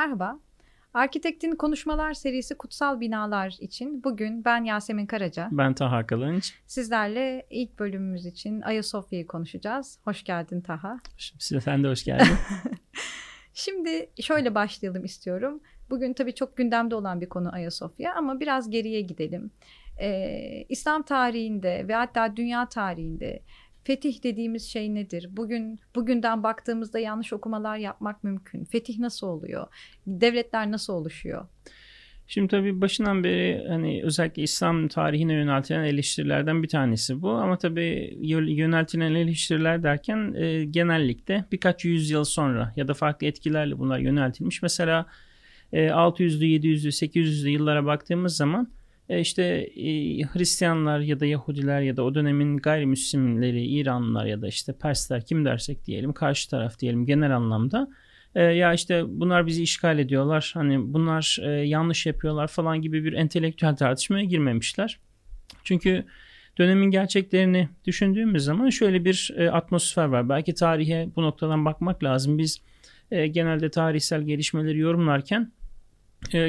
Merhaba. 0.00 0.40
Arkitektin 0.94 1.56
Konuşmalar 1.56 2.14
serisi 2.14 2.58
Kutsal 2.58 3.00
Binalar 3.00 3.56
için 3.60 4.04
bugün 4.04 4.44
ben 4.44 4.64
Yasemin 4.64 5.06
Karaca. 5.06 5.48
Ben 5.52 5.74
Taha 5.74 6.06
Kılınç. 6.06 6.54
Sizlerle 6.66 7.46
ilk 7.50 7.78
bölümümüz 7.78 8.26
için 8.26 8.60
Ayasofya'yı 8.60 9.26
konuşacağız. 9.26 9.98
Hoş 10.04 10.24
geldin 10.24 10.60
Taha. 10.60 11.00
Size 11.38 11.60
sen 11.60 11.84
de 11.84 11.88
hoş 11.88 12.04
geldin. 12.04 12.36
Şimdi 13.54 14.10
şöyle 14.20 14.54
başlayalım 14.54 15.04
istiyorum. 15.04 15.60
Bugün 15.90 16.12
tabii 16.12 16.34
çok 16.34 16.56
gündemde 16.56 16.94
olan 16.94 17.20
bir 17.20 17.28
konu 17.28 17.52
Ayasofya 17.52 18.14
ama 18.14 18.40
biraz 18.40 18.70
geriye 18.70 19.00
gidelim. 19.00 19.50
Ee, 20.00 20.64
İslam 20.68 21.02
tarihinde 21.02 21.88
ve 21.88 21.94
hatta 21.94 22.36
dünya 22.36 22.68
tarihinde 22.68 23.42
Fetih 23.90 24.22
dediğimiz 24.22 24.68
şey 24.68 24.94
nedir? 24.94 25.28
Bugün 25.30 25.80
bugünden 25.94 26.42
baktığımızda 26.42 26.98
yanlış 26.98 27.32
okumalar 27.32 27.76
yapmak 27.76 28.24
mümkün. 28.24 28.64
Fetih 28.64 28.98
nasıl 28.98 29.26
oluyor? 29.26 29.66
Devletler 30.06 30.70
nasıl 30.70 30.92
oluşuyor? 30.92 31.46
Şimdi 32.26 32.48
tabii 32.48 32.80
başından 32.80 33.24
beri 33.24 33.64
hani 33.68 34.02
özellikle 34.04 34.42
İslam 34.42 34.88
tarihine 34.88 35.32
yöneltilen 35.32 35.84
eleştirilerden 35.84 36.62
bir 36.62 36.68
tanesi 36.68 37.22
bu. 37.22 37.30
Ama 37.30 37.58
tabii 37.58 38.18
yöneltilen 38.52 39.14
eleştiriler 39.14 39.82
derken 39.82 40.34
e, 40.34 40.64
genellikle 40.64 41.44
birkaç 41.52 41.84
yüzyıl 41.84 42.24
sonra 42.24 42.72
ya 42.76 42.88
da 42.88 42.94
farklı 42.94 43.26
etkilerle 43.26 43.78
bunlar 43.78 43.98
yöneltilmiş. 43.98 44.62
Mesela 44.62 45.06
e, 45.72 45.86
600'lü, 45.86 46.44
700'lü, 46.44 46.88
800'lü 46.88 47.48
yıllara 47.48 47.86
baktığımız 47.86 48.36
zaman 48.36 48.68
e 49.10 49.20
işte 49.20 49.42
e, 49.76 49.90
Hristiyanlar 50.22 51.00
ya 51.00 51.20
da 51.20 51.26
Yahudiler 51.26 51.80
ya 51.80 51.96
da 51.96 52.02
o 52.02 52.14
dönemin 52.14 52.56
gayrimüslimleri, 52.56 53.66
İranlılar 53.66 54.26
ya 54.26 54.42
da 54.42 54.48
işte 54.48 54.72
Persler 54.72 55.26
kim 55.26 55.44
dersek 55.44 55.86
diyelim 55.86 56.12
karşı 56.12 56.50
taraf 56.50 56.78
diyelim 56.78 57.06
genel 57.06 57.36
anlamda 57.36 57.88
e, 58.34 58.42
ya 58.42 58.72
işte 58.74 59.04
bunlar 59.08 59.46
bizi 59.46 59.62
işgal 59.62 59.98
ediyorlar 59.98 60.50
hani 60.54 60.92
bunlar 60.94 61.38
e, 61.42 61.50
yanlış 61.50 62.06
yapıyorlar 62.06 62.48
falan 62.48 62.82
gibi 62.82 63.04
bir 63.04 63.12
entelektüel 63.12 63.76
tartışmaya 63.76 64.24
girmemişler. 64.24 64.98
Çünkü 65.64 66.04
dönemin 66.58 66.90
gerçeklerini 66.90 67.68
düşündüğümüz 67.84 68.44
zaman 68.44 68.70
şöyle 68.70 69.04
bir 69.04 69.32
atmosfer 69.52 70.04
var. 70.04 70.28
Belki 70.28 70.54
tarihe 70.54 71.08
bu 71.16 71.22
noktadan 71.22 71.64
bakmak 71.64 72.04
lazım. 72.04 72.38
Biz 72.38 72.60
genelde 73.10 73.70
tarihsel 73.70 74.22
gelişmeleri 74.22 74.78
yorumlarken 74.78 75.52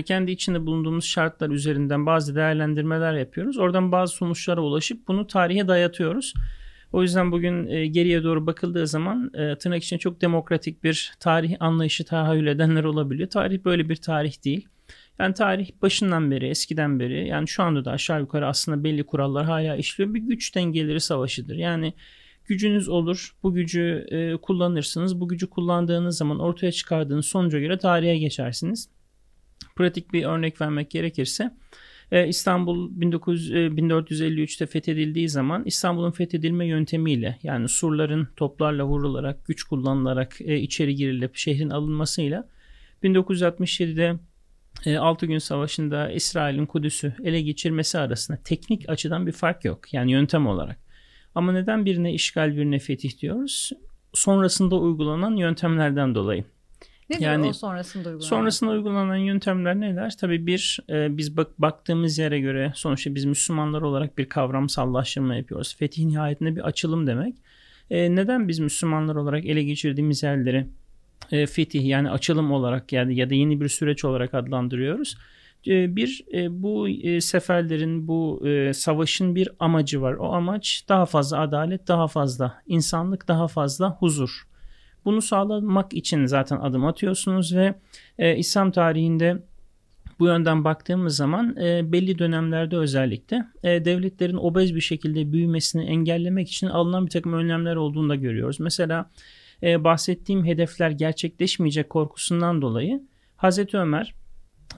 kendi 0.05 0.31
içinde 0.31 0.65
bulunduğumuz 0.65 1.05
şartlar 1.05 1.49
üzerinden 1.49 2.05
bazı 2.05 2.35
değerlendirmeler 2.35 3.13
yapıyoruz. 3.13 3.57
Oradan 3.57 3.91
bazı 3.91 4.15
sonuçlara 4.15 4.61
ulaşıp 4.61 5.07
bunu 5.07 5.27
tarihe 5.27 5.67
dayatıyoruz. 5.67 6.33
O 6.93 7.01
yüzden 7.01 7.31
bugün 7.31 7.67
e, 7.67 7.87
geriye 7.87 8.23
doğru 8.23 8.45
bakıldığı 8.45 8.87
zaman 8.87 9.31
e, 9.33 9.55
tırnak 9.55 9.83
için 9.83 9.97
çok 9.97 10.21
demokratik 10.21 10.83
bir 10.83 11.13
tarih 11.19 11.55
anlayışı 11.59 12.05
tahayyül 12.05 12.47
edenler 12.47 12.83
olabiliyor. 12.83 13.29
Tarih 13.29 13.65
böyle 13.65 13.89
bir 13.89 13.95
tarih 13.95 14.43
değil. 14.45 14.67
Yani 15.19 15.33
tarih 15.33 15.69
başından 15.81 16.31
beri, 16.31 16.47
eskiden 16.47 16.99
beri 16.99 17.27
yani 17.27 17.47
şu 17.47 17.63
anda 17.63 17.85
da 17.85 17.91
aşağı 17.91 18.19
yukarı 18.19 18.47
aslında 18.47 18.83
belli 18.83 19.03
kurallar 19.03 19.45
hala 19.45 19.75
işliyor. 19.75 20.13
Bir 20.13 20.19
güç 20.19 20.55
dengeleri 20.55 20.99
savaşıdır. 20.99 21.55
Yani 21.55 21.93
gücünüz 22.45 22.89
olur, 22.89 23.35
bu 23.43 23.53
gücü 23.53 24.05
e, 24.11 24.37
kullanırsınız. 24.37 25.19
Bu 25.19 25.27
gücü 25.27 25.49
kullandığınız 25.49 26.17
zaman 26.17 26.39
ortaya 26.39 26.71
çıkardığınız 26.71 27.25
sonuca 27.25 27.59
göre 27.59 27.77
tarihe 27.77 28.17
geçersiniz. 28.17 28.89
Pratik 29.75 30.13
bir 30.13 30.25
örnek 30.25 30.61
vermek 30.61 30.91
gerekirse 30.91 31.51
e, 32.11 32.27
İstanbul 32.27 32.91
19, 33.05 33.51
1453'te 33.51 34.63
e, 34.63 34.67
fethedildiği 34.67 35.29
zaman 35.29 35.63
İstanbul'un 35.65 36.11
fethedilme 36.11 36.65
yöntemiyle 36.65 37.39
yani 37.43 37.69
surların 37.69 38.27
toplarla 38.35 38.85
vurularak 38.85 39.45
güç 39.45 39.63
kullanılarak 39.63 40.41
e, 40.41 40.59
içeri 40.59 40.95
girilip 40.95 41.35
şehrin 41.35 41.69
alınmasıyla 41.69 42.47
1967'de 43.03 44.19
6 44.99 45.25
gün 45.25 45.37
savaşında 45.37 46.11
İsrail'in 46.11 46.65
Kudüs'ü 46.65 47.13
ele 47.23 47.41
geçirmesi 47.41 47.99
arasında 47.99 48.39
teknik 48.43 48.89
açıdan 48.89 49.27
bir 49.27 49.31
fark 49.31 49.65
yok. 49.65 49.93
Yani 49.93 50.11
yöntem 50.11 50.47
olarak. 50.47 50.79
Ama 51.35 51.51
neden 51.51 51.85
birine 51.85 52.13
işgal 52.13 52.57
birine 52.57 52.79
fetih 52.79 53.21
diyoruz? 53.21 53.71
Sonrasında 54.13 54.75
uygulanan 54.75 55.35
yöntemlerden 55.35 56.15
dolayı. 56.15 56.43
Nedir 57.11 57.21
yani, 57.21 57.47
o 57.47 57.53
sonrasında 57.53 58.09
uygulanan? 58.09 58.27
Sonrasında 58.27 58.71
uygulanan 58.71 59.15
yöntemler 59.15 59.79
neler? 59.79 60.13
Tabii 60.21 60.47
bir 60.47 60.79
e, 60.89 61.17
biz 61.17 61.37
bak 61.37 61.61
baktığımız 61.61 62.17
yere 62.17 62.39
göre 62.39 62.71
sonuçta 62.75 63.15
biz 63.15 63.25
Müslümanlar 63.25 63.81
olarak 63.81 64.17
bir 64.17 64.29
kavramsallaştırma 64.29 65.35
yapıyoruz. 65.35 65.75
Fetih 65.75 66.05
nihayetinde 66.05 66.55
bir 66.55 66.61
açılım 66.61 67.07
demek. 67.07 67.35
E, 67.89 68.15
neden 68.15 68.47
biz 68.47 68.59
Müslümanlar 68.59 69.15
olarak 69.15 69.45
ele 69.45 69.63
geçirdiğimiz 69.63 70.23
yerleri 70.23 70.67
e, 71.31 71.45
fetih 71.45 71.85
yani 71.85 72.09
açılım 72.09 72.51
olarak 72.51 72.93
yani 72.93 73.15
ya 73.15 73.29
da 73.29 73.33
yeni 73.33 73.61
bir 73.61 73.67
süreç 73.67 74.05
olarak 74.05 74.33
adlandırıyoruz? 74.33 75.17
E, 75.67 75.95
bir 75.95 76.25
e, 76.33 76.61
bu 76.63 76.89
e, 76.89 77.21
seferlerin 77.21 78.07
bu 78.07 78.43
savaşın 78.73 79.35
bir 79.35 79.49
amacı 79.59 80.01
var. 80.01 80.13
O 80.13 80.33
amaç 80.33 80.85
daha 80.89 81.05
fazla 81.05 81.39
adalet, 81.39 81.87
daha 81.87 82.07
fazla 82.07 82.61
insanlık, 82.67 83.27
daha 83.27 83.47
fazla 83.47 83.89
huzur. 83.89 84.50
Bunu 85.05 85.21
sağlamak 85.21 85.93
için 85.93 86.25
zaten 86.25 86.57
adım 86.57 86.85
atıyorsunuz 86.85 87.55
ve 87.55 87.75
e, 88.19 88.37
İslam 88.37 88.71
tarihinde 88.71 89.43
bu 90.19 90.27
yönden 90.27 90.63
baktığımız 90.63 91.15
zaman 91.15 91.55
e, 91.57 91.91
belli 91.91 92.19
dönemlerde 92.19 92.77
özellikle 92.77 93.45
e, 93.63 93.85
devletlerin 93.85 94.37
obez 94.37 94.75
bir 94.75 94.81
şekilde 94.81 95.31
büyümesini 95.31 95.83
engellemek 95.83 96.49
için 96.49 96.67
alınan 96.67 97.05
bir 97.05 97.11
takım 97.11 97.33
önlemler 97.33 97.75
olduğunu 97.75 98.09
da 98.09 98.15
görüyoruz. 98.15 98.59
Mesela 98.59 99.09
e, 99.63 99.83
bahsettiğim 99.83 100.45
hedefler 100.45 100.89
gerçekleşmeyecek 100.89 101.89
korkusundan 101.89 102.61
dolayı 102.61 103.01
Hazreti 103.35 103.77
Ömer 103.77 104.13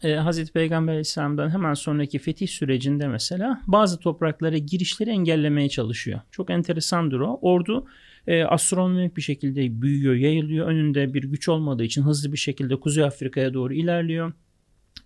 e, 0.04 0.14
Hazreti 0.16 0.54
Peygamber 0.54 0.92
Aleyhisselam'dan 0.92 1.50
hemen 1.50 1.74
sonraki 1.74 2.20
fetih 2.20 2.48
sürecinde 2.48 3.08
mesela 3.08 3.62
bazı 3.68 4.00
topraklara 4.00 4.58
girişleri 4.58 5.10
engellemeye 5.10 5.70
çalışıyor. 5.70 6.20
Çok 6.32 6.50
enteresandır 6.50 7.20
o. 7.20 7.40
Ordu 7.42 7.88
e, 8.28 8.44
astronomik 8.44 9.18
bir 9.18 9.22
şekilde 9.22 9.82
büyüyor, 9.82 10.16
yayılıyor. 10.16 10.68
Önünde 10.68 11.14
bir 11.14 11.24
güç 11.24 11.50
olmadığı 11.50 11.84
için 11.84 12.02
hızlı 12.02 12.32
bir 12.32 12.38
şekilde 12.38 12.76
Kuzey 12.76 13.04
Afrika'ya 13.04 13.54
doğru 13.54 13.74
ilerliyor. 13.74 14.34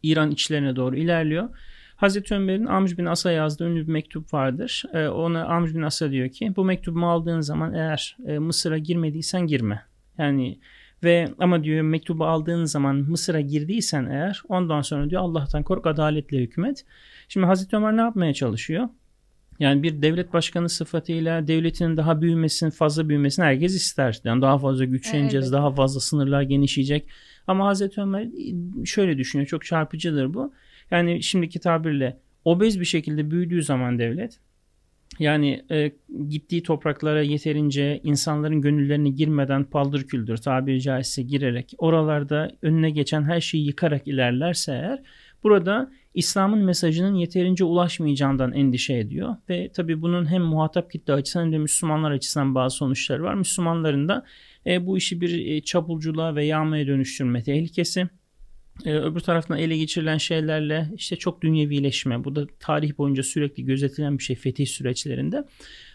İran 0.04 0.32
içlerine 0.32 0.76
doğru 0.76 0.96
ilerliyor. 0.96 1.50
Hazreti 1.96 2.36
Ömer'in 2.36 2.66
Amr 2.66 2.98
bin 2.98 3.06
As'a 3.06 3.32
yazdığı 3.32 3.70
ünlü 3.70 3.88
bir 3.88 3.92
mektup 3.92 4.34
vardır. 4.34 4.84
E, 4.94 5.08
ona 5.08 5.46
Amr 5.46 5.76
bin 5.76 5.82
As'a 5.82 6.12
diyor 6.12 6.30
ki 6.30 6.54
bu 6.56 6.66
mektubumu 6.66 7.10
aldığın 7.10 7.42
zaman 7.42 7.74
eğer 7.74 8.18
e, 8.28 8.40
Mısır'a 8.40 8.78
girmediysen 8.78 9.48
girme. 9.48 9.82
Yani 10.18 10.60
ve 11.04 11.28
ama 11.40 11.64
diyor 11.64 11.82
mektubu 11.82 12.26
aldığın 12.26 12.66
zaman 12.66 12.96
Mısır'a 12.96 13.42
girdiysen 13.42 14.06
eğer 14.06 14.42
ondan 14.50 14.82
sonra 14.82 15.10
diyor 15.10 15.22
Allah'tan 15.22 15.64
kork 15.64 15.88
adaletle 15.88 16.38
hükmet. 16.38 16.86
Şimdi 17.28 17.46
Hazreti 17.46 17.76
Ömer 17.76 17.98
ne 17.98 18.02
yapmaya 18.02 18.34
çalışıyor? 18.34 18.90
Yani 19.60 19.84
bir 19.84 20.02
devlet 20.02 20.34
başkanı 20.34 20.70
sıfatıyla 20.70 21.48
devletinin 21.48 21.98
daha 21.98 22.22
büyümesini, 22.22 22.72
fazla 22.72 23.10
büyümesini 23.10 23.46
herkes 23.46 23.76
ister. 23.76 24.20
Yani 24.24 24.42
daha 24.42 24.58
fazla 24.58 24.86
güçleneceğiz, 24.86 25.46
evet. 25.46 25.54
daha 25.54 25.72
fazla 25.72 26.00
sınırlar 26.00 26.42
genişleyecek. 26.42 27.08
Ama 27.48 27.68
Hazreti 27.68 28.02
Ömer 28.02 28.28
şöyle 28.86 29.18
düşünüyor, 29.18 29.48
çok 29.48 29.66
çarpıcıdır 29.66 30.34
bu. 30.34 30.54
Yani 30.92 31.24
şimdiki 31.24 31.60
tabirle 31.60 32.18
obez 32.46 32.80
bir 32.80 32.86
şekilde 32.86 33.32
büyüdüğü 33.32 33.64
zaman 33.64 34.00
devlet 34.00 34.40
yani 35.20 35.66
e, 35.72 35.92
gittiği 36.30 36.64
topraklara 36.64 37.22
yeterince 37.22 38.02
insanların 38.04 38.62
gönüllerine 38.62 39.10
girmeden 39.10 39.64
paldır 39.64 40.04
küldür 40.04 40.38
tabiri 40.38 40.82
caizse 40.82 41.24
girerek 41.24 41.74
oralarda 41.78 42.52
önüne 42.62 42.90
geçen 42.90 43.24
her 43.24 43.42
şeyi 43.42 43.66
yıkarak 43.66 44.08
ilerlerse 44.08 44.72
eğer 44.72 45.04
burada 45.44 45.92
İslam'ın 46.18 46.60
mesajının 46.60 47.16
yeterince 47.16 47.64
ulaşmayacağından 47.64 48.54
endişe 48.54 48.94
ediyor. 48.94 49.36
Ve 49.50 49.72
tabi 49.72 50.02
bunun 50.02 50.32
hem 50.32 50.42
muhatap 50.42 50.92
kitle 50.92 51.14
açısından 51.14 51.46
hem 51.46 51.54
de 51.54 51.58
Müslümanlar 51.58 52.12
açısından 52.12 52.56
bazı 52.56 52.76
sonuçları 52.76 53.24
var. 53.24 53.34
Müslümanların 53.34 54.08
da 54.08 54.26
e, 54.66 54.86
bu 54.86 54.98
işi 54.98 55.22
bir 55.22 55.48
e, 55.48 55.62
çapulculuğa 55.62 56.36
ve 56.36 56.46
yağmaya 56.46 56.88
dönüştürme 56.88 57.44
tehlikesi. 57.44 58.08
E, 58.86 58.94
öbür 58.94 59.20
taraftan 59.20 59.58
ele 59.58 59.78
geçirilen 59.78 60.18
şeylerle 60.18 60.90
işte 60.96 61.16
çok 61.16 61.42
dünyevileşme. 61.42 62.24
Bu 62.24 62.36
da 62.36 62.48
tarih 62.60 62.98
boyunca 62.98 63.24
sürekli 63.24 63.66
gözetilen 63.66 64.18
bir 64.18 64.24
şey 64.24 64.36
fetih 64.36 64.68
süreçlerinde. 64.68 65.46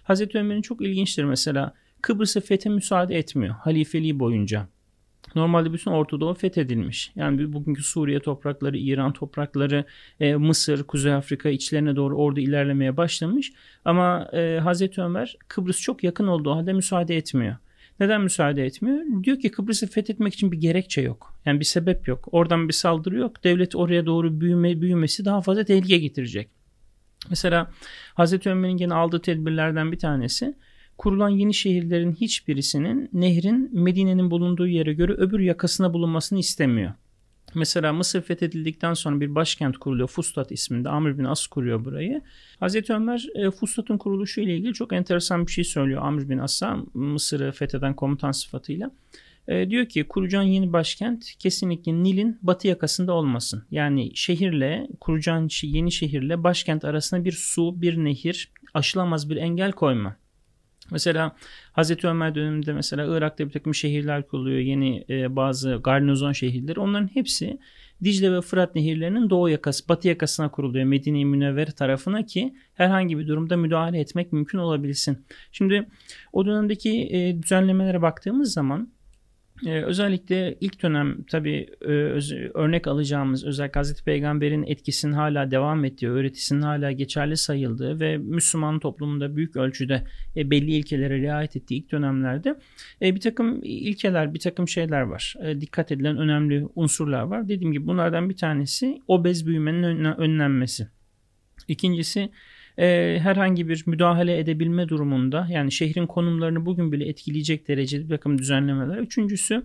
Hazreti 0.03 0.39
Ömer'in 0.39 0.63
çok 0.63 0.83
ilginçtir 0.83 1.25
mesela 1.25 1.75
Kıbrıs'ı 2.03 2.41
fethe 2.41 2.71
müsaade 2.71 3.19
etmiyor 3.19 3.55
halifeliği 3.55 4.19
boyunca. 4.19 4.69
Normalde 5.35 5.73
bütün 5.73 5.91
Orta 5.91 6.21
Doğu 6.21 6.35
fethedilmiş. 6.35 7.13
Yani 7.15 7.53
bugünkü 7.53 7.83
Suriye 7.83 8.21
toprakları, 8.21 8.79
İran 8.79 9.13
toprakları, 9.13 9.85
e, 10.21 10.35
Mısır, 10.35 10.83
Kuzey 10.83 11.15
Afrika 11.15 11.49
içlerine 11.49 11.97
doğru 11.97 12.17
ordu 12.17 12.41
ilerlemeye 12.41 12.97
başlamış. 12.97 13.53
Ama 13.85 14.29
e, 14.33 14.59
Hazreti 14.63 15.03
Ömer 15.03 15.37
Kıbrıs 15.49 15.81
çok 15.81 16.05
yakın 16.05 16.27
olduğu 16.27 16.51
halde 16.55 16.73
müsaade 16.73 17.17
etmiyor. 17.17 17.57
Neden 18.01 18.21
müsaade 18.21 18.65
etmiyor? 18.65 19.25
Diyor 19.25 19.39
ki 19.39 19.51
Kıbrıs'ı 19.51 19.87
fethetmek 19.87 20.35
için 20.35 20.53
bir 20.53 20.61
gerekçe 20.61 21.01
yok. 21.01 21.35
Yani 21.45 21.61
bir 21.61 21.65
sebep 21.65 22.09
yok. 22.09 22.29
Oradan 22.33 22.69
bir 22.69 22.73
saldırı 22.73 23.19
yok. 23.19 23.45
Devlet 23.45 23.77
oraya 23.77 24.07
doğru 24.07 24.41
büyüme, 24.41 24.81
büyümesi 24.81 25.25
daha 25.25 25.41
fazla 25.41 25.65
tehlike 25.65 25.99
getirecek. 25.99 26.49
Mesela 27.31 27.71
Hazreti 28.15 28.51
Ömer'in 28.51 28.77
gene 28.77 28.95
aldığı 28.95 29.23
tedbirlerden 29.23 29.93
bir 29.93 29.99
tanesi 29.99 30.55
kurulan 30.99 31.29
yeni 31.29 31.55
şehirlerin 31.55 32.13
hiçbirisinin 32.13 33.09
nehrin 33.13 33.71
Medine'nin 33.73 34.31
bulunduğu 34.31 34.67
yere 34.67 34.93
göre 34.93 35.13
öbür 35.13 35.41
yakasına 35.41 35.95
bulunmasını 35.95 36.39
istemiyor. 36.39 36.93
Mesela 37.55 37.93
Mısır 37.93 38.23
fethedildikten 38.23 38.95
sonra 38.95 39.21
bir 39.21 39.35
başkent 39.35 39.79
kuruluyor. 39.79 40.09
Fustat 40.09 40.53
isminde. 40.53 40.89
Amr 40.89 41.19
bin 41.19 41.25
As 41.25 41.47
kuruyor 41.47 41.85
burayı. 41.85 42.23
Hazreti 42.61 42.93
Ömer 42.93 43.27
e, 43.35 43.51
Fustat'ın 43.51 43.99
kuruluşu 43.99 44.41
ile 44.41 44.57
ilgili 44.57 44.75
çok 44.75 44.93
enteresan 44.93 45.47
bir 45.47 45.53
şey 45.53 45.65
söylüyor. 45.65 46.03
Amr 46.03 46.29
bin 46.29 46.39
As'a 46.39 46.77
Mısır'ı 46.95 47.53
fetheden 47.53 47.97
komutan 47.97 48.33
sıfatıyla. 48.33 48.91
E, 49.49 49.71
diyor 49.71 49.87
ki 49.87 50.05
kuracağın 50.05 50.43
yeni 50.43 50.73
başkent 50.73 51.35
kesinlikle 51.39 51.93
Nil'in 51.93 52.39
batı 52.43 52.69
yakasında 52.69 53.13
olmasın. 53.13 53.65
Yani 53.71 54.11
şehirle 54.15 54.89
kuracağın 55.01 55.49
yeni 55.63 55.93
şehirle 55.93 56.45
başkent 56.45 56.85
arasında 56.85 57.25
bir 57.25 57.33
su, 57.33 57.83
bir 57.83 57.97
nehir, 57.97 58.53
aşılamaz 58.75 59.31
bir 59.31 59.37
engel 59.37 59.73
koyma. 59.73 60.17
Mesela 60.93 61.37
Hazreti 61.73 62.09
Ömer 62.09 62.35
döneminde 62.35 62.73
mesela 62.73 63.17
Irak'ta 63.17 63.47
bir 63.47 63.53
takım 63.53 63.75
şehirler 63.75 64.27
kuruluyor. 64.27 64.59
Yeni 64.59 65.05
e, 65.09 65.37
bazı 65.37 65.81
garnizon 65.85 66.33
şehirleri. 66.33 66.81
Onların 66.81 67.11
hepsi 67.15 67.59
Dicle 68.05 68.33
ve 68.33 68.41
Fırat 68.41 68.75
nehirlerinin 68.75 69.31
doğu 69.31 69.49
yakası, 69.49 69.89
batı 69.89 70.09
yakasına 70.09 70.51
kuruluyor. 70.51 70.85
Medine-i 70.85 71.25
Münevvere 71.25 71.71
tarafına 71.71 72.27
ki 72.27 72.55
herhangi 72.75 73.19
bir 73.19 73.29
durumda 73.29 73.57
müdahale 73.57 74.01
etmek 74.01 74.33
mümkün 74.33 74.59
olabilsin. 74.59 75.27
Şimdi 75.53 75.89
o 76.33 76.47
dönemdeki 76.47 77.09
e, 77.11 77.43
düzenlemelere 77.43 78.03
baktığımız 78.03 78.53
zaman 78.53 78.89
ee, 79.67 79.83
özellikle 79.83 80.57
ilk 80.61 80.83
dönem 80.83 81.23
tabi 81.23 81.67
e, 81.83 81.93
örnek 82.55 82.87
alacağımız 82.87 83.45
özellikle 83.45 83.81
Hazreti 83.81 84.05
Peygamber'in 84.05 84.63
etkisinin 84.63 85.13
hala 85.13 85.51
devam 85.51 85.85
ettiği, 85.85 86.11
öğretisinin 86.11 86.63
hala 86.63 86.93
geçerli 86.93 87.37
sayıldığı 87.37 88.01
ve 88.01 88.17
Müslüman 88.17 88.79
toplumunda 88.79 89.37
büyük 89.37 89.57
ölçüde 89.57 90.05
e, 90.37 90.51
belli 90.51 90.71
ilkelere 90.71 91.19
riayet 91.19 91.57
ettiği 91.57 91.75
ilk 91.75 91.93
dönemlerde 91.93 92.59
e, 93.03 93.15
bir 93.15 93.21
takım 93.21 93.61
ilkeler, 93.63 94.35
bir 94.35 94.41
takım 94.41 94.69
şeyler 94.69 95.01
var. 95.01 95.35
E, 95.43 95.61
dikkat 95.61 95.93
edilen 95.93 96.19
önemli 96.19 96.67
unsurlar 96.75 97.23
var. 97.23 97.49
Dediğim 97.49 97.73
gibi 97.73 97.87
bunlardan 97.87 98.31
bir 98.31 98.37
tanesi 98.37 99.03
obez 99.09 99.47
büyümenin 99.47 100.05
önlenmesi. 100.05 100.89
İkincisi 101.69 102.31
e, 102.79 103.19
herhangi 103.23 103.69
bir 103.69 103.85
müdahale 103.87 104.39
edebilme 104.39 104.89
durumunda 104.89 105.47
yani 105.51 105.73
şehrin 105.73 106.07
konumlarını 106.07 106.67
bugün 106.67 106.93
bile 106.93 107.09
etkileyecek 107.09 107.69
derecede 107.69 108.05
bir 108.05 108.09
takım 108.09 108.39
düzenlemeler. 108.39 108.99
Üçüncüsü 108.99 109.63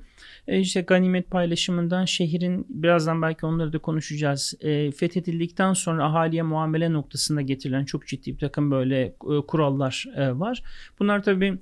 e, 0.48 0.60
işte 0.60 0.82
ganimet 0.82 1.32
paylaşımından 1.32 2.06
şehrin 2.06 2.66
birazdan 2.70 3.22
belki 3.22 3.46
onları 3.46 3.74
da 3.74 3.80
konuşacağız. 3.80 4.54
E, 4.62 4.92
fethedildikten 4.92 5.74
sonra 5.74 6.06
ahaliye 6.06 6.42
muamele 6.42 6.94
noktasında 6.94 7.42
getirilen 7.42 7.86
çok 7.86 8.08
ciddi 8.08 8.34
bir 8.34 8.40
takım 8.40 8.72
böyle 8.72 9.02
e, 9.02 9.14
kurallar 9.48 10.06
e, 10.16 10.40
var. 10.40 10.64
Bunlar 11.00 11.24
tabii 11.24 11.58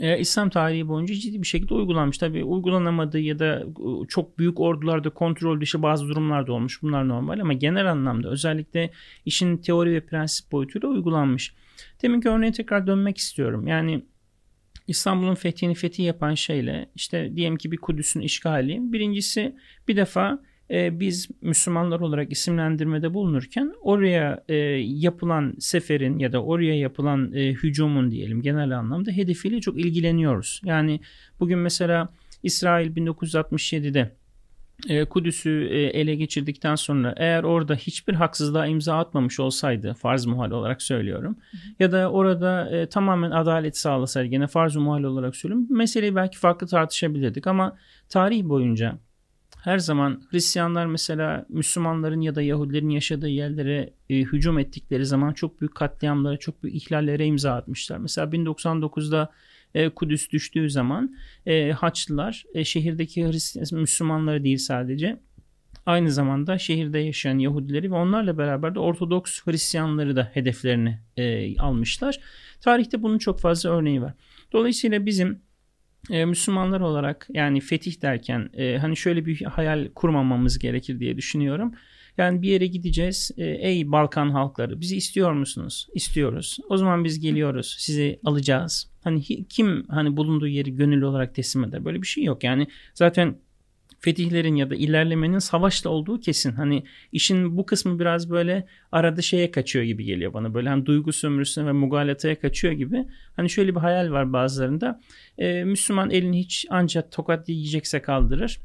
e, 0.00 0.18
İslam 0.18 0.50
tarihi 0.50 0.88
boyunca 0.88 1.14
ciddi 1.14 1.42
bir 1.42 1.46
şekilde 1.46 1.74
uygulanmış. 1.74 2.18
Tabi 2.18 2.44
uygulanamadığı 2.44 3.20
ya 3.20 3.38
da 3.38 3.60
e, 3.60 4.06
çok 4.08 4.38
büyük 4.38 4.60
ordularda 4.60 5.10
kontrol 5.10 5.60
dışı 5.60 5.82
bazı 5.82 6.08
durumlarda 6.08 6.52
olmuş. 6.52 6.82
Bunlar 6.82 7.08
normal 7.08 7.38
ama 7.38 7.52
genel 7.52 7.90
anlamda 7.90 8.28
özellikle 8.28 8.90
işin 9.24 9.56
teori 9.56 9.92
ve 9.92 10.06
prensip 10.06 10.52
boyutuyla 10.52 10.88
uygulanmış. 10.88 11.54
Deminki 12.02 12.28
örneğe 12.28 12.52
tekrar 12.52 12.86
dönmek 12.86 13.18
istiyorum. 13.18 13.66
Yani 13.66 14.02
İstanbul'un 14.88 15.34
fethini 15.34 15.74
fethi 15.74 16.02
yapan 16.02 16.34
şeyle 16.34 16.90
işte 16.94 17.36
diyelim 17.36 17.56
ki 17.56 17.72
bir 17.72 17.76
Kudüs'ün 17.76 18.20
işgali. 18.20 18.92
Birincisi 18.92 19.56
bir 19.88 19.96
defa 19.96 20.42
e, 20.72 21.00
biz 21.00 21.28
Müslümanlar 21.40 22.00
olarak 22.00 22.32
isimlendirmede 22.32 23.14
bulunurken 23.14 23.74
oraya 23.82 24.44
e, 24.48 24.54
yapılan 24.78 25.54
seferin 25.58 26.18
ya 26.18 26.32
da 26.32 26.42
oraya 26.42 26.78
yapılan 26.78 27.32
e, 27.32 27.52
hücumun 27.52 28.10
diyelim 28.10 28.42
genel 28.42 28.78
anlamda 28.78 29.10
hedefiyle 29.10 29.60
çok 29.60 29.78
ilgileniyoruz. 29.80 30.60
Yani 30.64 31.00
bugün 31.40 31.58
mesela 31.58 32.08
İsrail 32.42 32.96
1967'de 32.96 34.12
e, 34.88 35.04
Kudüs'ü 35.04 35.68
e, 35.70 35.80
ele 35.80 36.14
geçirdikten 36.14 36.74
sonra 36.74 37.14
eğer 37.16 37.42
orada 37.42 37.74
hiçbir 37.74 38.14
haksızlığa 38.14 38.66
imza 38.66 38.98
atmamış 38.98 39.40
olsaydı 39.40 39.94
farz 39.94 40.26
muhal 40.26 40.50
olarak 40.50 40.82
söylüyorum 40.82 41.36
hı 41.50 41.56
hı. 41.56 41.60
ya 41.78 41.92
da 41.92 42.10
orada 42.10 42.70
e, 42.70 42.86
tamamen 42.86 43.30
adalet 43.30 43.76
sağlasaydı 43.76 44.28
gene 44.28 44.46
farz 44.46 44.76
muhal 44.76 45.02
olarak 45.02 45.36
söylüyorum 45.36 45.66
meseleyi 45.70 46.14
belki 46.14 46.38
farklı 46.38 46.66
tartışabilirdik 46.66 47.46
ama 47.46 47.76
tarih 48.08 48.44
boyunca 48.44 48.98
her 49.62 49.78
zaman 49.78 50.22
Hristiyanlar 50.30 50.86
mesela 50.86 51.46
Müslümanların 51.48 52.20
ya 52.20 52.34
da 52.34 52.42
Yahudilerin 52.42 52.88
yaşadığı 52.88 53.28
yerlere 53.28 53.92
e, 54.10 54.16
hücum 54.18 54.58
ettikleri 54.58 55.06
zaman 55.06 55.32
çok 55.32 55.60
büyük 55.60 55.74
katliamlara, 55.74 56.36
çok 56.36 56.62
büyük 56.62 56.76
ihlallere 56.76 57.26
imza 57.26 57.54
atmışlar. 57.54 57.98
Mesela 57.98 58.26
1099'da 58.26 59.32
e, 59.74 59.88
Kudüs 59.88 60.30
düştüğü 60.30 60.70
zaman 60.70 61.16
e, 61.46 61.70
Haçlılar 61.70 62.44
e, 62.54 62.64
şehirdeki 62.64 63.26
Hristiyan 63.26 63.80
Müslümanları 63.80 64.44
değil 64.44 64.58
sadece 64.58 65.20
aynı 65.86 66.12
zamanda 66.12 66.58
şehirde 66.58 66.98
yaşayan 66.98 67.38
Yahudileri 67.38 67.90
ve 67.90 67.94
onlarla 67.94 68.38
beraber 68.38 68.74
de 68.74 68.78
Ortodoks 68.78 69.40
Hristiyanları 69.44 70.16
da 70.16 70.30
hedeflerini 70.34 70.98
e, 71.16 71.58
almışlar. 71.58 72.20
Tarihte 72.60 73.02
bunun 73.02 73.18
çok 73.18 73.40
fazla 73.40 73.70
örneği 73.70 74.02
var. 74.02 74.14
Dolayısıyla 74.52 75.06
bizim 75.06 75.42
e, 76.10 76.24
Müslümanlar 76.24 76.80
olarak 76.80 77.28
yani 77.32 77.60
fetih 77.60 78.02
derken 78.02 78.50
e, 78.54 78.78
hani 78.78 78.96
şöyle 78.96 79.26
bir 79.26 79.42
hayal 79.42 79.88
kurmamamız 79.94 80.58
gerekir 80.58 81.00
diye 81.00 81.16
düşünüyorum. 81.16 81.72
Yani 82.18 82.42
bir 82.42 82.48
yere 82.48 82.66
gideceğiz. 82.66 83.30
E, 83.36 83.44
ey 83.44 83.92
Balkan 83.92 84.30
halkları 84.30 84.80
bizi 84.80 84.96
istiyor 84.96 85.32
musunuz? 85.32 85.88
İstiyoruz. 85.94 86.58
O 86.68 86.76
zaman 86.76 87.04
biz 87.04 87.20
geliyoruz. 87.20 87.76
Sizi 87.78 88.20
alacağız. 88.24 88.90
Hani 89.04 89.22
kim 89.48 89.86
hani 89.88 90.16
bulunduğu 90.16 90.48
yeri 90.48 90.76
gönüllü 90.76 91.04
olarak 91.04 91.34
teslim 91.34 91.64
eder? 91.64 91.84
Böyle 91.84 92.02
bir 92.02 92.06
şey 92.06 92.24
yok. 92.24 92.44
Yani 92.44 92.66
zaten 92.94 93.36
fetihlerin 94.02 94.56
ya 94.56 94.70
da 94.70 94.74
ilerlemenin 94.74 95.38
savaşla 95.38 95.90
olduğu 95.90 96.20
kesin. 96.20 96.52
Hani 96.52 96.84
işin 97.12 97.56
bu 97.56 97.66
kısmı 97.66 97.98
biraz 97.98 98.30
böyle 98.30 98.66
arada 98.92 99.22
şeye 99.22 99.50
kaçıyor 99.50 99.84
gibi 99.84 100.04
geliyor 100.04 100.32
bana. 100.32 100.54
Böyle 100.54 100.68
hani 100.68 100.86
duygu 100.86 101.12
sömürüsüne 101.12 101.66
ve 101.66 101.72
mugalataya 101.72 102.40
kaçıyor 102.40 102.74
gibi. 102.74 103.04
Hani 103.36 103.50
şöyle 103.50 103.74
bir 103.74 103.80
hayal 103.80 104.10
var 104.10 104.32
bazılarında. 104.32 105.00
Ee, 105.38 105.64
Müslüman 105.64 106.10
elini 106.10 106.38
hiç 106.38 106.66
ancak 106.70 107.12
tokat 107.12 107.48
yiyecekse 107.48 108.02
kaldırır. 108.02 108.60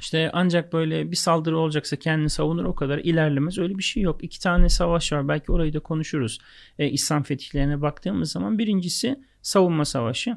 İşte 0.00 0.30
ancak 0.32 0.72
böyle 0.72 1.10
bir 1.10 1.16
saldırı 1.16 1.58
olacaksa 1.58 1.96
kendini 1.96 2.30
savunur 2.30 2.64
o 2.64 2.74
kadar 2.74 2.98
ilerlemez. 2.98 3.58
Öyle 3.58 3.78
bir 3.78 3.82
şey 3.82 4.02
yok. 4.02 4.24
İki 4.24 4.40
tane 4.40 4.68
savaş 4.68 5.12
var. 5.12 5.28
Belki 5.28 5.52
orayı 5.52 5.72
da 5.72 5.80
konuşuruz. 5.80 6.38
Ee, 6.78 6.88
İslam 6.88 7.22
fetihlerine 7.22 7.82
baktığımız 7.82 8.32
zaman 8.32 8.58
birincisi 8.58 9.20
savunma 9.42 9.84
savaşı. 9.84 10.36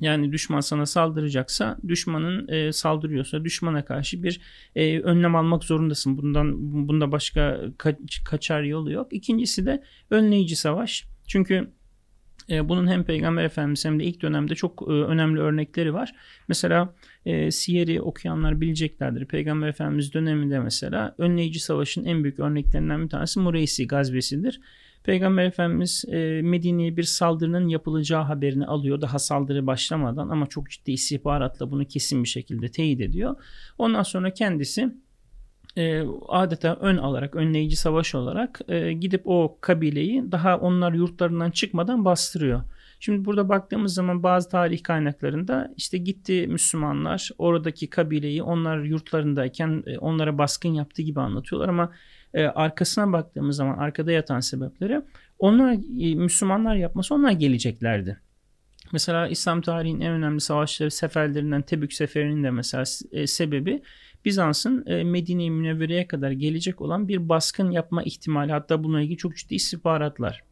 Yani 0.00 0.32
düşman 0.32 0.60
sana 0.60 0.86
saldıracaksa 0.86 1.78
düşmanın 1.88 2.48
e, 2.48 2.72
saldırıyorsa 2.72 3.44
düşmana 3.44 3.84
karşı 3.84 4.22
bir 4.22 4.40
e, 4.74 5.00
önlem 5.00 5.36
almak 5.36 5.64
zorundasın. 5.64 6.18
Bundan 6.18 6.54
bunda 6.88 7.12
başka 7.12 7.40
ka- 7.78 8.24
kaçar 8.24 8.62
yolu 8.62 8.92
yok. 8.92 9.08
İkincisi 9.12 9.66
de 9.66 9.82
önleyici 10.10 10.56
savaş. 10.56 11.04
Çünkü 11.26 11.70
e, 12.50 12.68
bunun 12.68 12.86
hem 12.86 13.04
Peygamber 13.04 13.44
Efendimiz 13.44 13.84
hem 13.84 14.00
de 14.00 14.04
ilk 14.04 14.22
dönemde 14.22 14.54
çok 14.54 14.82
e, 14.82 14.92
önemli 14.92 15.40
örnekleri 15.40 15.94
var. 15.94 16.14
Mesela 16.48 16.94
e, 17.26 17.50
Siyer'i 17.50 18.00
okuyanlar 18.00 18.60
bileceklerdir. 18.60 19.26
Peygamber 19.26 19.68
Efendimiz 19.68 20.14
döneminde 20.14 20.60
mesela 20.60 21.14
önleyici 21.18 21.60
savaşın 21.60 22.04
en 22.04 22.24
büyük 22.24 22.38
örneklerinden 22.38 23.04
bir 23.04 23.08
tanesi 23.08 23.40
Mureysi 23.40 23.86
gazvesidir. 23.86 24.60
Peygamber 25.04 25.44
Efendimiz 25.44 26.04
e, 26.08 26.42
Medine'ye 26.42 26.96
bir 26.96 27.02
saldırının 27.02 27.68
yapılacağı 27.68 28.22
haberini 28.22 28.66
alıyor 28.66 29.00
daha 29.00 29.18
saldırı 29.18 29.66
başlamadan 29.66 30.28
ama 30.28 30.46
çok 30.46 30.70
ciddi 30.70 30.92
istihbaratla 30.92 31.70
bunu 31.70 31.84
kesin 31.84 32.22
bir 32.22 32.28
şekilde 32.28 32.68
teyit 32.68 33.00
ediyor. 33.00 33.36
Ondan 33.78 34.02
sonra 34.02 34.34
kendisi 34.34 34.94
e, 35.76 36.04
adeta 36.28 36.74
ön 36.80 36.96
alarak, 36.96 37.36
önleyici 37.36 37.76
savaş 37.76 38.14
olarak 38.14 38.60
e, 38.68 38.92
gidip 38.92 39.22
o 39.24 39.58
kabileyi 39.60 40.32
daha 40.32 40.58
onlar 40.58 40.92
yurtlarından 40.92 41.50
çıkmadan 41.50 42.04
bastırıyor. 42.04 42.62
Şimdi 43.00 43.24
burada 43.24 43.48
baktığımız 43.48 43.94
zaman 43.94 44.22
bazı 44.22 44.48
tarih 44.48 44.82
kaynaklarında 44.82 45.74
işte 45.76 45.98
gitti 45.98 46.46
Müslümanlar 46.48 47.30
oradaki 47.38 47.90
kabileyi 47.90 48.42
onlar 48.42 48.78
yurtlarındayken 48.78 49.82
e, 49.86 49.98
onlara 49.98 50.38
baskın 50.38 50.68
yaptığı 50.68 51.02
gibi 51.02 51.20
anlatıyorlar 51.20 51.68
ama 51.68 51.92
e, 52.34 52.44
arkasına 52.44 53.12
baktığımız 53.12 53.56
zaman 53.56 53.78
arkada 53.78 54.12
yatan 54.12 54.40
sebepleri 54.40 55.02
onlar 55.38 55.72
e, 56.00 56.14
Müslümanlar 56.14 56.74
yapması 56.74 57.14
onlar 57.14 57.30
geleceklerdi. 57.30 58.20
Mesela 58.92 59.28
İslam 59.28 59.60
tarihinin 59.60 60.00
en 60.00 60.12
önemli 60.12 60.40
savaşları 60.40 60.90
seferlerinden 60.90 61.62
Tebük 61.62 61.92
seferinin 61.92 62.44
de 62.44 62.50
mesela 62.50 62.84
e, 63.12 63.26
sebebi 63.26 63.82
Bizans'ın 64.24 64.86
e, 64.86 65.04
Medine-i 65.04 65.50
Münevvere'ye 65.50 66.06
kadar 66.06 66.30
gelecek 66.30 66.80
olan 66.80 67.08
bir 67.08 67.28
baskın 67.28 67.70
yapma 67.70 68.02
ihtimali 68.02 68.52
hatta 68.52 68.84
bununla 68.84 69.02
ilgili 69.02 69.16
çok 69.16 69.36
ciddi 69.36 69.54
istihbaratlar. 69.54 70.49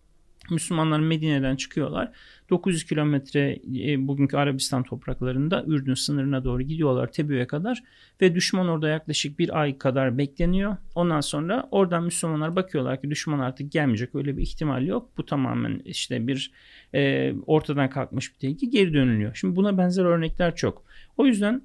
Müslümanlar 0.51 1.01
Medine'den 1.01 1.57
çıkıyorlar. 1.57 2.13
900 2.51 2.85
kilometre 2.85 3.59
e, 3.77 4.09
bugünkü 4.09 4.37
Arabistan 4.37 4.83
topraklarında 4.83 5.65
Ürdün 5.67 5.95
sınırına 5.95 6.45
doğru 6.45 6.63
gidiyorlar 6.63 7.13
Tebük'e 7.13 7.47
kadar 7.47 7.83
ve 8.21 8.35
düşman 8.35 8.69
orada 8.69 8.89
yaklaşık 8.89 9.39
bir 9.39 9.61
ay 9.61 9.79
kadar 9.79 10.19
bekleniyor. 10.19 10.77
Ondan 10.95 11.21
sonra 11.21 11.69
oradan 11.71 12.05
Müslümanlar 12.05 12.57
bakıyorlar 12.57 13.01
ki 13.01 13.11
düşman 13.11 13.39
artık 13.39 13.73
gelmeyecek 13.73 14.15
öyle 14.15 14.37
bir 14.37 14.43
ihtimal 14.43 14.87
yok. 14.87 15.11
Bu 15.17 15.27
tamamen 15.27 15.83
işte 15.85 16.27
bir 16.27 16.53
e, 16.95 17.33
ortadan 17.47 17.91
kalkmış 17.91 18.35
bir 18.35 18.39
tehlike 18.39 18.67
geri 18.67 18.95
dönülüyor. 18.95 19.35
Şimdi 19.35 19.57
buna 19.57 19.79
benzer 19.79 20.05
örnekler 20.05 20.57
çok. 20.57 20.85
O 21.17 21.27
yüzden 21.27 21.63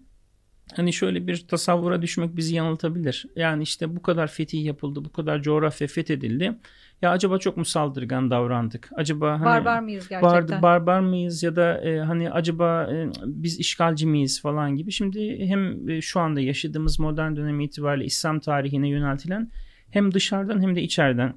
hani 0.75 0.93
şöyle 0.93 1.27
bir 1.27 1.47
tasavvura 1.47 2.01
düşmek 2.01 2.35
bizi 2.35 2.55
yanıltabilir. 2.55 3.25
Yani 3.35 3.63
işte 3.63 3.95
bu 3.95 4.01
kadar 4.01 4.27
fetih 4.27 4.65
yapıldı, 4.65 5.05
bu 5.05 5.11
kadar 5.11 5.41
coğrafya 5.41 5.87
fethedildi. 5.87 6.53
Ya 7.03 7.11
acaba 7.11 7.37
çok 7.37 7.57
mu 7.57 7.65
saldırgan 7.65 8.31
davrandık? 8.31 8.89
Acaba 8.95 9.31
hani 9.31 9.45
barbar 9.45 9.79
mıyız 9.79 10.07
gerçekten? 10.09 10.61
Bar, 10.61 10.85
barbar 10.85 10.99
mıyız 10.99 11.43
ya 11.43 11.55
da 11.55 11.81
e, 11.81 11.99
hani 11.99 12.31
acaba 12.31 12.89
e, 12.93 13.09
biz 13.25 13.59
işgalci 13.59 14.07
miyiz 14.07 14.41
falan 14.41 14.75
gibi. 14.75 14.91
Şimdi 14.91 15.47
hem 15.47 15.89
e, 15.89 16.01
şu 16.01 16.19
anda 16.19 16.41
yaşadığımız 16.41 16.99
modern 16.99 17.35
dönem 17.35 17.59
itibariyle 17.59 18.05
İslam 18.05 18.39
tarihine 18.39 18.89
yöneltilen 18.89 19.51
hem 19.91 20.13
dışarıdan 20.13 20.61
hem 20.61 20.75
de 20.75 20.81
içeriden 20.81 21.33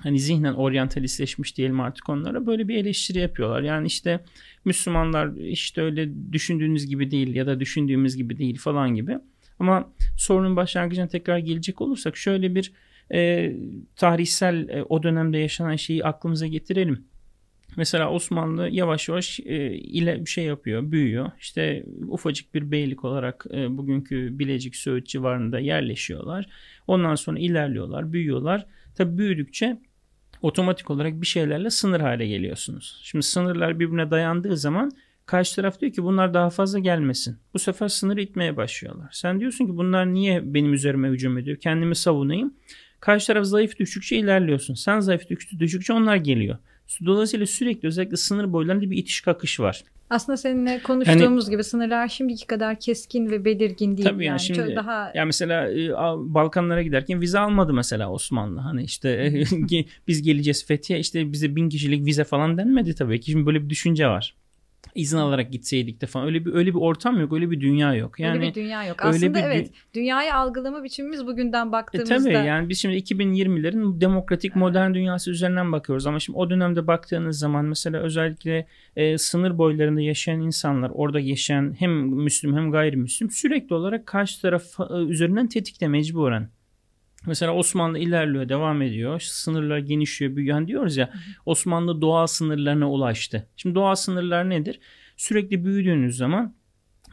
hani 0.00 0.18
zihnen 0.18 0.54
oryantalistleşmiş 0.54 1.56
diyelim 1.56 1.80
artık 1.80 2.08
onlara 2.08 2.46
böyle 2.46 2.68
bir 2.68 2.76
eleştiri 2.76 3.18
yapıyorlar. 3.18 3.62
Yani 3.62 3.86
işte 3.86 4.20
Müslümanlar 4.64 5.36
işte 5.36 5.82
öyle 5.82 6.32
düşündüğünüz 6.32 6.86
gibi 6.86 7.10
değil 7.10 7.34
ya 7.34 7.46
da 7.46 7.60
düşündüğümüz 7.60 8.16
gibi 8.16 8.38
değil 8.38 8.58
falan 8.58 8.94
gibi. 8.94 9.18
Ama 9.58 9.92
sorunun 10.18 10.56
başlangıcına 10.56 11.08
tekrar 11.08 11.38
gelecek 11.38 11.80
olursak 11.80 12.16
şöyle 12.16 12.54
bir 12.54 12.72
e, 13.12 13.52
tarihsel 13.96 14.68
e, 14.68 14.82
o 14.82 15.02
dönemde 15.02 15.38
yaşanan 15.38 15.76
şeyi 15.76 16.04
aklımıza 16.04 16.46
getirelim. 16.46 17.04
Mesela 17.76 18.10
Osmanlı 18.10 18.68
yavaş 18.68 19.08
yavaş 19.08 19.40
e, 19.40 19.74
ile 19.74 20.20
bir 20.20 20.30
şey 20.30 20.44
yapıyor, 20.44 20.90
büyüyor. 20.90 21.30
İşte 21.40 21.84
ufacık 22.08 22.54
bir 22.54 22.70
beylik 22.70 23.04
olarak 23.04 23.46
e, 23.54 23.76
bugünkü 23.76 24.38
Bilecik 24.38 24.76
Söğüt 24.76 25.06
civarında 25.06 25.58
yerleşiyorlar. 25.58 26.46
Ondan 26.86 27.14
sonra 27.14 27.38
ilerliyorlar, 27.38 28.12
büyüyorlar. 28.12 28.66
Tabi 28.94 29.18
büyüdükçe 29.18 29.78
otomatik 30.42 30.90
olarak 30.90 31.20
bir 31.20 31.26
şeylerle 31.26 31.70
sınır 31.70 32.00
hale 32.00 32.26
geliyorsunuz. 32.26 33.00
Şimdi 33.02 33.22
sınırlar 33.22 33.80
birbirine 33.80 34.10
dayandığı 34.10 34.56
zaman 34.56 34.90
karşı 35.26 35.56
taraf 35.56 35.80
diyor 35.80 35.92
ki 35.92 36.02
bunlar 36.02 36.34
daha 36.34 36.50
fazla 36.50 36.78
gelmesin. 36.78 37.36
Bu 37.54 37.58
sefer 37.58 37.88
sınırı 37.88 38.20
itmeye 38.20 38.56
başlıyorlar. 38.56 39.08
Sen 39.12 39.40
diyorsun 39.40 39.66
ki 39.66 39.76
bunlar 39.76 40.14
niye 40.14 40.54
benim 40.54 40.72
üzerime 40.72 41.08
hücum 41.08 41.38
ediyor? 41.38 41.56
Kendimi 41.56 41.96
savunayım. 41.96 42.54
Karşı 43.02 43.26
taraf 43.26 43.44
zayıf 43.44 43.78
düştükçe 43.78 44.16
ilerliyorsun. 44.16 44.74
Sen 44.74 45.00
zayıf 45.00 45.22
düştükçe 45.58 45.92
onlar 45.92 46.16
geliyor. 46.16 46.58
Dolayısıyla 47.06 47.46
sürekli 47.46 47.88
özellikle 47.88 48.16
sınır 48.16 48.52
boylarında 48.52 48.90
bir 48.90 48.96
itiş 48.96 49.20
kakış 49.20 49.60
var. 49.60 49.84
Aslında 50.10 50.36
seninle 50.36 50.82
konuştuğumuz 50.82 51.44
hani, 51.44 51.50
gibi 51.50 51.64
sınırlar 51.64 52.08
şimdiki 52.08 52.46
kadar 52.46 52.80
keskin 52.80 53.30
ve 53.30 53.44
belirgin 53.44 53.96
değil. 53.96 54.08
Tabii 54.08 54.24
yani, 54.24 54.28
yani 54.28 54.40
şimdi 54.40 54.58
Çok 54.58 54.76
daha 54.76 55.12
ya 55.14 55.24
mesela 55.24 55.70
e, 55.70 55.88
Balkanlara 56.34 56.82
giderken 56.82 57.20
vize 57.20 57.38
almadı 57.38 57.72
mesela 57.72 58.10
Osmanlı. 58.10 58.60
Hani 58.60 58.82
işte 58.82 59.42
biz 60.08 60.22
geleceğiz 60.22 60.66
Fethiye 60.66 60.98
işte 60.98 61.32
bize 61.32 61.56
bin 61.56 61.68
kişilik 61.68 62.06
vize 62.06 62.24
falan 62.24 62.58
denmedi 62.58 62.94
tabii 62.94 63.20
ki. 63.20 63.30
Şimdi 63.30 63.46
böyle 63.46 63.64
bir 63.64 63.70
düşünce 63.70 64.06
var 64.06 64.34
izin 64.94 65.18
alarak 65.18 65.52
gitseydik 65.52 66.00
de 66.00 66.06
falan. 66.06 66.26
Öyle 66.26 66.44
bir 66.44 66.54
öyle 66.54 66.70
bir 66.70 66.78
ortam 66.78 67.20
yok 67.20 67.32
öyle 67.32 67.50
bir 67.50 67.60
dünya 67.60 67.94
yok. 67.94 68.20
Yani 68.20 68.38
öyle 68.38 68.48
bir 68.48 68.54
dünya 68.54 68.84
yok. 68.84 68.96
aslında 69.04 69.38
bir, 69.38 69.44
evet 69.44 69.70
dünyayı 69.94 70.34
algılama 70.34 70.84
biçimimiz 70.84 71.26
bugünden 71.26 71.72
baktığımızda 71.72 72.14
e, 72.14 72.32
tabii 72.34 72.46
yani 72.46 72.68
biz 72.68 72.78
şimdi 72.78 72.96
2020'lerin 72.96 74.00
demokratik 74.00 74.56
modern 74.56 74.94
dünyası 74.94 75.30
üzerinden 75.30 75.72
bakıyoruz. 75.72 76.06
Ama 76.06 76.20
şimdi 76.20 76.38
o 76.38 76.50
dönemde 76.50 76.86
baktığınız 76.86 77.38
zaman 77.38 77.64
mesela 77.64 78.00
özellikle 78.00 78.66
e, 78.96 79.18
sınır 79.18 79.58
boylarında 79.58 80.00
yaşayan 80.00 80.40
insanlar 80.40 80.90
orada 80.94 81.20
yaşayan 81.20 81.74
hem 81.78 81.92
Müslüm 82.00 82.56
hem 82.56 82.72
gayrimüslim 82.72 83.30
sürekli 83.30 83.74
olarak 83.74 84.06
karşı 84.06 84.42
taraf 84.42 84.64
e, 84.90 84.94
üzerinden 84.94 85.48
tetikte 85.48 85.88
mecburen 85.88 86.48
Mesela 87.26 87.52
Osmanlı 87.54 87.98
ilerliyor, 87.98 88.48
devam 88.48 88.82
ediyor. 88.82 89.20
Sınırlar 89.20 89.78
genişliyor, 89.78 90.36
büyüyor. 90.36 90.54
Hani 90.54 90.68
diyoruz 90.68 90.96
ya 90.96 91.10
Osmanlı 91.46 92.00
doğal 92.00 92.26
sınırlarına 92.26 92.90
ulaştı. 92.90 93.48
Şimdi 93.56 93.74
doğal 93.74 93.94
sınırlar 93.94 94.50
nedir? 94.50 94.80
Sürekli 95.16 95.64
büyüdüğünüz 95.64 96.16
zaman 96.16 96.54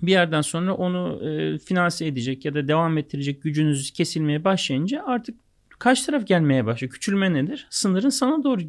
bir 0.02 0.12
yerden 0.12 0.42
sonra 0.42 0.74
onu 0.74 1.30
e, 1.30 1.58
finanse 1.58 2.06
edecek 2.06 2.46
ya 2.46 2.54
da 2.54 2.68
devam 2.68 2.98
ettirecek 2.98 3.44
gücünüz 3.44 3.92
kesilmeye 3.92 4.44
başlayınca 4.44 5.04
artık 5.06 5.40
kaç 5.80 6.04
taraf 6.04 6.28
gelmeye 6.28 6.66
başlıyor. 6.66 6.94
Küçülme 6.94 7.34
nedir? 7.34 7.68
Sınırın 7.70 8.10
sana 8.10 8.44
doğru 8.44 8.62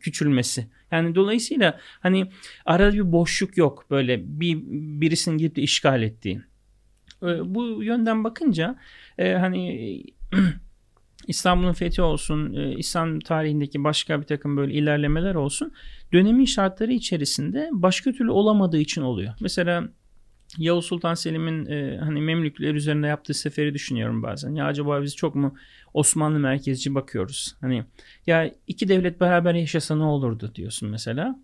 küçülmesi. 0.00 0.66
Yani 0.90 1.14
dolayısıyla 1.14 1.80
hani 2.00 2.30
arada 2.66 2.92
bir 2.92 3.12
boşluk 3.12 3.56
yok 3.56 3.86
böyle 3.90 4.40
bir 4.40 4.58
birisinin 5.00 5.38
gidip 5.38 5.56
de 5.56 5.62
işgal 5.62 6.02
ettiğin. 6.02 6.42
E, 7.22 7.54
bu 7.54 7.82
yönden 7.82 8.24
bakınca 8.24 8.78
e, 9.18 9.32
hani 9.34 10.02
İstanbul'un 11.28 11.72
fethi 11.72 12.02
olsun, 12.02 12.54
e, 12.54 12.74
İslam 12.74 13.20
tarihindeki 13.20 13.84
başka 13.84 14.20
bir 14.20 14.26
takım 14.26 14.56
böyle 14.56 14.74
ilerlemeler 14.74 15.34
olsun 15.34 15.72
dönemin 16.12 16.44
şartları 16.44 16.92
içerisinde 16.92 17.68
başka 17.72 18.12
türlü 18.12 18.30
olamadığı 18.30 18.78
için 18.78 19.02
oluyor. 19.02 19.34
Mesela 19.40 19.88
Yavuz 20.58 20.84
Sultan 20.84 21.14
Selim'in 21.14 21.66
e, 21.66 21.98
hani 21.98 22.20
Memlükler 22.20 22.74
üzerinde 22.74 23.06
yaptığı 23.06 23.34
seferi 23.34 23.74
düşünüyorum 23.74 24.22
bazen. 24.22 24.54
Ya 24.54 24.66
acaba 24.66 25.02
biz 25.02 25.16
çok 25.16 25.34
mu 25.34 25.54
Osmanlı 25.94 26.38
merkezci 26.38 26.94
bakıyoruz? 26.94 27.56
Hani 27.60 27.84
ya 28.26 28.50
iki 28.66 28.88
devlet 28.88 29.20
beraber 29.20 29.54
yaşasa 29.54 29.96
ne 29.96 30.04
olurdu 30.04 30.52
diyorsun 30.54 30.88
mesela. 30.88 31.38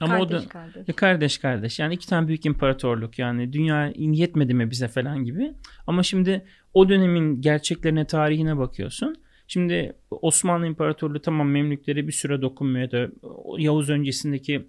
Ama 0.00 0.18
kardeş, 0.18 0.38
o 0.38 0.44
da 0.44 0.48
kardeş. 0.48 0.88
Ya 0.88 0.96
kardeş 0.96 1.38
kardeş. 1.38 1.78
Yani 1.78 1.94
iki 1.94 2.08
tane 2.08 2.28
büyük 2.28 2.46
imparatorluk 2.46 3.18
yani 3.18 3.52
dünya 3.52 3.92
yetmedi 3.96 4.54
mi 4.54 4.70
bize 4.70 4.88
falan 4.88 5.24
gibi. 5.24 5.52
Ama 5.86 6.02
şimdi 6.02 6.44
o 6.74 6.88
dönemin 6.88 7.40
gerçeklerine, 7.40 8.06
tarihine 8.06 8.58
bakıyorsun. 8.58 9.16
Şimdi 9.46 9.92
Osmanlı 10.10 10.66
İmparatorluğu 10.66 11.20
tamam 11.20 11.50
Memlüklere 11.50 12.06
bir 12.06 12.12
süre 12.12 12.42
dokunmuyor 12.42 12.90
da 12.90 13.08
Yavuz 13.58 13.90
öncesindeki 13.90 14.68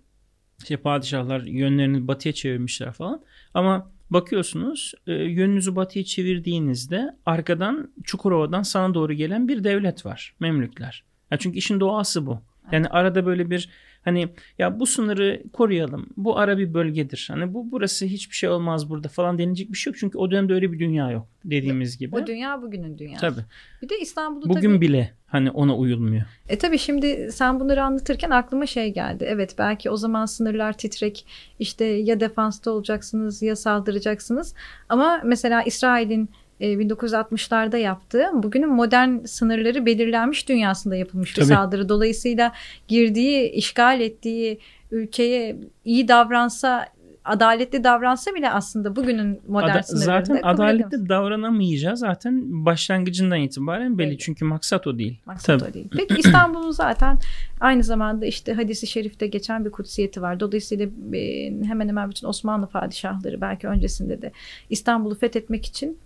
işte 0.59 0.77
padişahlar 0.77 1.41
yönlerini 1.41 2.07
batıya 2.07 2.33
çevirmişler 2.33 2.91
falan. 2.91 3.21
Ama 3.53 3.91
bakıyorsunuz 4.09 4.93
e, 5.07 5.13
yönünüzü 5.13 5.75
batıya 5.75 6.05
çevirdiğinizde 6.05 7.15
arkadan 7.25 7.91
Çukurova'dan 8.03 8.63
sana 8.63 8.93
doğru 8.93 9.13
gelen 9.13 9.47
bir 9.47 9.63
devlet 9.63 10.05
var. 10.05 10.35
Memlükler. 10.39 11.03
Ya 11.31 11.37
çünkü 11.37 11.57
işin 11.57 11.79
doğası 11.79 12.25
bu. 12.25 12.41
Yani 12.71 12.87
arada 12.87 13.25
böyle 13.25 13.49
bir 13.49 13.69
Hani 14.01 14.29
ya 14.57 14.79
bu 14.79 14.85
sınırı 14.85 15.43
koruyalım. 15.53 16.09
Bu 16.17 16.37
ara 16.37 16.57
bir 16.57 16.73
bölgedir. 16.73 17.27
Hani 17.31 17.53
bu 17.53 17.71
burası 17.71 18.05
hiçbir 18.05 18.35
şey 18.35 18.49
olmaz 18.49 18.89
burada 18.89 19.07
falan 19.07 19.37
denilecek 19.37 19.71
bir 19.71 19.77
şey 19.77 19.91
yok. 19.91 19.97
Çünkü 19.99 20.17
o 20.17 20.31
dönemde 20.31 20.53
öyle 20.53 20.71
bir 20.71 20.79
dünya 20.79 21.11
yok 21.11 21.27
dediğimiz 21.45 21.97
gibi. 21.97 22.15
O 22.15 22.27
dünya 22.27 22.61
bugünün 22.61 22.97
dünyası. 22.97 23.21
Tabii. 23.21 23.41
Bir 23.81 23.89
de 23.89 23.99
İstanbul'da 23.99 24.49
Bugün 24.49 24.69
tabii... 24.69 24.81
bile 24.81 25.13
hani 25.27 25.51
ona 25.51 25.77
uyulmuyor. 25.77 26.23
E 26.49 26.57
tabii 26.57 26.77
şimdi 26.77 27.29
sen 27.31 27.59
bunları 27.59 27.83
anlatırken 27.83 28.29
aklıma 28.29 28.65
şey 28.65 28.93
geldi. 28.93 29.25
Evet 29.27 29.55
belki 29.57 29.89
o 29.89 29.97
zaman 29.97 30.25
sınırlar 30.25 30.73
titrek 30.73 31.25
işte 31.59 31.85
ya 31.85 32.19
defansta 32.19 32.71
olacaksınız 32.71 33.41
ya 33.41 33.55
saldıracaksınız. 33.55 34.55
Ama 34.89 35.21
mesela 35.25 35.63
İsrail'in 35.63 36.29
1960'larda 36.61 37.77
e, 37.77 37.79
yaptığı 37.79 38.25
bugünün 38.33 38.69
modern 38.69 39.23
sınırları 39.25 39.85
belirlenmiş 39.85 40.49
dünyasında 40.49 40.95
yapılmış 40.95 41.37
bir 41.37 41.41
Tabii. 41.41 41.53
saldırı. 41.53 41.89
Dolayısıyla 41.89 42.51
girdiği, 42.87 43.49
işgal 43.49 44.01
ettiği 44.01 44.59
ülkeye 44.91 45.57
iyi 45.85 46.07
davransa 46.07 46.87
adaletli 47.25 47.83
davransa 47.83 48.35
bile 48.35 48.51
aslında 48.51 48.95
bugünün 48.95 49.41
modern 49.47 49.69
Ada, 49.69 49.83
sınırlarında 49.83 50.25
Zaten 50.25 50.41
adaletli 50.43 51.09
davranamayacağı 51.09 51.97
zaten 51.97 52.65
başlangıcından 52.65 53.39
itibaren 53.39 53.97
belli. 53.97 54.09
belli. 54.09 54.17
Çünkü 54.17 54.45
maksat 54.45 54.87
o 54.87 54.97
değil. 54.97 55.19
Maksat 55.25 55.59
Tabii. 55.59 55.69
o 55.69 55.73
değil. 55.73 55.87
Peki 55.97 56.15
İstanbul'un 56.17 56.71
zaten 56.71 57.19
aynı 57.59 57.83
zamanda 57.83 58.25
işte 58.25 58.53
hadisi 58.53 58.87
şerifte 58.87 59.27
geçen 59.27 59.65
bir 59.65 59.71
kutsiyeti 59.71 60.21
var. 60.21 60.39
Dolayısıyla 60.39 60.85
e, 61.13 61.45
hemen 61.65 61.87
hemen 61.87 62.09
bütün 62.09 62.27
Osmanlı 62.27 62.67
padişahları 62.67 63.41
belki 63.41 63.67
öncesinde 63.67 64.21
de 64.21 64.31
İstanbul'u 64.69 65.15
fethetmek 65.15 65.65
için 65.65 65.97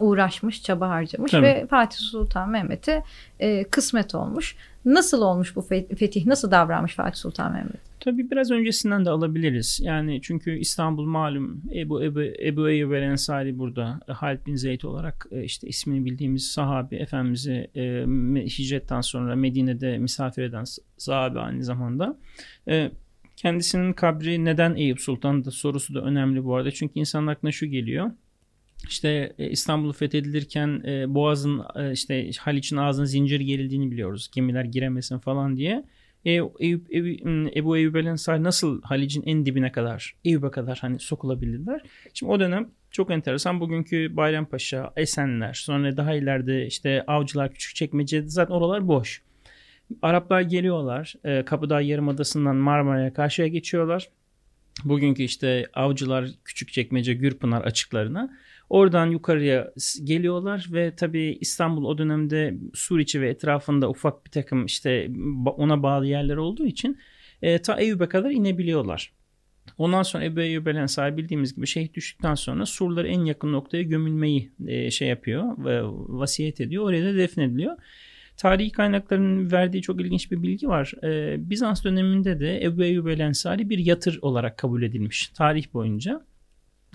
uğraşmış, 0.00 0.62
çaba 0.62 0.88
harcamış 0.88 1.32
Tabii. 1.32 1.46
ve 1.46 1.66
Fatih 1.70 1.98
Sultan 1.98 2.50
Mehmet'e 2.50 3.02
e, 3.40 3.64
kısmet 3.64 4.14
olmuş. 4.14 4.56
Nasıl 4.84 5.22
olmuş 5.22 5.56
bu 5.56 5.62
fetih? 5.96 6.26
Nasıl 6.26 6.50
davranmış 6.50 6.94
Fatih 6.94 7.18
Sultan 7.18 7.52
Mehmet? 7.52 7.94
Tabii 8.00 8.30
biraz 8.30 8.50
öncesinden 8.50 9.04
de 9.04 9.10
alabiliriz. 9.10 9.80
Yani 9.82 10.20
çünkü 10.22 10.58
İstanbul 10.58 11.04
malum 11.04 11.62
Ebu 11.74 12.04
Ebu, 12.04 12.22
Ebu 12.22 12.68
Eyyub 12.68 12.92
el 12.92 13.02
Ensari 13.02 13.58
burada 13.58 14.00
Halid 14.08 14.46
bin 14.46 14.56
Zeyd 14.56 14.82
olarak 14.82 15.26
e, 15.30 15.44
işte 15.44 15.68
ismini 15.68 16.04
bildiğimiz 16.04 16.46
sahabi 16.46 16.96
Efendimiz'i 16.96 17.70
e, 17.76 18.06
hicretten 18.46 19.00
sonra 19.00 19.36
Medine'de 19.36 19.98
misafir 19.98 20.42
eden 20.42 20.64
sahabi 20.96 21.40
aynı 21.40 21.64
zamanda. 21.64 22.16
E, 22.68 22.90
kendisinin 23.36 23.92
kabri 23.92 24.44
neden 24.44 24.74
Eyüp 24.74 25.00
Sultan 25.00 25.44
da 25.44 25.50
sorusu 25.50 25.94
da 25.94 26.00
önemli 26.00 26.44
bu 26.44 26.56
arada. 26.56 26.70
Çünkü 26.70 26.98
insanın 26.98 27.26
aklına 27.26 27.52
şu 27.52 27.66
geliyor 27.66 28.10
işte 28.88 29.32
e, 29.38 29.50
İstanbul 29.50 29.92
fethedilirken 29.92 30.82
e, 30.86 31.14
Boğaz'ın 31.14 31.62
e, 31.76 31.92
işte 31.92 32.30
Haliç'in 32.38 32.76
ağzına 32.76 33.06
zincir 33.06 33.40
gerildiğini 33.40 33.90
biliyoruz. 33.90 34.30
Gemiler 34.34 34.64
giremesin 34.64 35.18
falan 35.18 35.56
diye. 35.56 35.84
E, 36.24 36.30
Eyüp, 36.30 36.86
Eyüp, 36.90 37.26
Ebu 37.56 37.76
Eyyub 37.76 37.94
el 37.94 38.06
Ensari 38.06 38.42
nasıl 38.42 38.82
Halic'in 38.82 39.22
en 39.26 39.46
dibine 39.46 39.72
kadar, 39.72 40.14
Eyüp'e 40.24 40.50
kadar 40.50 40.78
hani 40.78 40.98
sokulabildiler. 40.98 41.80
Şimdi 42.14 42.32
o 42.32 42.40
dönem 42.40 42.70
çok 42.90 43.10
enteresan. 43.10 43.60
Bugünkü 43.60 44.16
Bayrampaşa, 44.16 44.92
Esenler, 44.96 45.52
sonra 45.54 45.96
daha 45.96 46.14
ileride 46.14 46.66
işte 46.66 47.04
Avcılar, 47.06 47.52
Küçükçekmece 47.52 48.22
zaten 48.22 48.54
oralar 48.54 48.88
boş. 48.88 49.22
Araplar 50.02 50.40
geliyorlar. 50.40 51.14
E, 51.24 51.44
Kapıdağ 51.44 51.80
Yarımadası'ndan 51.80 52.56
Marmara'ya 52.56 53.12
karşıya 53.12 53.48
geçiyorlar. 53.48 54.08
Bugünkü 54.84 55.22
işte 55.22 55.66
Avcılar, 55.74 56.28
Küçükçekmece, 56.44 57.14
Gürpınar 57.14 57.62
açıklarına. 57.62 58.30
Oradan 58.70 59.06
yukarıya 59.06 59.72
geliyorlar 60.04 60.66
ve 60.72 60.96
tabii 60.96 61.38
İstanbul 61.40 61.84
o 61.84 61.98
dönemde 61.98 62.54
Suriçi 62.74 63.20
ve 63.20 63.28
etrafında 63.28 63.90
ufak 63.90 64.26
bir 64.26 64.30
takım 64.30 64.66
işte 64.66 65.10
ona 65.44 65.82
bağlı 65.82 66.06
yerler 66.06 66.36
olduğu 66.36 66.66
için 66.66 66.98
e, 67.42 67.58
ta 67.58 67.80
Eyüp'e 67.80 68.08
kadar 68.08 68.30
inebiliyorlar. 68.30 69.12
Ondan 69.78 70.02
sonra 70.02 70.24
Ebu 70.24 70.40
Eyyub 70.40 70.66
el 70.66 70.76
Ensari 70.76 71.16
bildiğimiz 71.16 71.56
gibi 71.56 71.66
şehit 71.66 71.94
düştükten 71.94 72.34
sonra 72.34 72.66
surları 72.66 73.08
en 73.08 73.24
yakın 73.24 73.52
noktaya 73.52 73.82
gömülmeyi 73.82 74.52
e, 74.66 74.90
şey 74.90 75.08
yapıyor 75.08 75.64
ve 75.64 75.80
vasiyet 76.08 76.60
ediyor. 76.60 76.84
Oraya 76.84 77.04
da 77.04 77.18
defnediliyor. 77.18 77.76
Tarihi 78.36 78.72
kaynakların 78.72 79.52
verdiği 79.52 79.82
çok 79.82 80.00
ilginç 80.00 80.30
bir 80.30 80.42
bilgi 80.42 80.68
var. 80.68 80.92
Ee, 81.04 81.36
Bizans 81.50 81.84
döneminde 81.84 82.40
de 82.40 82.64
Ebu 82.64 82.84
Eyyub 82.84 83.06
el 83.06 83.20
Ensari 83.20 83.70
bir 83.70 83.78
yatır 83.78 84.18
olarak 84.22 84.58
kabul 84.58 84.82
edilmiş 84.82 85.28
tarih 85.28 85.74
boyunca. 85.74 86.24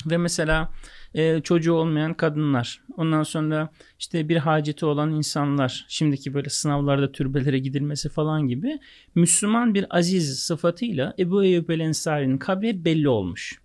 Ve 0.06 0.18
mesela 0.18 0.72
e, 1.14 1.42
çocuğu 1.42 1.74
olmayan 1.74 2.14
kadınlar, 2.14 2.82
ondan 2.98 3.24
sonra 3.24 3.70
işte 4.00 4.30
bir 4.30 4.38
haceti 4.38 4.86
olan 4.86 5.12
insanlar, 5.12 5.86
şimdiki 5.88 6.34
böyle 6.34 6.50
sınavlarda 6.50 7.12
türbelere 7.12 7.60
gidilmesi 7.60 8.10
falan 8.10 8.48
gibi 8.48 8.80
Müslüman 9.16 9.74
bir 9.74 9.98
aziz 9.98 10.40
sıfatıyla 10.40 11.14
Ebu 11.20 11.44
Eyyub 11.44 11.70
el 11.70 11.80
Ensari'nin 11.80 12.38
kabri 12.38 12.86
belli 12.86 13.10
olmuş. 13.10 13.60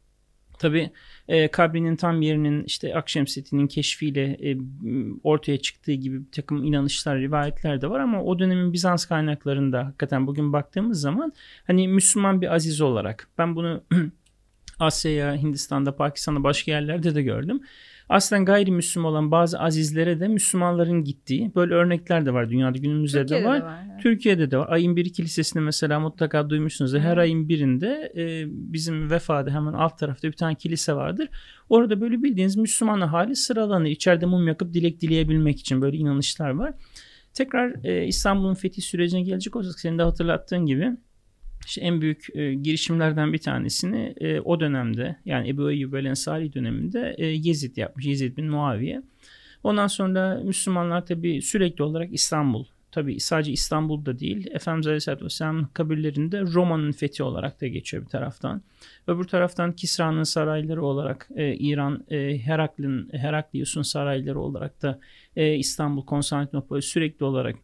Tabi 0.59 0.91
e, 1.29 1.49
kabrinin 1.49 1.97
tam 1.97 2.23
yerinin 2.23 2.64
işte 2.64 2.95
Akşemseddin'in 2.95 3.67
keşfiyle 3.67 4.23
e, 4.23 4.57
ortaya 5.23 5.59
çıktığı 5.59 5.93
gibi 5.93 6.21
bir 6.26 6.31
takım 6.33 6.64
inanışlar, 6.64 7.19
rivayetler 7.19 7.81
de 7.81 7.91
var 7.91 8.00
ama 8.00 8.23
o 8.23 8.38
dönemin 8.38 8.73
Bizans 8.73 9.07
kaynaklarında 9.07 9.87
hakikaten 9.87 10.26
bugün 10.26 10.53
baktığımız 10.53 11.00
zaman 11.00 11.33
hani 11.67 11.88
Müslüman 11.88 12.41
bir 12.41 12.55
aziz 12.55 12.81
olarak 12.81 13.29
ben 13.38 13.57
bunu 13.57 13.83
Asya'ya, 14.78 15.37
Hindistan'da, 15.37 15.97
Pakistan'da 15.97 16.45
başka 16.45 16.73
yerlerde 16.73 17.14
de 17.14 17.23
gördüm. 17.23 17.61
Aslen 18.09 18.45
gayrimüslim 18.45 19.04
olan 19.04 19.31
bazı 19.31 19.61
azizlere 19.61 20.21
de 20.21 20.28
Müslümanların 20.28 21.04
gittiği 21.04 21.54
böyle 21.54 21.75
örnekler 21.75 22.26
de 22.26 22.35
var 22.35 22.50
dünyada 22.50 22.78
günümüzde 22.78 23.21
Türkiye'de 23.21 23.45
de 23.45 23.49
var. 23.49 23.61
De 23.61 23.64
var 23.64 23.83
yani. 23.88 24.02
Türkiye'de 24.02 24.50
de 24.50 24.59
var. 24.59 24.66
Ayın 24.71 24.97
biri 24.97 25.12
kilisesinde 25.12 25.62
mesela 25.62 26.00
mutlaka 26.00 26.50
duymuşsunuz. 26.50 26.95
Her 26.95 27.16
ayın 27.16 27.49
birinde 27.49 28.12
e, 28.16 28.45
bizim 28.49 29.11
vefada 29.11 29.50
hemen 29.50 29.73
alt 29.73 29.99
tarafta 29.99 30.28
bir 30.28 30.33
tane 30.33 30.54
kilise 30.54 30.95
vardır. 30.95 31.28
Orada 31.69 32.00
böyle 32.00 32.23
bildiğiniz 32.23 32.57
Müslüman 32.57 33.00
hali 33.00 33.37
sıralanır. 33.37 33.90
İçeride 33.90 34.26
mum 34.26 34.49
yakıp 34.49 34.75
dilek 34.75 35.00
dileyebilmek 35.00 35.61
için 35.61 35.83
böyle 35.83 35.97
inanışlar 35.97 36.50
var. 36.50 36.75
Tekrar 37.35 37.85
e, 37.85 38.07
İstanbul'un 38.07 38.54
fethi 38.54 38.81
sürecine 38.81 39.23
gelecek 39.23 39.57
olursak 39.57 39.81
senin 39.81 39.99
de 39.99 40.02
hatırlattığın 40.02 40.66
gibi 40.66 40.90
işte 41.66 41.80
en 41.80 42.00
büyük 42.00 42.26
e, 42.35 42.54
girişimlerden 42.54 43.33
bir 43.33 43.38
tanesini 43.38 44.14
e, 44.21 44.40
o 44.40 44.61
dönemde 44.61 45.16
yani 45.25 45.49
Ebu 45.49 45.71
Eyyub 45.71 45.92
el 45.92 46.04
Ensari 46.04 46.52
döneminde 46.52 47.14
e, 47.18 47.26
Yezid 47.26 47.76
yapmış. 47.76 48.06
Yezid 48.06 48.37
bin 48.37 48.47
Muaviye. 48.47 49.02
Ondan 49.62 49.87
sonra 49.87 50.40
Müslümanlar 50.44 51.06
tabi 51.06 51.42
sürekli 51.42 51.85
olarak 51.85 52.14
İstanbul 52.14 52.64
tabi 52.94 53.21
sadece 53.21 53.52
İstanbul'da 53.52 54.18
değil 54.18 54.47
Efendimiz 54.50 54.87
Aleyhisselatü 54.87 55.25
Vesselam 55.25 55.68
kabirlerinde 55.73 56.40
Roma'nın 56.40 56.92
fethi 56.92 57.23
olarak 57.23 57.61
da 57.61 57.66
geçiyor 57.66 58.04
bir 58.04 58.09
taraftan. 58.09 58.62
Öbür 59.06 59.25
taraftan 59.25 59.73
Kisra'nın 59.73 60.23
sarayları 60.23 60.85
olarak 60.85 61.28
e, 61.37 61.54
İran 61.54 62.04
e, 62.11 62.38
Heraklin, 62.38 63.09
Heraklius'un 63.12 63.83
sarayları 63.83 64.40
olarak 64.40 64.83
da 64.83 65.00
e, 65.37 65.54
İstanbul 65.54 66.06
Konstantinopol 66.06 66.80
sürekli 66.80 67.25
olarak 67.25 67.56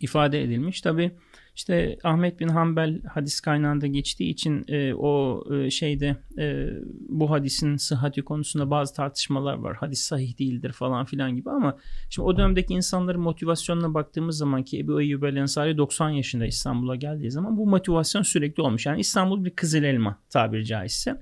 ifade 0.00 0.42
edilmiş. 0.42 0.80
Tabi 0.80 1.10
işte 1.56 1.98
Ahmet 2.04 2.40
bin 2.40 2.48
Hanbel 2.48 3.02
hadis 3.02 3.40
kaynağında 3.40 3.86
geçtiği 3.86 4.30
için 4.30 4.64
e, 4.68 4.94
o 4.94 5.44
e, 5.54 5.70
şeyde 5.70 6.16
e, 6.38 6.68
bu 7.08 7.30
hadisin 7.30 7.76
sıhhati 7.76 8.22
konusunda 8.22 8.70
bazı 8.70 8.94
tartışmalar 8.94 9.54
var. 9.54 9.76
Hadis 9.76 10.00
sahih 10.00 10.38
değildir 10.38 10.72
falan 10.72 11.04
filan 11.04 11.36
gibi 11.36 11.50
ama 11.50 11.76
şimdi 12.10 12.26
o 12.26 12.36
dönemdeki 12.36 12.74
insanların 12.74 13.20
motivasyonuna 13.20 13.94
baktığımız 13.94 14.36
zaman 14.36 14.62
ki 14.62 14.78
Ebu 14.78 15.02
Eyyub 15.02 15.22
el 15.22 15.36
Ensari 15.36 15.78
90 15.78 16.10
yaşında 16.10 16.46
İstanbul'a 16.46 16.96
geldiği 16.96 17.30
zaman 17.30 17.56
bu 17.56 17.66
motivasyon 17.66 18.22
sürekli 18.22 18.62
olmuş. 18.62 18.86
Yani 18.86 19.00
İstanbul 19.00 19.44
bir 19.44 19.50
kızıl 19.50 19.82
elma 19.82 20.18
tabiri 20.30 20.66
caizse. 20.66 21.20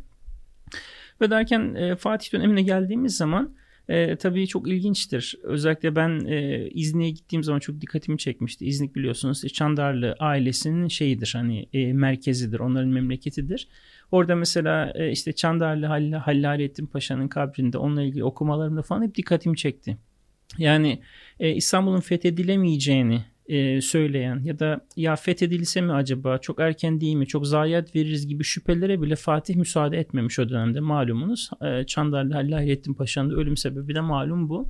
Ve 1.20 1.30
derken 1.30 1.74
e, 1.74 1.96
Fatih 1.96 2.32
dönemine 2.32 2.62
geldiğimiz 2.62 3.16
zaman 3.16 3.54
e, 3.88 4.16
tabii 4.16 4.46
çok 4.46 4.68
ilginçtir. 4.68 5.34
Özellikle 5.42 5.96
ben 5.96 6.24
e, 6.26 6.68
İznik'e 6.70 7.10
gittiğim 7.10 7.44
zaman 7.44 7.58
çok 7.58 7.80
dikkatimi 7.80 8.18
çekmişti. 8.18 8.66
İznik 8.66 8.96
biliyorsunuz 8.96 9.48
Çandarlı 9.48 10.16
ailesinin 10.18 10.88
şeyidir 10.88 11.32
hani 11.36 11.68
e, 11.72 11.92
merkezidir. 11.92 12.58
Onların 12.60 12.88
memleketidir. 12.88 13.68
Orada 14.12 14.36
mesela 14.36 14.92
e, 14.94 15.10
işte 15.10 15.32
Çandarlı 15.32 15.86
Hall 15.86 16.12
Hallalettin 16.12 16.86
Paşa'nın 16.86 17.28
kabrinde 17.28 17.78
onunla 17.78 18.02
ilgili 18.02 18.24
okumalarımda 18.24 18.82
falan 18.82 19.02
hep 19.02 19.14
dikkatimi 19.14 19.56
çekti. 19.56 19.98
Yani 20.58 21.02
e, 21.40 21.54
İstanbul'un 21.54 22.00
fethedilemeyeceğini 22.00 23.24
e, 23.48 23.80
söyleyen 23.80 24.40
ya 24.44 24.58
da 24.58 24.80
ya 24.96 25.16
fethedilse 25.16 25.80
mi 25.80 25.92
acaba 25.92 26.38
çok 26.38 26.60
erken 26.60 27.00
değil 27.00 27.14
mi 27.14 27.26
çok 27.26 27.46
zayiat 27.46 27.94
veririz 27.94 28.28
gibi 28.28 28.44
şüphelere 28.44 29.02
bile 29.02 29.16
Fatih 29.16 29.56
müsaade 29.56 29.98
etmemiş 29.98 30.38
o 30.38 30.48
dönemde 30.48 30.80
malumunuz. 30.80 31.50
E, 31.62 31.84
Çandarlı 31.84 32.34
Halil 32.34 32.94
Paşa'nın 32.94 33.30
ölüm 33.30 33.56
sebebi 33.56 33.94
de 33.94 34.00
malum 34.00 34.48
bu. 34.48 34.68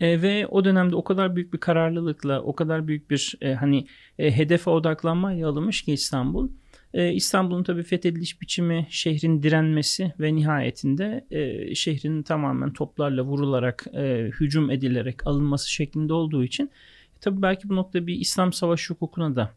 E, 0.00 0.22
ve 0.22 0.46
o 0.46 0.64
dönemde 0.64 0.96
o 0.96 1.04
kadar 1.04 1.36
büyük 1.36 1.52
bir 1.52 1.58
kararlılıkla 1.58 2.42
o 2.42 2.54
kadar 2.54 2.88
büyük 2.88 3.10
bir 3.10 3.34
e, 3.40 3.54
hani 3.54 3.86
e, 4.18 4.36
hedefe 4.36 4.70
odaklanmaya 4.70 5.48
alınmış 5.48 5.82
ki 5.82 5.92
İstanbul. 5.92 6.48
E, 6.94 7.12
İstanbul'un 7.12 7.62
tabi 7.62 7.82
fethediliş 7.82 8.40
biçimi 8.40 8.86
şehrin 8.90 9.42
direnmesi 9.42 10.12
ve 10.20 10.34
nihayetinde 10.34 11.26
e, 11.30 11.74
şehrin 11.74 12.22
tamamen 12.22 12.72
toplarla 12.72 13.22
vurularak 13.22 13.86
e, 13.94 14.30
hücum 14.40 14.70
edilerek 14.70 15.26
alınması 15.26 15.70
şeklinde 15.70 16.12
olduğu 16.12 16.44
için 16.44 16.70
Tabii 17.20 17.42
belki 17.42 17.68
bu 17.68 17.76
noktada 17.76 18.06
bir 18.06 18.14
İslam 18.14 18.52
savaş 18.52 18.90
hukukuna 18.90 19.36
da 19.36 19.54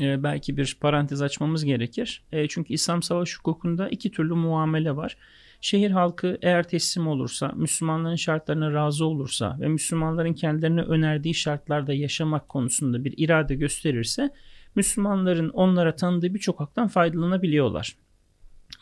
e, 0.00 0.22
belki 0.22 0.56
bir 0.56 0.78
parantez 0.80 1.22
açmamız 1.22 1.64
gerekir. 1.64 2.24
E, 2.32 2.48
çünkü 2.48 2.74
İslam 2.74 3.02
savaş 3.02 3.38
hukukunda 3.38 3.88
iki 3.88 4.10
türlü 4.10 4.34
muamele 4.34 4.96
var. 4.96 5.16
Şehir 5.60 5.90
halkı 5.90 6.38
eğer 6.42 6.68
teslim 6.68 7.08
olursa, 7.08 7.52
Müslümanların 7.56 8.16
şartlarına 8.16 8.72
razı 8.72 9.06
olursa 9.06 9.56
ve 9.60 9.68
Müslümanların 9.68 10.32
kendilerine 10.32 10.82
önerdiği 10.82 11.34
şartlarda 11.34 11.92
yaşamak 11.92 12.48
konusunda 12.48 13.04
bir 13.04 13.14
irade 13.16 13.54
gösterirse, 13.54 14.30
Müslümanların 14.74 15.48
onlara 15.48 15.96
tanıdığı 15.96 16.34
birçok 16.34 16.60
haktan 16.60 16.88
faydalanabiliyorlar 16.88 17.96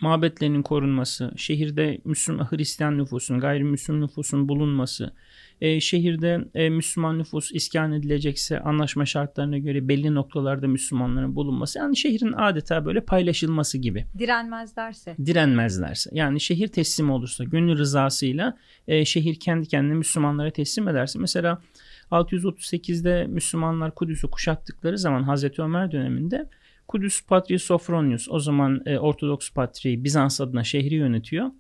mabetlerinin 0.00 0.62
korunması, 0.62 1.32
şehirde 1.36 2.00
Müslüman 2.04 2.44
Hristiyan 2.44 2.98
nüfusun, 2.98 3.40
gayrimüslim 3.40 4.00
nüfusun 4.00 4.48
bulunması, 4.48 5.12
e, 5.60 5.80
şehirde 5.80 6.44
e, 6.54 6.68
Müslüman 6.68 7.18
nüfus 7.18 7.52
iskan 7.52 7.92
edilecekse 7.92 8.60
anlaşma 8.60 9.06
şartlarına 9.06 9.58
göre 9.58 9.88
belli 9.88 10.14
noktalarda 10.14 10.68
Müslümanların 10.68 11.36
bulunması. 11.36 11.78
Yani 11.78 11.96
şehrin 11.96 12.32
adeta 12.32 12.84
böyle 12.84 13.00
paylaşılması 13.00 13.78
gibi. 13.78 14.06
Direnmezlerse. 14.18 15.16
Direnmezlerse. 15.26 16.10
Yani 16.12 16.40
şehir 16.40 16.68
teslim 16.68 17.10
olursa, 17.10 17.44
gönül 17.44 17.78
rızasıyla 17.78 18.56
e, 18.88 19.04
şehir 19.04 19.34
kendi 19.34 19.68
kendine 19.68 19.94
Müslümanlara 19.94 20.50
teslim 20.50 20.88
ederse. 20.88 21.18
Mesela 21.18 21.62
638'de 22.10 23.26
Müslümanlar 23.26 23.94
Kudüs'ü 23.94 24.30
kuşattıkları 24.30 24.98
zaman 24.98 25.22
Hazreti 25.22 25.62
Ömer 25.62 25.92
döneminde 25.92 26.48
Kudüs 26.88 27.26
Patriği 27.26 27.58
Sofronius 27.58 28.28
o 28.30 28.38
zaman 28.38 28.82
e, 28.86 28.98
Ortodoks 28.98 29.50
Patriği 29.50 30.04
Bizans 30.04 30.40
adına 30.40 30.64
şehri 30.64 30.94
yönetiyor. 30.94 31.50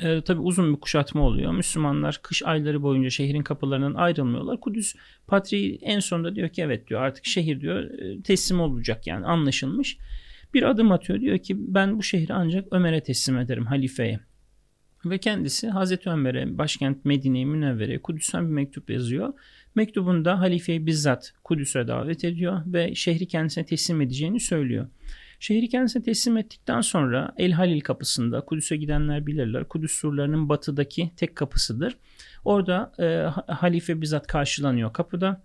E, 0.00 0.20
tabii 0.20 0.40
uzun 0.40 0.74
bir 0.74 0.80
kuşatma 0.80 1.22
oluyor. 1.22 1.52
Müslümanlar 1.52 2.20
kış 2.22 2.42
ayları 2.42 2.82
boyunca 2.82 3.10
şehrin 3.10 3.42
kapılarından 3.42 3.94
ayrılmıyorlar. 3.94 4.60
Kudüs 4.60 4.94
Patriği 5.26 5.78
en 5.82 6.00
sonunda 6.00 6.34
diyor 6.34 6.48
ki 6.48 6.62
evet 6.62 6.88
diyor 6.88 7.00
artık 7.00 7.26
şehir 7.26 7.60
diyor 7.60 7.82
e, 7.82 8.22
teslim 8.22 8.60
olacak 8.60 9.06
yani 9.06 9.26
anlaşılmış. 9.26 9.98
Bir 10.54 10.62
adım 10.62 10.92
atıyor 10.92 11.20
diyor 11.20 11.38
ki 11.38 11.54
ben 11.58 11.98
bu 11.98 12.02
şehri 12.02 12.34
ancak 12.34 12.72
Ömer'e 12.72 13.02
teslim 13.02 13.38
ederim 13.38 13.66
halifeye. 13.66 14.20
Ve 15.04 15.18
kendisi 15.18 15.68
Hazreti 15.68 16.10
Ömer'e 16.10 16.58
başkent 16.58 17.04
Medine-i 17.04 17.46
Münevvere'ye 17.46 18.02
Kudüs'ten 18.02 18.46
bir 18.46 18.52
mektup 18.52 18.90
yazıyor. 18.90 19.32
Mektubunda 19.74 20.40
halifeyi 20.40 20.86
bizzat 20.86 21.32
Kudüs'e 21.44 21.88
davet 21.88 22.24
ediyor 22.24 22.62
ve 22.66 22.94
şehri 22.94 23.26
kendisine 23.26 23.66
teslim 23.66 24.00
edeceğini 24.00 24.40
söylüyor. 24.40 24.86
Şehri 25.40 25.68
kendisine 25.68 26.02
teslim 26.02 26.36
ettikten 26.36 26.80
sonra 26.80 27.34
El 27.36 27.52
Halil 27.52 27.80
kapısında 27.80 28.40
Kudüs'e 28.40 28.76
gidenler 28.76 29.26
bilirler. 29.26 29.64
Kudüs 29.68 29.92
surlarının 29.92 30.48
batıdaki 30.48 31.10
tek 31.16 31.36
kapısıdır. 31.36 31.96
Orada 32.44 32.92
e, 32.98 33.04
halife 33.52 34.00
bizzat 34.00 34.26
karşılanıyor 34.26 34.92
kapıda. 34.92 35.42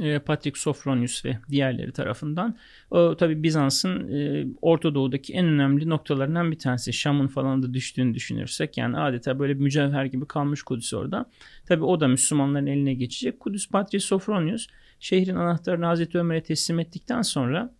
E, 0.00 0.18
Patrick 0.18 0.60
Sofronius 0.60 1.24
ve 1.24 1.38
diğerleri 1.48 1.92
tarafından. 1.92 2.56
O 2.90 3.16
tabi 3.16 3.42
Bizans'ın 3.42 4.08
e, 4.08 4.46
Orta 4.62 4.94
Doğu'daki 4.94 5.32
en 5.32 5.46
önemli 5.46 5.88
noktalarından 5.88 6.50
bir 6.50 6.58
tanesi. 6.58 6.92
Şam'ın 6.92 7.26
falan 7.26 7.62
da 7.62 7.74
düştüğünü 7.74 8.14
düşünürsek 8.14 8.78
yani 8.78 8.98
adeta 8.98 9.38
böyle 9.38 9.58
bir 9.58 9.62
mücevher 9.62 10.04
gibi 10.04 10.26
kalmış 10.26 10.62
Kudüs 10.62 10.94
orada. 10.94 11.30
Tabi 11.66 11.84
o 11.84 12.00
da 12.00 12.08
Müslümanların 12.08 12.66
eline 12.66 12.94
geçecek. 12.94 13.40
Kudüs 13.40 13.68
Patrick 13.68 14.06
Sofronius 14.06 14.66
şehrin 15.00 15.36
anahtarını 15.36 15.86
Hazreti 15.86 16.18
Ömer'e 16.18 16.42
teslim 16.42 16.78
ettikten 16.78 17.22
sonra 17.22 17.74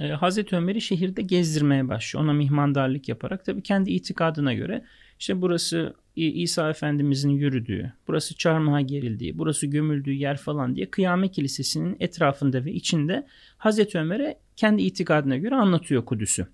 e, 0.00 0.08
Hazreti 0.08 0.56
Ömer'i 0.56 0.80
şehirde 0.80 1.22
gezdirmeye 1.22 1.88
başlıyor. 1.88 2.24
Ona 2.24 2.32
mihmandarlık 2.32 3.08
yaparak 3.08 3.44
tabi 3.44 3.62
kendi 3.62 3.90
itikadına 3.90 4.54
göre 4.54 4.84
İşte 5.22 5.42
burası 5.42 5.94
İsa 6.16 6.70
Efendimizin 6.70 7.30
yürüdüğü, 7.30 7.92
burası 8.08 8.34
çarmıha 8.34 8.80
gerildiği, 8.80 9.38
burası 9.38 9.66
gömüldüğü 9.66 10.12
yer 10.12 10.36
falan 10.36 10.76
diye 10.76 10.90
Kıyamet 10.90 11.32
Kilisesi'nin 11.32 11.96
etrafında 12.00 12.64
ve 12.64 12.72
içinde 12.72 13.26
Hazreti 13.58 13.98
Ömer'e 13.98 14.38
kendi 14.56 14.82
itikadına 14.82 15.36
göre 15.36 15.54
anlatıyor 15.54 16.04
Kudüs'ü. 16.04 16.46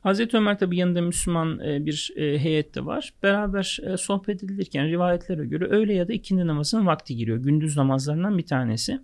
Hazreti 0.00 0.36
Ömer 0.36 0.58
tabi 0.58 0.76
yanında 0.76 1.00
Müslüman 1.02 1.60
e, 1.60 1.86
bir 1.86 2.12
e, 2.16 2.38
heyet 2.38 2.74
de 2.74 2.84
var. 2.84 3.14
Beraber 3.22 3.78
e, 3.82 3.96
sohbet 3.96 4.44
edilirken 4.44 4.88
rivayetlere 4.88 5.46
göre 5.46 5.64
öğle 5.64 5.94
ya 5.94 6.08
da 6.08 6.12
ikindi 6.12 6.46
namazının 6.46 6.86
vakti 6.86 7.16
giriyor. 7.16 7.38
Gündüz 7.38 7.76
namazlarından 7.76 8.38
bir 8.38 8.46
tanesi. 8.46 9.00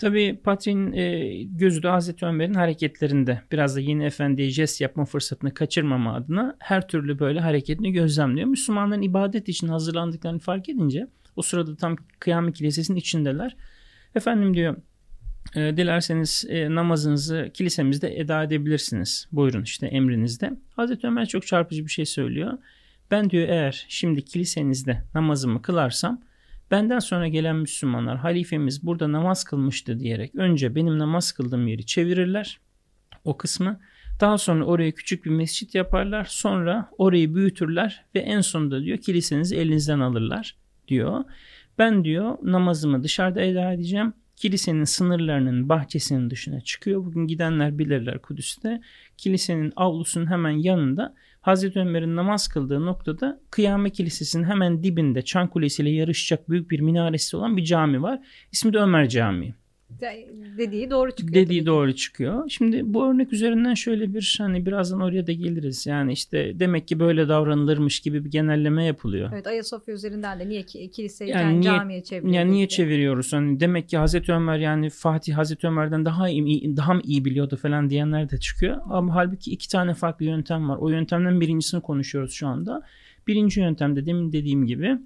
Tabi 0.00 0.40
Patri'nin 0.44 1.58
gözü 1.58 1.82
de 1.82 1.88
Hazreti 1.88 2.26
Ömer'in 2.26 2.54
hareketlerinde. 2.54 3.42
Biraz 3.52 3.76
da 3.76 3.80
yeni 3.80 4.04
efendiye 4.04 4.50
jest 4.50 4.80
yapma 4.80 5.04
fırsatını 5.04 5.54
kaçırmama 5.54 6.14
adına 6.14 6.56
her 6.58 6.88
türlü 6.88 7.18
böyle 7.18 7.40
hareketini 7.40 7.92
gözlemliyor. 7.92 8.48
Müslümanların 8.48 9.02
ibadet 9.02 9.48
için 9.48 9.68
hazırlandıklarını 9.68 10.38
fark 10.38 10.68
edince 10.68 11.06
o 11.36 11.42
sırada 11.42 11.76
tam 11.76 11.96
kıyamet 12.18 12.56
kilisesinin 12.56 12.98
içindeler. 12.98 13.56
Efendim 14.14 14.54
diyor 14.54 14.76
e, 15.56 15.76
dilerseniz 15.76 16.44
e, 16.48 16.74
namazınızı 16.74 17.50
kilisemizde 17.54 18.20
eda 18.20 18.42
edebilirsiniz. 18.42 19.28
Buyurun 19.32 19.62
işte 19.62 19.86
emrinizde. 19.86 20.52
Hazreti 20.76 21.06
Ömer 21.06 21.26
çok 21.26 21.46
çarpıcı 21.46 21.84
bir 21.84 21.90
şey 21.90 22.06
söylüyor. 22.06 22.58
Ben 23.10 23.30
diyor 23.30 23.48
eğer 23.48 23.86
şimdi 23.88 24.24
kilisenizde 24.24 25.02
namazımı 25.14 25.62
kılarsam 25.62 26.20
benden 26.70 26.98
sonra 26.98 27.28
gelen 27.28 27.56
Müslümanlar 27.56 28.18
halifemiz 28.18 28.86
burada 28.86 29.12
namaz 29.12 29.44
kılmıştı 29.44 30.00
diyerek 30.00 30.34
önce 30.34 30.74
benim 30.74 30.98
namaz 30.98 31.32
kıldığım 31.32 31.68
yeri 31.68 31.86
çevirirler 31.86 32.60
o 33.24 33.36
kısmı. 33.36 33.80
Daha 34.20 34.38
sonra 34.38 34.64
oraya 34.64 34.92
küçük 34.92 35.24
bir 35.24 35.30
mescit 35.30 35.74
yaparlar. 35.74 36.24
Sonra 36.24 36.90
orayı 36.98 37.34
büyütürler 37.34 38.04
ve 38.14 38.18
en 38.18 38.40
sonunda 38.40 38.82
diyor 38.82 38.98
kilisenizi 38.98 39.56
elinizden 39.56 40.00
alırlar 40.00 40.56
diyor. 40.88 41.24
Ben 41.78 42.04
diyor 42.04 42.38
namazımı 42.42 43.02
dışarıda 43.02 43.40
eda 43.40 43.72
edeceğim 43.72 44.12
kilisenin 44.40 44.84
sınırlarının 44.84 45.68
bahçesinin 45.68 46.30
dışına 46.30 46.60
çıkıyor. 46.60 47.04
Bugün 47.04 47.26
gidenler 47.26 47.78
bilirler 47.78 48.22
Kudüs'te. 48.22 48.80
Kilisenin 49.16 49.72
avlusunun 49.76 50.30
hemen 50.30 50.50
yanında 50.50 51.14
Hazreti 51.40 51.80
Ömer'in 51.80 52.16
namaz 52.16 52.48
kıldığı 52.48 52.86
noktada 52.86 53.40
Kıyamet 53.50 53.92
Kilisesi'nin 53.92 54.44
hemen 54.44 54.82
dibinde 54.82 55.22
Çan 55.22 55.48
Kulesi 55.48 55.82
ile 55.82 55.90
yarışacak 55.90 56.50
büyük 56.50 56.70
bir 56.70 56.80
minaresi 56.80 57.36
olan 57.36 57.56
bir 57.56 57.64
cami 57.64 58.02
var. 58.02 58.20
İsmi 58.52 58.72
de 58.72 58.78
Ömer 58.78 59.08
Camii 59.08 59.54
dediği 60.58 60.90
doğru 60.90 61.10
çıkıyor. 61.10 61.34
Dediği 61.34 61.66
doğru 61.66 61.94
çıkıyor. 61.94 62.44
Şimdi 62.48 62.94
bu 62.94 63.06
örnek 63.06 63.32
üzerinden 63.32 63.74
şöyle 63.74 64.14
bir 64.14 64.36
hani 64.38 64.66
birazdan 64.66 65.00
oraya 65.00 65.26
da 65.26 65.32
geliriz. 65.32 65.86
Yani 65.86 66.12
işte 66.12 66.60
demek 66.60 66.88
ki 66.88 67.00
böyle 67.00 67.28
davranılırmış 67.28 68.00
gibi 68.00 68.24
bir 68.24 68.30
genelleme 68.30 68.84
yapılıyor. 68.84 69.30
Evet 69.34 69.46
Ayasofya 69.46 69.94
üzerinden 69.94 70.40
de 70.40 70.48
niye 70.48 70.62
ki 70.62 70.90
kiliseyi 70.90 71.30
yani, 71.30 71.52
yani 71.52 71.62
camiye 71.62 72.02
çeviriyoruz? 72.02 72.36
Yani 72.36 72.52
niye 72.52 72.68
çeviriyoruz? 72.68 73.32
Hani 73.32 73.60
demek 73.60 73.88
ki 73.88 73.96
Hazreti 73.96 74.32
Ömer 74.32 74.58
yani 74.58 74.90
Fatih 74.90 75.36
Hazreti 75.36 75.66
Ömer'den 75.66 76.04
daha 76.04 76.28
iyi 76.28 76.76
daha 76.76 76.94
mı 76.94 77.00
iyi 77.04 77.24
biliyordu 77.24 77.56
falan 77.56 77.90
diyenler 77.90 78.30
de 78.30 78.38
çıkıyor. 78.38 78.80
Ama 78.90 79.14
halbuki 79.14 79.50
iki 79.50 79.68
tane 79.68 79.94
farklı 79.94 80.24
yöntem 80.24 80.68
var. 80.68 80.76
O 80.76 80.88
yöntemden 80.88 81.40
birincisini 81.40 81.80
konuşuyoruz 81.80 82.32
şu 82.32 82.46
anda. 82.46 82.82
Birinci 83.26 83.60
yöntemde 83.60 84.06
demin 84.06 84.32
dediğim 84.32 84.66
gibi 84.66 84.98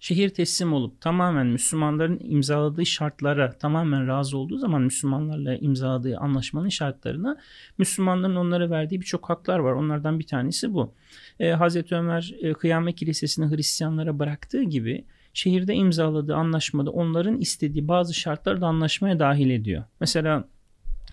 şehir 0.00 0.28
teslim 0.28 0.72
olup 0.72 1.00
tamamen 1.00 1.46
Müslümanların 1.46 2.20
imzaladığı 2.24 2.86
şartlara 2.86 3.52
tamamen 3.58 4.08
razı 4.08 4.38
olduğu 4.38 4.58
zaman 4.58 4.82
Müslümanlarla 4.82 5.56
imzaladığı 5.56 6.18
anlaşmanın 6.18 6.68
şartlarına 6.68 7.36
Müslümanların 7.78 8.36
onlara 8.36 8.70
verdiği 8.70 9.00
birçok 9.00 9.30
haklar 9.30 9.58
var. 9.58 9.72
Onlardan 9.72 10.18
bir 10.18 10.26
tanesi 10.26 10.74
bu. 10.74 10.94
Ee, 11.40 11.50
Hazreti 11.50 11.94
Ömer 11.94 12.34
e, 12.40 12.52
Kıyamet 12.52 12.96
Kilisesi'ni 12.96 13.56
Hristiyanlara 13.56 14.18
bıraktığı 14.18 14.62
gibi 14.62 15.04
şehirde 15.34 15.74
imzaladığı 15.74 16.34
anlaşmada 16.34 16.90
onların 16.90 17.40
istediği 17.40 17.88
bazı 17.88 18.14
şartları 18.14 18.60
da 18.60 18.66
anlaşmaya 18.66 19.18
dahil 19.18 19.50
ediyor. 19.50 19.84
Mesela 20.00 20.44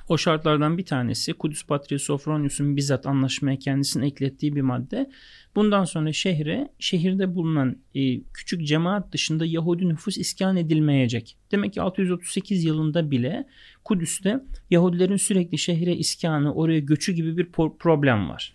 o 0.09 0.17
şartlardan 0.17 0.77
bir 0.77 0.85
tanesi 0.85 1.33
Kudüs 1.33 1.65
Patriği 1.65 1.99
Sofronius'un 1.99 2.75
bizzat 2.75 3.05
anlaşmaya 3.05 3.59
kendisini 3.59 4.05
eklettiği 4.05 4.55
bir 4.55 4.61
madde. 4.61 5.09
Bundan 5.55 5.83
sonra 5.83 6.13
şehre, 6.13 6.69
şehirde 6.79 7.35
bulunan 7.35 7.77
e, 7.95 8.21
küçük 8.21 8.67
cemaat 8.67 9.11
dışında 9.11 9.45
Yahudi 9.45 9.89
nüfus 9.89 10.17
iskan 10.17 10.57
edilmeyecek. 10.57 11.37
Demek 11.51 11.73
ki 11.73 11.81
638 11.81 12.63
yılında 12.63 13.11
bile 13.11 13.47
Kudüs'te 13.83 14.39
Yahudilerin 14.69 15.17
sürekli 15.17 15.57
şehre 15.57 15.95
iskanı, 15.95 16.53
oraya 16.53 16.79
göçü 16.79 17.13
gibi 17.13 17.37
bir 17.37 17.45
problem 17.79 18.29
var. 18.29 18.53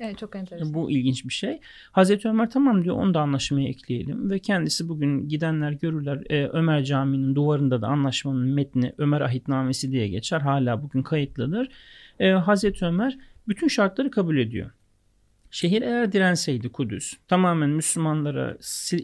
Evet 0.00 0.18
çok 0.18 0.36
enteresan. 0.36 0.74
Bu 0.74 0.90
ilginç 0.90 1.24
bir 1.24 1.32
şey. 1.32 1.60
Hazreti 1.92 2.28
Ömer 2.28 2.50
tamam 2.50 2.84
diyor 2.84 2.96
onu 2.96 3.14
da 3.14 3.20
anlaşmaya 3.20 3.68
ekleyelim 3.68 4.30
ve 4.30 4.38
kendisi 4.38 4.88
bugün 4.88 5.28
gidenler 5.28 5.72
görürler 5.72 6.30
e, 6.30 6.48
Ömer 6.48 6.84
Camii'nin 6.84 7.34
duvarında 7.34 7.82
da 7.82 7.88
anlaşmanın 7.88 8.48
metni 8.48 8.92
Ömer 8.98 9.20
Ahitnamesi 9.20 9.92
diye 9.92 10.08
geçer. 10.08 10.40
Hala 10.40 10.82
bugün 10.82 11.02
kayıtlıdır. 11.02 11.68
E, 12.20 12.30
Hazreti 12.30 12.84
Ömer 12.84 13.18
bütün 13.48 13.68
şartları 13.68 14.10
kabul 14.10 14.36
ediyor. 14.36 14.70
Şehir 15.50 15.82
eğer 15.82 16.12
direnseydi 16.12 16.72
Kudüs 16.72 17.14
tamamen 17.28 17.70
Müslümanlara 17.70 18.56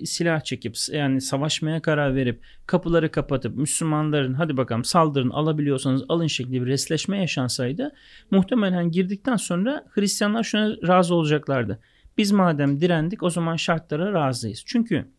silah 0.05 0.41
çekip 0.41 0.77
yani 0.93 1.21
savaşmaya 1.21 1.83
karar 1.83 2.15
verip 2.15 2.41
kapıları 2.67 3.11
kapatıp 3.11 3.57
Müslümanların 3.57 4.35
hadi 4.35 4.57
bakalım 4.57 4.85
saldırın 4.85 5.31
alabiliyorsanız 5.31 6.03
alın 6.09 6.27
şekli 6.27 6.63
bir 6.63 6.67
resleşme 6.67 7.19
yaşansaydı 7.19 7.93
muhtemelen 8.31 8.91
girdikten 8.91 9.37
sonra 9.37 9.85
Hristiyanlar 9.91 10.43
şuna 10.43 10.77
razı 10.89 11.15
olacaklardı. 11.15 11.81
Biz 12.19 12.33
madem 12.33 12.81
direndik 12.81 13.23
o 13.23 13.31
zaman 13.31 13.57
şartlara 13.57 14.13
razıyız. 14.13 14.63
Çünkü 14.67 15.16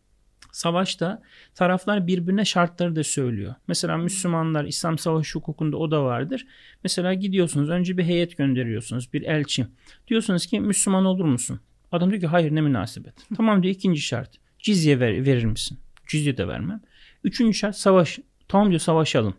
Savaşta 0.52 1.22
taraflar 1.54 2.06
birbirine 2.06 2.44
şartları 2.44 2.96
da 2.96 3.04
söylüyor. 3.04 3.54
Mesela 3.68 3.96
Müslümanlar 3.96 4.64
İslam 4.64 4.98
savaş 4.98 5.34
hukukunda 5.34 5.76
o 5.76 5.90
da 5.90 6.04
vardır. 6.04 6.46
Mesela 6.84 7.14
gidiyorsunuz 7.14 7.68
önce 7.68 7.98
bir 7.98 8.04
heyet 8.04 8.36
gönderiyorsunuz 8.36 9.12
bir 9.12 9.22
elçi. 9.22 9.66
Diyorsunuz 10.08 10.46
ki 10.46 10.60
Müslüman 10.60 11.04
olur 11.04 11.24
musun? 11.24 11.60
Adam 11.92 12.10
diyor 12.10 12.20
ki 12.20 12.26
hayır 12.26 12.54
ne 12.54 12.60
münasebet. 12.60 13.14
tamam 13.36 13.62
diyor 13.62 13.74
ikinci 13.74 14.00
şart. 14.00 14.30
Cizye 14.58 15.00
ver, 15.00 15.26
verir 15.26 15.44
misin? 15.44 15.78
Cizye 16.08 16.36
de 16.36 16.48
vermem. 16.48 16.80
Üçüncü 17.24 17.58
şart 17.58 17.76
savaş. 17.76 18.18
Tamam 18.48 18.68
diyor 18.68 18.80
savaşalım. 18.80 19.34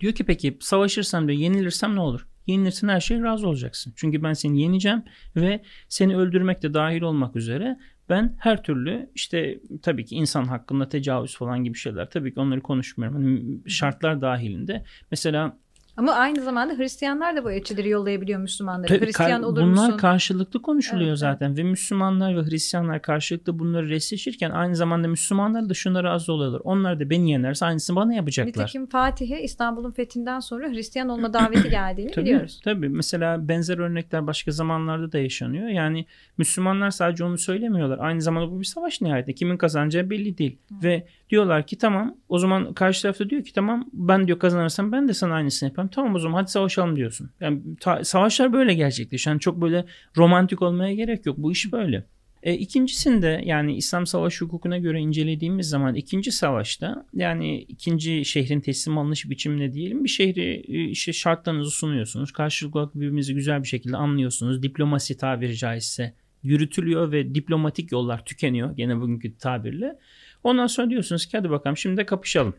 Diyor 0.00 0.12
ki 0.12 0.24
peki 0.24 0.58
savaşırsam 0.60 1.28
diyor 1.28 1.38
yenilirsem 1.38 1.96
ne 1.96 2.00
olur? 2.00 2.26
Yenilirsin 2.46 2.88
her 2.88 3.00
şey 3.00 3.22
razı 3.22 3.48
olacaksın. 3.48 3.92
Çünkü 3.96 4.22
ben 4.22 4.32
seni 4.32 4.62
yeneceğim 4.62 5.02
ve 5.36 5.62
seni 5.88 6.16
öldürmek 6.16 6.62
de 6.62 6.74
dahil 6.74 7.02
olmak 7.02 7.36
üzere 7.36 7.78
ben 8.12 8.36
her 8.38 8.62
türlü 8.62 9.10
işte 9.14 9.60
tabii 9.82 10.04
ki 10.04 10.14
insan 10.14 10.44
hakkında 10.44 10.88
tecavüz 10.88 11.36
falan 11.36 11.64
gibi 11.64 11.78
şeyler 11.78 12.10
tabii 12.10 12.34
ki 12.34 12.40
onları 12.40 12.60
konuşmuyorum. 12.60 13.16
Hani 13.16 13.60
şartlar 13.70 14.20
dahilinde. 14.20 14.84
Mesela 15.10 15.58
ama 15.96 16.12
aynı 16.12 16.42
zamanda 16.42 16.74
Hristiyanlar 16.74 17.36
da 17.36 17.44
bu 17.44 17.52
elçileri 17.52 17.88
yollayabiliyor 17.88 18.40
Müslümanlara. 18.40 18.86
Tabii, 18.86 19.06
Hristiyan 19.06 19.42
olur 19.42 19.62
bunlar 19.62 19.86
musun? 19.86 19.96
Karşılıklı 19.98 20.62
konuşuluyor 20.62 21.08
evet, 21.08 21.18
zaten 21.18 21.56
ve 21.56 21.62
Müslümanlar 21.62 22.36
ve 22.36 22.50
Hristiyanlar 22.50 23.02
karşılıklı 23.02 23.58
bunları 23.58 23.88
resleşirken 23.88 24.50
aynı 24.50 24.76
zamanda 24.76 25.08
Müslümanlar 25.08 25.68
da 25.68 25.74
şuna 25.74 26.04
razı 26.04 26.32
oluyorlar. 26.32 26.60
Onlar 26.64 27.00
da 27.00 27.10
beni 27.10 27.30
yenerse 27.30 27.66
aynısını 27.66 27.96
bana 27.96 28.14
yapacaklar. 28.14 28.62
Nitekim 28.62 28.86
Fatih'e 28.86 29.42
İstanbul'un 29.42 29.92
fethinden 29.92 30.40
sonra 30.40 30.68
Hristiyan 30.68 31.08
olma 31.08 31.32
daveti 31.32 31.70
geldiğini 31.70 32.10
tabii, 32.10 32.24
biliyoruz. 32.24 32.60
Tabii 32.64 32.88
mesela 32.88 33.48
benzer 33.48 33.78
örnekler 33.78 34.26
başka 34.26 34.50
zamanlarda 34.50 35.12
da 35.12 35.18
yaşanıyor. 35.18 35.68
Yani 35.68 36.06
Müslümanlar 36.38 36.90
sadece 36.90 37.24
onu 37.24 37.38
söylemiyorlar. 37.38 37.98
Aynı 37.98 38.22
zamanda 38.22 38.50
bu 38.50 38.60
bir 38.60 38.64
savaş 38.64 39.00
nihayetinde. 39.00 39.34
Kimin 39.34 39.56
kazanacağı 39.56 40.10
belli 40.10 40.38
değil. 40.38 40.58
Hı. 40.68 40.74
Ve 40.82 41.06
diyorlar 41.32 41.66
ki 41.66 41.78
tamam 41.78 42.16
o 42.28 42.38
zaman 42.38 42.74
karşı 42.74 43.02
tarafta 43.02 43.30
diyor 43.30 43.44
ki 43.44 43.52
tamam 43.52 43.90
ben 43.92 44.26
diyor 44.26 44.38
kazanırsam 44.38 44.92
ben 44.92 45.08
de 45.08 45.14
sana 45.14 45.34
aynısını 45.34 45.68
yaparım. 45.68 45.90
Tamam 45.94 46.14
o 46.14 46.18
zaman 46.18 46.40
hadi 46.40 46.50
savaşalım 46.50 46.96
diyorsun. 46.96 47.30
Yani 47.40 47.62
ta, 47.80 48.04
savaşlar 48.04 48.52
böyle 48.52 48.74
gerçekleşiyor. 48.74 49.34
Yani 49.34 49.40
çok 49.40 49.60
böyle 49.60 49.84
romantik 50.16 50.62
olmaya 50.62 50.94
gerek 50.94 51.26
yok. 51.26 51.38
Bu 51.38 51.52
iş 51.52 51.72
böyle. 51.72 52.04
E, 52.42 52.54
ikincisinde 52.54 53.42
yani 53.44 53.76
İslam 53.76 54.06
savaş 54.06 54.40
hukukuna 54.40 54.78
göre 54.78 55.00
incelediğimiz 55.00 55.68
zaman 55.68 55.94
ikinci 55.94 56.32
savaşta 56.32 57.06
yani 57.14 57.58
ikinci 57.58 58.24
şehrin 58.24 58.60
teslim 58.60 58.98
alınış 58.98 59.30
biçimine 59.30 59.72
diyelim 59.72 60.04
bir 60.04 60.08
şehri 60.08 60.64
e, 60.68 60.84
işte 60.84 61.12
şartlarınızı 61.12 61.70
sunuyorsunuz. 61.70 62.32
Karşılıklı 62.32 62.90
birbirinizi 62.94 63.34
güzel 63.34 63.62
bir 63.62 63.68
şekilde 63.68 63.96
anlıyorsunuz. 63.96 64.62
Diplomasi 64.62 65.16
tabiri 65.16 65.56
caizse 65.56 66.14
yürütülüyor 66.42 67.12
ve 67.12 67.34
diplomatik 67.34 67.92
yollar 67.92 68.24
tükeniyor 68.24 68.76
gene 68.76 69.00
bugünkü 69.00 69.38
tabirle. 69.38 69.98
Ondan 70.44 70.66
sonra 70.66 70.90
diyorsunuz 70.90 71.26
ki 71.26 71.36
hadi 71.36 71.50
bakalım 71.50 71.76
şimdi 71.76 71.96
de 71.96 72.06
kapışalım. 72.06 72.54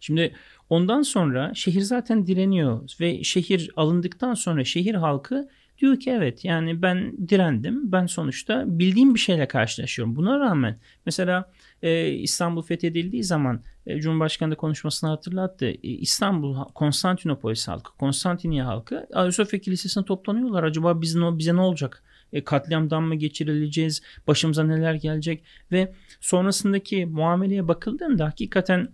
Şimdi 0.00 0.34
ondan 0.70 1.02
sonra 1.02 1.54
şehir 1.54 1.80
zaten 1.80 2.26
direniyor 2.26 2.90
ve 3.00 3.24
şehir 3.24 3.70
alındıktan 3.76 4.34
sonra 4.34 4.64
şehir 4.64 4.94
halkı 4.94 5.48
diyor 5.78 6.00
ki 6.00 6.10
evet 6.10 6.44
yani 6.44 6.82
ben 6.82 7.28
direndim. 7.28 7.92
Ben 7.92 8.06
sonuçta 8.06 8.64
bildiğim 8.66 9.14
bir 9.14 9.20
şeyle 9.20 9.48
karşılaşıyorum. 9.48 10.16
Buna 10.16 10.40
rağmen 10.40 10.78
mesela 11.06 11.52
e, 11.82 12.08
İstanbul 12.08 12.62
fethedildiği 12.62 13.24
zaman 13.24 13.62
e, 13.86 14.00
Cumhurbaşkanı 14.00 14.50
da 14.50 14.56
konuşmasını 14.56 15.10
hatırlattı. 15.10 15.66
E, 15.66 15.76
İstanbul 15.82 16.64
Konstantinopolis 16.64 17.68
halkı, 17.68 17.96
Konstantiniye 17.96 18.62
halkı 18.62 19.06
Ayasofya 19.12 19.60
Kilisesi'ne 19.60 20.04
toplanıyorlar. 20.04 20.62
Acaba 20.64 21.00
biz, 21.00 21.16
bize 21.16 21.56
ne 21.56 21.60
olacak? 21.60 22.02
E, 22.32 22.44
katliamdan 22.44 23.02
mı 23.02 23.14
geçirileceğiz? 23.14 24.02
Başımıza 24.26 24.64
neler 24.64 24.94
gelecek? 24.94 25.44
Ve 25.72 25.92
sonrasındaki 26.20 27.06
muameleye 27.06 27.68
bakıldığında 27.68 28.24
hakikaten 28.24 28.88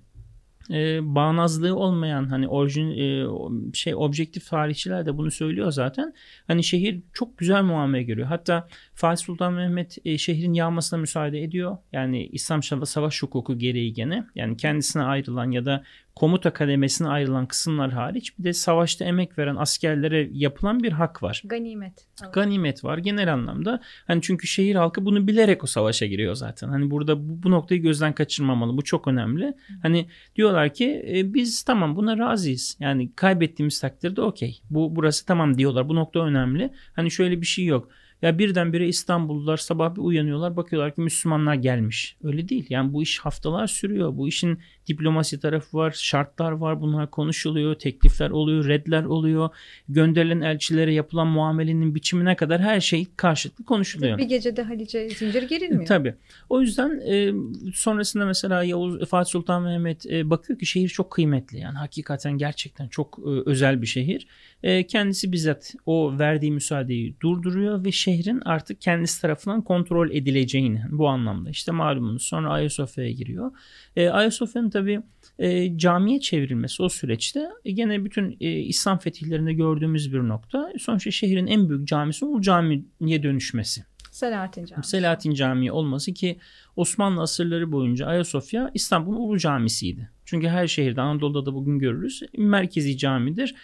e, 0.70 0.98
bağnazlığı 1.14 1.76
olmayan 1.76 2.24
hani 2.24 2.48
orijin 2.48 2.90
e, 2.90 3.26
şey 3.74 3.94
objektif 3.94 4.48
tarihçiler 4.48 5.06
de 5.06 5.18
bunu 5.18 5.30
söylüyor 5.30 5.70
zaten. 5.70 6.14
Hani 6.46 6.64
şehir 6.64 7.00
çok 7.12 7.38
güzel 7.38 7.62
muamele 7.62 8.02
görüyor. 8.02 8.28
Hatta 8.28 8.68
Fatih 8.94 9.24
Sultan 9.24 9.52
Mehmet 9.52 9.98
e, 10.04 10.18
şehrin 10.18 10.52
yağmasına 10.52 11.00
müsaade 11.00 11.42
ediyor. 11.42 11.76
Yani 11.92 12.26
İslam 12.26 12.62
savaş 12.62 13.22
hukuku 13.22 13.58
gereği 13.58 13.92
gene 13.92 14.26
yani 14.34 14.56
kendisine 14.56 15.02
ayrılan 15.02 15.50
ya 15.50 15.64
da 15.64 15.84
komuta 16.14 16.52
kademesine 16.52 17.08
ayrılan 17.08 17.46
kısımlar 17.46 17.90
hariç 17.90 18.38
bir 18.38 18.44
de 18.44 18.52
savaşta 18.52 19.04
emek 19.04 19.38
veren 19.38 19.56
askerlere 19.56 20.28
yapılan 20.32 20.82
bir 20.82 20.92
hak 20.92 21.22
var. 21.22 21.42
Ganimet. 21.44 22.06
Evet. 22.22 22.34
Ganimet 22.34 22.84
var 22.84 22.98
genel 22.98 23.32
anlamda. 23.32 23.80
Hani 24.06 24.22
çünkü 24.22 24.46
şehir 24.46 24.74
halkı 24.74 25.04
bunu 25.04 25.26
bilerek 25.26 25.64
o 25.64 25.66
savaşa 25.66 26.06
giriyor 26.06 26.34
zaten. 26.34 26.68
Hani 26.68 26.90
burada 26.90 27.28
bu, 27.28 27.42
bu 27.42 27.50
noktayı 27.50 27.82
gözden 27.82 28.12
kaçırmamalı. 28.12 28.76
Bu 28.76 28.84
çok 28.84 29.08
önemli. 29.08 29.54
Hani 29.82 30.06
diyorlar 30.36 30.74
ki 30.74 31.04
e, 31.14 31.34
biz 31.34 31.62
tamam 31.62 31.96
buna 31.96 32.18
razıyız. 32.18 32.76
Yani 32.80 33.12
kaybettiğimiz 33.16 33.80
takdirde 33.80 34.22
okey. 34.22 34.60
Bu 34.70 34.96
burası 34.96 35.26
tamam 35.26 35.58
diyorlar. 35.58 35.88
Bu 35.88 35.94
nokta 35.94 36.20
önemli. 36.20 36.70
Hani 36.92 37.10
şöyle 37.10 37.40
bir 37.40 37.46
şey 37.46 37.64
yok. 37.64 37.88
Ya 38.22 38.38
birdenbire 38.38 38.88
İstanbullular 38.88 39.56
sabah 39.56 39.94
bir 39.94 40.00
uyanıyorlar 40.00 40.56
bakıyorlar 40.56 40.94
ki 40.94 41.00
Müslümanlar 41.00 41.54
gelmiş. 41.54 42.16
Öyle 42.24 42.48
değil. 42.48 42.66
Yani 42.68 42.92
bu 42.92 43.02
iş 43.02 43.18
haftalar 43.18 43.66
sürüyor. 43.66 44.16
Bu 44.16 44.28
işin 44.28 44.58
diplomasi 44.88 45.40
tarafı 45.40 45.76
var, 45.76 45.90
şartlar 45.90 46.52
var. 46.52 46.80
Bunlar 46.80 47.10
konuşuluyor, 47.10 47.74
teklifler 47.74 48.30
oluyor, 48.30 48.68
redler 48.68 49.04
oluyor. 49.04 49.50
Gönderilen 49.88 50.40
elçilere 50.40 50.94
yapılan 50.94 51.26
muamelenin 51.26 51.94
biçimine 51.94 52.36
kadar 52.36 52.60
her 52.60 52.80
şey 52.80 53.06
karşılıklı 53.16 53.64
konuşuluyor. 53.64 54.18
Bir 54.18 54.24
gecede 54.24 54.62
Halice 54.62 55.08
zincir 55.08 55.42
gerilmiyor. 55.42 55.86
Tabii. 55.86 56.14
O 56.48 56.60
yüzden 56.60 57.00
e, 57.00 57.32
sonrasında 57.74 58.26
mesela 58.26 58.64
Yavuz 58.64 59.08
Fatih 59.08 59.30
Sultan 59.30 59.62
Mehmet 59.62 60.06
e, 60.06 60.30
bakıyor 60.30 60.58
ki 60.58 60.66
şehir 60.66 60.88
çok 60.88 61.10
kıymetli. 61.10 61.58
Yani 61.58 61.78
hakikaten 61.78 62.38
gerçekten 62.38 62.88
çok 62.88 63.18
e, 63.18 63.50
özel 63.50 63.82
bir 63.82 63.86
şehir. 63.86 64.26
E, 64.62 64.86
kendisi 64.86 65.32
bizzat 65.32 65.74
o 65.86 66.18
verdiği 66.18 66.52
müsaadeyi 66.52 67.14
durduruyor 67.20 67.84
ve 67.84 67.92
şehrin 67.92 68.40
artık 68.40 68.80
kendisi 68.80 69.20
tarafından 69.20 69.62
kontrol 69.62 70.10
edileceğini 70.10 70.82
bu 70.90 71.08
anlamda. 71.08 71.50
İşte 71.50 71.72
malumunuz 71.72 72.22
sonra 72.22 72.50
Ayasofya'ya 72.50 73.10
giriyor. 73.10 73.52
E, 73.96 74.08
Ayasofya'nın 74.08 74.70
tabi 74.70 75.00
e, 75.38 75.78
camiye 75.78 76.20
çevrilmesi 76.20 76.82
o 76.82 76.88
süreçte 76.88 77.48
e, 77.64 77.72
gene 77.72 78.04
bütün 78.04 78.36
e, 78.40 78.50
İslam 78.50 78.98
fetihlerinde 78.98 79.52
gördüğümüz 79.52 80.12
bir 80.12 80.18
nokta. 80.18 80.72
Sonuçta 80.78 81.10
şehrin 81.10 81.46
en 81.46 81.68
büyük 81.68 81.88
camisi 81.88 82.24
Ulu 82.24 82.42
Cami'ye 82.42 83.22
dönüşmesi. 83.22 83.84
Selahattin 84.10 84.64
Camii. 84.64 84.84
Selahattin 84.84 85.34
Camii 85.34 85.72
olması 85.72 86.14
ki 86.14 86.38
Osmanlı 86.76 87.22
asırları 87.22 87.72
boyunca 87.72 88.06
Ayasofya 88.06 88.70
İstanbul'un 88.74 89.16
ulu 89.16 89.38
camisiydi. 89.38 90.10
Çünkü 90.32 90.48
her 90.48 90.66
şehirde 90.66 91.00
Anadolu'da 91.00 91.46
da 91.46 91.54
bugün 91.54 91.78
görürüz. 91.78 92.22
Merkezi 92.38 92.98
camidir. 92.98 93.54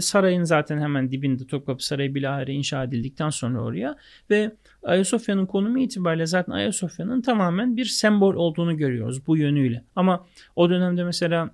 Sarayın 0.00 0.44
zaten 0.44 0.78
hemen 0.78 1.10
dibinde 1.10 1.46
Topkapı 1.46 1.86
Sarayı 1.86 2.14
bilahare 2.14 2.52
inşa 2.52 2.84
edildikten 2.84 3.30
sonra 3.30 3.60
oraya 3.60 3.96
ve 4.30 4.56
Ayasofya'nın 4.82 5.46
konumu 5.46 5.78
itibariyle 5.78 6.26
zaten 6.26 6.52
Ayasofya'nın 6.52 7.22
tamamen 7.22 7.76
bir 7.76 7.84
sembol 7.84 8.34
olduğunu 8.34 8.76
görüyoruz 8.76 9.26
bu 9.26 9.36
yönüyle. 9.36 9.84
Ama 9.96 10.26
o 10.56 10.70
dönemde 10.70 11.04
mesela 11.04 11.50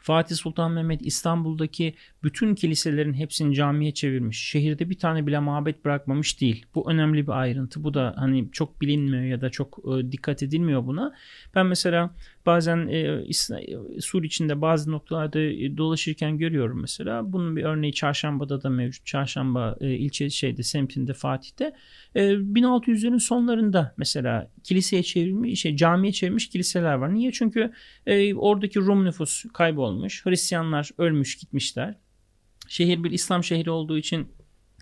Fatih 0.00 0.36
Sultan 0.36 0.72
Mehmet 0.72 1.06
İstanbul'daki 1.06 1.94
bütün 2.22 2.54
kiliselerin 2.54 3.14
hepsini 3.14 3.54
camiye 3.54 3.94
çevirmiş. 3.94 4.38
Şehirde 4.38 4.90
bir 4.90 4.98
tane 4.98 5.26
bile 5.26 5.38
mabet 5.38 5.84
bırakmamış 5.84 6.40
değil. 6.40 6.66
Bu 6.74 6.90
önemli 6.90 7.26
bir 7.26 7.32
ayrıntı. 7.32 7.84
Bu 7.84 7.94
da 7.94 8.14
hani 8.16 8.48
çok 8.52 8.80
bilinmiyor 8.80 9.22
ya 9.22 9.40
da 9.40 9.50
çok 9.50 9.78
e, 9.78 10.12
dikkat 10.12 10.42
edilmiyor 10.42 10.86
buna. 10.86 11.14
Ben 11.54 11.66
mesela 11.66 12.14
bazen 12.46 12.88
e, 12.88 13.24
Sur 14.00 14.24
içinde 14.24 14.60
bazı 14.60 14.92
noktalarda 14.92 15.40
e, 15.40 15.76
dolaşırken 15.76 16.38
görüyorum 16.38 16.80
mesela. 16.80 17.32
Bunun 17.32 17.56
bir 17.56 17.62
örneği 17.62 17.92
Çarşamba'da 17.92 18.62
da 18.62 18.70
mevcut. 18.70 19.06
Çarşamba 19.06 19.76
e, 19.80 19.90
ilçe 19.90 20.30
şeyde 20.30 20.62
semtinde 20.62 21.12
Fatih'te. 21.12 21.72
E, 22.14 22.20
1600'lerin 22.22 23.20
sonlarında 23.20 23.94
mesela 23.96 24.50
kiliseye 24.64 25.02
çevrilmiş, 25.02 25.60
şey, 25.60 25.76
camiye 25.76 26.12
çevrilmiş 26.12 26.48
kiliseler 26.48 26.94
var. 26.94 27.14
Niye? 27.14 27.32
Çünkü 27.32 27.72
e, 28.06 28.34
oradaki 28.34 28.80
Rum 28.80 29.04
nüfus 29.04 29.44
kaybolmuş. 29.52 30.26
Hristiyanlar 30.26 30.90
ölmüş 30.98 31.36
gitmişler. 31.36 31.94
Şehir 32.68 33.04
bir 33.04 33.10
İslam 33.10 33.44
şehri 33.44 33.70
olduğu 33.70 33.98
için 33.98 34.28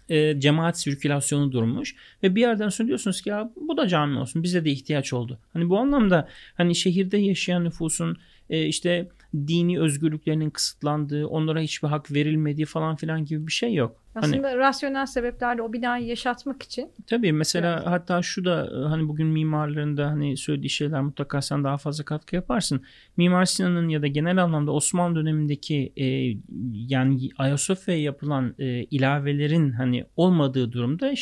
e, 0.09 0.41
cemaat 0.41 0.81
sirkülasyonu 0.81 1.53
durmuş 1.53 1.95
ve 2.23 2.35
bir 2.35 2.41
yerden 2.41 2.69
sonra 2.69 2.89
diyorsunuz 2.89 3.21
ki 3.21 3.29
ya 3.29 3.53
bu 3.69 3.77
da 3.77 3.89
cami 3.89 4.19
olsun 4.19 4.43
bize 4.43 4.65
de 4.65 4.71
ihtiyaç 4.71 5.13
oldu. 5.13 5.39
Hani 5.53 5.69
bu 5.69 5.79
anlamda 5.79 6.29
hani 6.55 6.75
şehirde 6.75 7.19
yaşayan 7.19 7.65
nüfusun 7.65 8.17
e, 8.51 8.67
işte 8.67 9.09
dini 9.49 9.81
özgürlüklerinin 9.81 10.51
kısıtlandığı, 10.51 11.27
onlara 11.27 11.61
hiçbir 11.61 11.89
hak 11.89 12.13
verilmediği 12.13 12.67
falan 12.67 12.97
filan 12.97 13.25
gibi 13.25 13.47
bir 13.47 13.53
şey 13.53 13.75
yok. 13.75 14.07
Hani 14.17 14.25
Aslında 14.27 14.49
hani, 14.49 14.59
rasyonel 14.59 15.07
sebeplerle 15.07 15.63
o 15.63 15.73
binayı 15.73 16.07
yaşatmak 16.07 16.63
için. 16.63 16.91
Tabii 17.07 17.33
mesela 17.33 17.71
yani. 17.71 17.85
hatta 17.85 18.23
şu 18.23 18.45
da 18.45 18.67
e, 18.67 18.89
hani 18.89 19.09
bugün 19.09 19.27
mimarlarında 19.27 20.07
hani 20.07 20.37
söylediği 20.37 20.71
şeyler 20.71 21.01
mutlaka 21.01 21.43
sen 21.43 21.65
daha 21.65 21.77
fazla 21.77 22.05
katkı 22.05 22.37
yaparsın. 22.37 22.83
Mimar 23.17 23.45
Sinan'ın 23.45 23.89
ya 23.89 24.03
da 24.03 24.07
genel 24.07 24.43
anlamda 24.43 24.73
Osmanlı 24.73 25.17
dönemindeki 25.17 25.93
e, 25.97 26.37
yani 26.73 27.31
Ayasofya'ya 27.39 28.03
yapılan 28.03 28.55
e, 28.59 28.67
ilavelerin 28.85 29.73
hani 29.73 30.05
olmadığı 30.17 30.73
durumda 30.73 31.13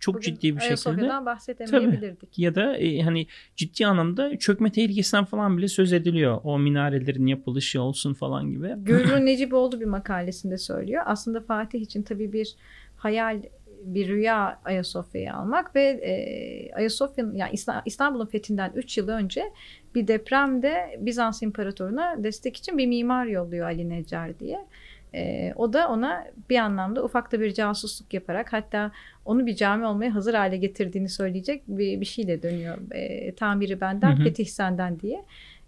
çok 0.00 0.14
bugün 0.14 0.24
ciddi 0.24 0.42
bir 0.42 0.60
şekilde. 0.60 0.66
Ayasofya'dan 0.66 1.26
bahsedemeyebilirdik. 1.26 2.20
Tabii, 2.20 2.42
ya 2.42 2.54
da 2.54 2.76
e, 2.76 3.02
hani 3.02 3.26
ciddi 3.56 3.86
anlamda 3.86 4.38
çökme 4.38 4.72
tehlikesinden 4.72 5.24
falan 5.24 5.58
bile 5.58 5.68
söz 5.68 5.92
ediliyor. 5.92 6.40
O 6.44 6.58
minarelerin 6.58 7.26
yapılışı 7.52 7.82
olsun 7.82 8.14
falan 8.14 8.50
gibi. 8.50 8.74
Gürrü 8.76 9.26
Neciboğlu 9.26 9.80
bir 9.80 9.86
makalesinde 9.86 10.58
söylüyor. 10.58 11.02
Aslında 11.06 11.40
Fatih 11.40 11.80
için 11.80 12.02
tabii 12.02 12.32
bir 12.32 12.56
hayal 12.96 13.42
bir 13.84 14.08
rüya 14.08 14.60
Ayasofya'yı 14.64 15.34
almak 15.34 15.74
ve 15.74 15.82
e, 15.82 16.72
Ayasofya'nın 16.74 17.34
yani 17.34 17.52
İstanbul'un 17.86 18.26
fethinden 18.26 18.72
3 18.74 18.98
yıl 18.98 19.08
önce 19.08 19.52
bir 19.94 20.08
depremde 20.08 20.98
Bizans 20.98 21.42
İmparatoruna 21.42 22.16
destek 22.22 22.56
için 22.56 22.78
bir 22.78 22.86
mimar 22.86 23.26
yolluyor 23.26 23.66
Ali 23.66 23.88
Necar 23.88 24.38
diye. 24.38 24.66
E, 25.14 25.52
o 25.56 25.72
da 25.72 25.88
ona 25.88 26.26
bir 26.50 26.56
anlamda 26.56 27.04
ufak 27.04 27.32
da 27.32 27.40
bir 27.40 27.54
casusluk 27.54 28.14
yaparak 28.14 28.52
hatta 28.52 28.92
onu 29.24 29.46
bir 29.46 29.56
cami 29.56 29.86
olmaya 29.86 30.14
hazır 30.14 30.34
hale 30.34 30.56
getirdiğini 30.56 31.08
söyleyecek 31.08 31.62
bir, 31.68 32.00
bir 32.00 32.06
şeyle 32.06 32.42
dönüyor. 32.42 32.78
E, 32.90 33.34
tamiri 33.34 33.80
benden, 33.80 34.16
hı 34.16 34.20
hı. 34.20 34.24
fetih 34.24 34.46
senden 34.46 35.00
diye 35.00 35.24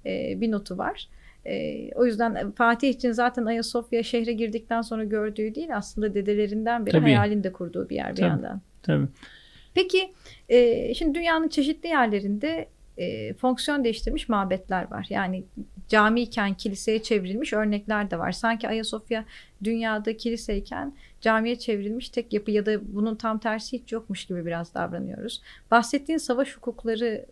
e, 0.07 0.41
bir 0.41 0.51
notu 0.51 0.79
var. 0.79 1.09
E, 1.47 1.91
o 1.95 2.07
yüzden 2.07 2.51
Fatih 2.51 2.89
için 2.89 3.13
zaten 3.13 3.45
Ayasofya 3.45 4.03
şehre 4.03 4.33
girdikten 4.33 4.83
sonra 4.83 5.05
gördüğü 5.05 5.55
değil 5.55 5.77
aslında 5.77 6.15
dedelerinden 6.15 6.87
beri 6.87 6.93
Tabii. 6.93 7.03
hayalinde 7.03 7.53
kurduğu 7.53 7.89
bir 7.89 7.97
yer 7.97 8.11
bir 8.11 8.17
Tabii. 8.17 8.29
yandan. 8.29 8.61
Tabii. 8.83 9.07
Peki 9.75 10.13
e, 10.49 10.95
şimdi 10.95 11.19
dünyanın 11.19 11.49
çeşitli 11.49 11.89
yerlerinde 11.89 12.69
e, 12.99 13.35
fonksiyon 13.35 13.85
değiştirmiş 13.85 14.29
mabetler 14.29 14.91
var. 14.91 15.07
Yani 15.11 15.45
camiyken 15.89 16.55
kiliseye 16.55 17.03
çevrilmiş 17.03 17.53
örnekler 17.53 18.11
de 18.11 18.19
var. 18.19 18.33
Sanki 18.33 18.69
Ayasofya 18.69 19.25
dünyada 19.65 20.17
kiliseyken 20.17 20.95
camiye 21.21 21.59
çevrilmiş 21.59 22.09
tek 22.09 22.33
yapı 22.33 22.51
ya 22.51 22.67
da 22.67 22.95
bunun 22.95 23.17
tam 23.17 23.39
tersi 23.39 23.79
hiç 23.79 23.93
yokmuş 23.93 24.25
gibi 24.25 24.47
biraz 24.47 24.75
davranıyoruz. 24.75 25.43
Bahsettiğin 25.71 26.19
savaş 26.19 26.57
hukukları, 26.57 27.27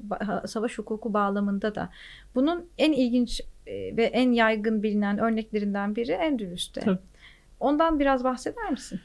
savaş 0.47 0.79
hukuku 0.79 1.15
bağlamında 1.15 1.75
da 1.75 1.91
bunun 2.35 2.69
en 2.79 2.93
ilginç 2.93 3.41
e, 3.67 3.97
ve 3.97 4.05
en 4.05 4.33
yaygın 4.33 4.83
bilinen 4.83 5.19
örneklerinden 5.19 5.97
biri 5.97 6.13
Endülüs'te. 6.13 6.81
Tabii. 6.81 6.99
Ondan 7.61 8.01
biraz 8.01 8.25
bahseder 8.25 8.71
misin? 8.71 9.01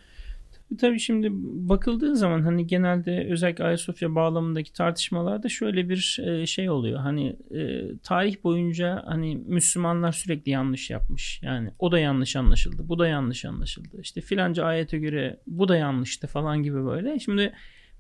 Tabii 0.80 1.00
şimdi 1.00 1.30
bakıldığı 1.70 2.16
zaman 2.16 2.42
hani 2.42 2.68
genelde 2.68 3.28
özellikle 3.32 3.64
Ayasofya 3.64 4.16
bağlamındaki 4.16 4.74
tartışmalarda 4.74 5.50
şöyle 5.50 5.90
bir 5.90 6.20
e, 6.26 6.46
şey 6.46 6.70
oluyor. 6.70 7.00
Hani 7.00 7.36
e, 7.52 7.92
tarih 8.04 8.44
boyunca 8.44 9.04
hani 9.06 9.36
Müslümanlar 9.36 10.12
sürekli 10.12 10.50
yanlış 10.50 10.90
yapmış. 10.90 11.40
Yani 11.44 11.70
o 11.80 11.92
da 11.92 12.00
yanlış 12.00 12.36
anlaşıldı, 12.36 12.90
bu 12.90 13.00
da 13.00 13.08
yanlış 13.08 13.46
anlaşıldı. 13.46 14.02
İşte 14.02 14.22
filanca 14.22 14.64
ayete 14.66 14.98
göre 14.98 15.40
bu 15.48 15.68
da 15.68 15.78
yanlıştı 15.78 16.28
falan 16.28 16.64
gibi 16.64 16.86
böyle. 16.86 17.20
Şimdi 17.20 17.54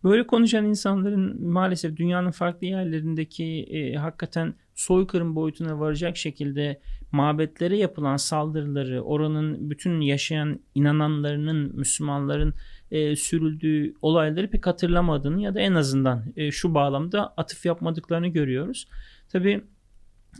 böyle 0.03 0.27
konuşan 0.27 0.65
insanların 0.65 1.47
maalesef 1.47 1.97
dünyanın 1.97 2.31
farklı 2.31 2.67
yerlerindeki 2.67 3.63
e, 3.63 3.95
hakikaten 3.95 4.53
soykırım 4.77 5.35
boyutuna 5.35 5.79
varacak 5.79 6.17
şekilde 6.17 6.81
mabetlere 7.11 7.77
yapılan 7.77 8.17
saldırıları, 8.17 9.01
oranın 9.01 9.69
bütün 9.69 10.01
yaşayan 10.01 10.59
inananlarının, 10.75 11.75
Müslümanların 11.75 12.53
e, 12.91 13.15
sürüldüğü 13.15 13.93
olayları 14.01 14.49
pek 14.49 14.67
hatırlamadığını 14.67 15.41
ya 15.41 15.55
da 15.55 15.59
en 15.59 15.73
azından 15.73 16.23
e, 16.35 16.51
şu 16.51 16.73
bağlamda 16.73 17.33
atıf 17.37 17.65
yapmadıklarını 17.65 18.27
görüyoruz. 18.27 18.87
Tabi 19.29 19.63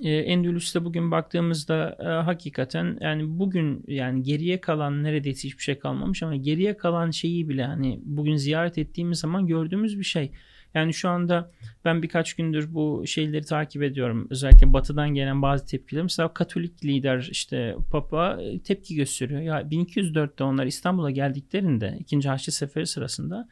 e, 0.04 0.10
Endülüs'te 0.10 0.86
bugün 0.86 1.12
baktığımızda 1.12 1.98
e, 2.00 2.04
hakikaten 2.04 2.98
yani 3.02 3.40
bugün 3.40 3.84
yani 3.88 4.24
geriye 4.24 4.62
kalan 4.62 5.04
neredeyse 5.04 5.48
hiçbir 5.48 5.64
şey 5.64 5.80
kalmamış 5.80 6.24
ama 6.24 6.36
geriye 6.36 6.78
kalan 6.78 7.12
şeyi 7.12 7.50
bile 7.50 7.64
hani 7.64 8.00
bugün 8.04 8.36
ziyaret 8.36 8.78
ettiğimiz 8.78 9.20
zaman 9.20 9.48
gördüğümüz 9.48 10.00
bir 10.00 10.04
şey. 10.04 10.32
Yani 10.74 10.94
şu 10.94 11.10
anda 11.10 11.52
ben 11.86 12.04
birkaç 12.04 12.34
gündür 12.34 12.74
bu 12.74 13.04
şeyleri 13.08 13.46
takip 13.46 13.84
ediyorum. 13.84 14.28
Özellikle 14.30 14.74
batıdan 14.74 15.14
gelen 15.14 15.42
bazı 15.42 15.66
tepkiler. 15.66 16.04
Mesela 16.04 16.34
Katolik 16.34 16.86
lider 16.86 17.28
işte 17.32 17.76
Papa 17.92 18.38
e, 18.42 18.60
tepki 18.60 18.96
gösteriyor. 18.96 19.42
Ya 19.42 19.62
1204'te 19.62 20.44
onlar 20.44 20.66
İstanbul'a 20.66 21.12
geldiklerinde 21.12 21.98
2. 22.00 22.30
Haçlı 22.30 22.52
Seferi 22.52 22.88
sırasında 22.88 23.48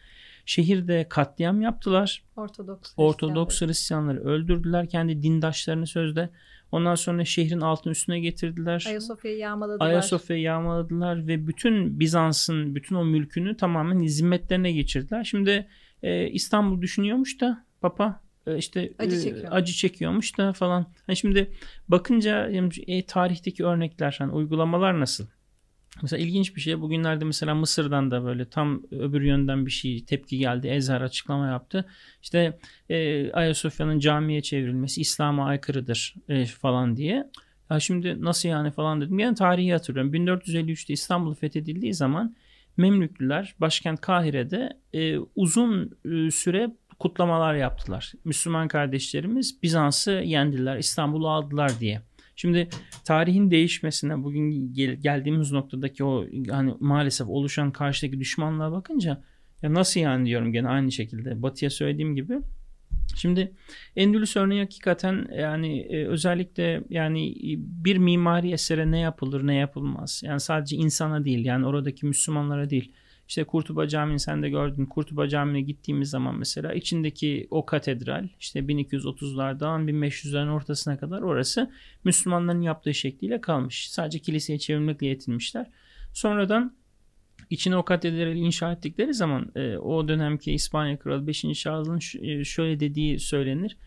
şehirde 0.46 1.06
katliam 1.10 1.62
yaptılar. 1.62 2.24
Ortodoks, 2.36 2.94
Ortodoks 2.98 3.62
Hristiyanları 3.62 4.24
öldürdüler 4.24 4.90
kendi 4.90 5.24
dindaşlarını 5.24 5.88
sözde. 5.88 6.30
Ondan 6.72 6.96
sonra 6.96 7.26
şehrin 7.26 7.62
altın 7.62 7.90
üstüne 7.90 8.20
getirdiler. 8.20 8.86
Ayasofya'yı 8.88 9.38
yağmaladılar. 9.38 9.88
Ayasofya'yı 9.88 10.44
yağmaladılar 10.44 11.28
ve 11.28 11.48
bütün 11.48 12.00
Bizans'ın 12.00 12.76
bütün 12.76 12.96
o 12.96 13.06
mülkünü 13.06 13.58
tamamen 13.58 14.06
zimmetlerine 14.06 14.72
geçirdiler. 14.72 15.24
Şimdi 15.24 15.68
e, 16.04 16.30
İstanbul 16.30 16.82
düşünüyormuş 16.82 17.42
da 17.42 17.66
Papa 17.82 18.22
e, 18.48 18.58
işte 18.58 18.94
acı, 19.00 19.16
e, 19.16 19.20
çekiyor. 19.20 19.48
acı 19.52 19.74
çekiyormuş 19.74 20.38
da 20.38 20.54
falan. 20.54 20.88
Yani 21.08 21.18
şimdi 21.18 21.52
bakınca 21.88 22.50
e, 22.88 23.06
tarihteki 23.06 23.66
örnekler, 23.66 24.16
hani 24.20 24.32
uygulamalar 24.32 25.00
nasıl? 25.00 25.26
Mesela 26.02 26.24
ilginç 26.24 26.56
bir 26.56 26.62
şey. 26.62 26.82
Bugünlerde 26.82 27.26
mesela 27.26 27.56
Mısır'dan 27.56 28.12
da 28.12 28.26
böyle 28.26 28.46
tam 28.50 28.84
öbür 28.92 29.22
yönden 29.22 29.66
bir 29.66 29.72
şey 29.72 30.06
tepki 30.06 30.38
geldi. 30.38 30.68
Ezher 30.68 31.02
açıklama 31.02 31.48
yaptı. 31.48 31.86
İşte 32.22 32.60
e, 32.90 33.32
Ayasofya'nın 33.32 34.00
camiye 34.00 34.42
çevrilmesi 34.42 35.02
İslam'a 35.02 35.46
aykırıdır 35.46 36.16
e, 36.30 36.46
falan 36.46 36.98
diye. 36.98 37.32
Ya 37.70 37.80
şimdi 37.80 38.22
nasıl 38.22 38.50
yani 38.50 38.72
falan 38.72 39.02
dedim. 39.02 39.20
Yani 39.20 39.36
tarihi 39.36 39.72
hatırlıyorum. 39.72 40.14
1453'te 40.14 40.94
İstanbul 40.94 41.34
fethedildiği 41.34 41.94
zaman 41.94 42.36
Memlüklüler 42.78 43.56
başkent 43.60 44.02
Kahire'de 44.02 44.70
e, 44.94 45.18
uzun 45.36 45.98
e, 46.06 46.32
süre 46.32 46.72
kutlamalar 47.00 47.56
yaptılar. 47.56 48.14
Müslüman 48.26 48.68
kardeşlerimiz 48.68 49.64
Bizans'ı 49.64 50.12
yendiler, 50.12 50.78
İstanbul'u 50.78 51.30
aldılar 51.30 51.72
diye. 51.80 52.02
Şimdi 52.36 52.70
tarihin 53.06 53.52
değişmesine 53.52 54.24
bugün 54.24 54.74
gel, 54.74 54.96
geldiğimiz 54.96 55.52
noktadaki 55.52 56.04
o 56.04 56.26
hani 56.50 56.74
maalesef 56.80 57.28
oluşan 57.28 57.72
karşıdaki 57.72 58.20
düşmanlığa 58.20 58.72
bakınca 58.72 59.24
ya 59.62 59.74
nasıl 59.74 60.00
yani 60.00 60.26
diyorum 60.26 60.52
gene 60.52 60.68
aynı 60.68 60.92
şekilde 60.92 61.42
Batı'ya 61.42 61.70
söylediğim 61.70 62.16
gibi 62.16 62.40
Şimdi 63.16 63.54
Endülüs 63.96 64.38
örneği 64.38 64.62
hakikaten 64.62 65.28
yani 65.38 65.80
e, 65.80 66.08
özellikle 66.08 66.84
yani 66.90 67.36
bir 67.58 67.98
mimari 67.98 68.52
esere 68.52 68.92
ne 68.92 69.00
yapılır 69.00 69.48
ne 69.48 69.56
yapılmaz. 69.56 70.22
Yani 70.26 70.40
sadece 70.40 70.76
insana 70.76 71.26
değil 71.26 71.46
yani 71.46 71.66
oradaki 71.66 72.06
Müslümanlara 72.06 72.70
değil. 72.70 72.92
İşte 73.28 73.44
Kurtuba 73.44 73.88
Camii'ni 73.88 74.20
sen 74.20 74.44
de 74.44 74.50
gördün. 74.50 74.86
Kurtuba 74.86 75.28
Camii'ne 75.28 75.62
gittiğimiz 75.62 76.10
zaman 76.10 76.36
mesela 76.36 76.74
içindeki 76.74 77.48
o 77.52 77.66
katedral 77.66 78.28
işte 78.40 78.60
1230'lardan 78.60 79.86
1500'lerin 79.86 80.50
ortasına 80.50 80.98
kadar 80.98 81.22
orası 81.22 81.72
Müslümanların 82.04 82.62
yaptığı 82.62 82.94
şekliyle 82.94 83.42
kalmış. 83.42 83.90
Sadece 83.90 84.20
kiliseye 84.20 84.60
çevirmekle 84.60 85.08
yetinmişler. 85.08 85.68
Sonradan 86.14 86.76
içine 87.50 87.78
o 87.78 87.86
katedrali 87.86 88.40
inşa 88.40 88.72
ettikleri 88.72 89.14
zaman 89.14 89.52
e, 89.56 89.78
o 89.78 90.08
dönemki 90.08 90.52
İspanya 90.52 91.00
Kralı 91.00 91.28
5. 91.28 91.42
Charles'ın 91.42 92.24
e, 92.24 92.44
şöyle 92.44 92.80
dediği 92.80 93.20
söylenir. 93.20 93.78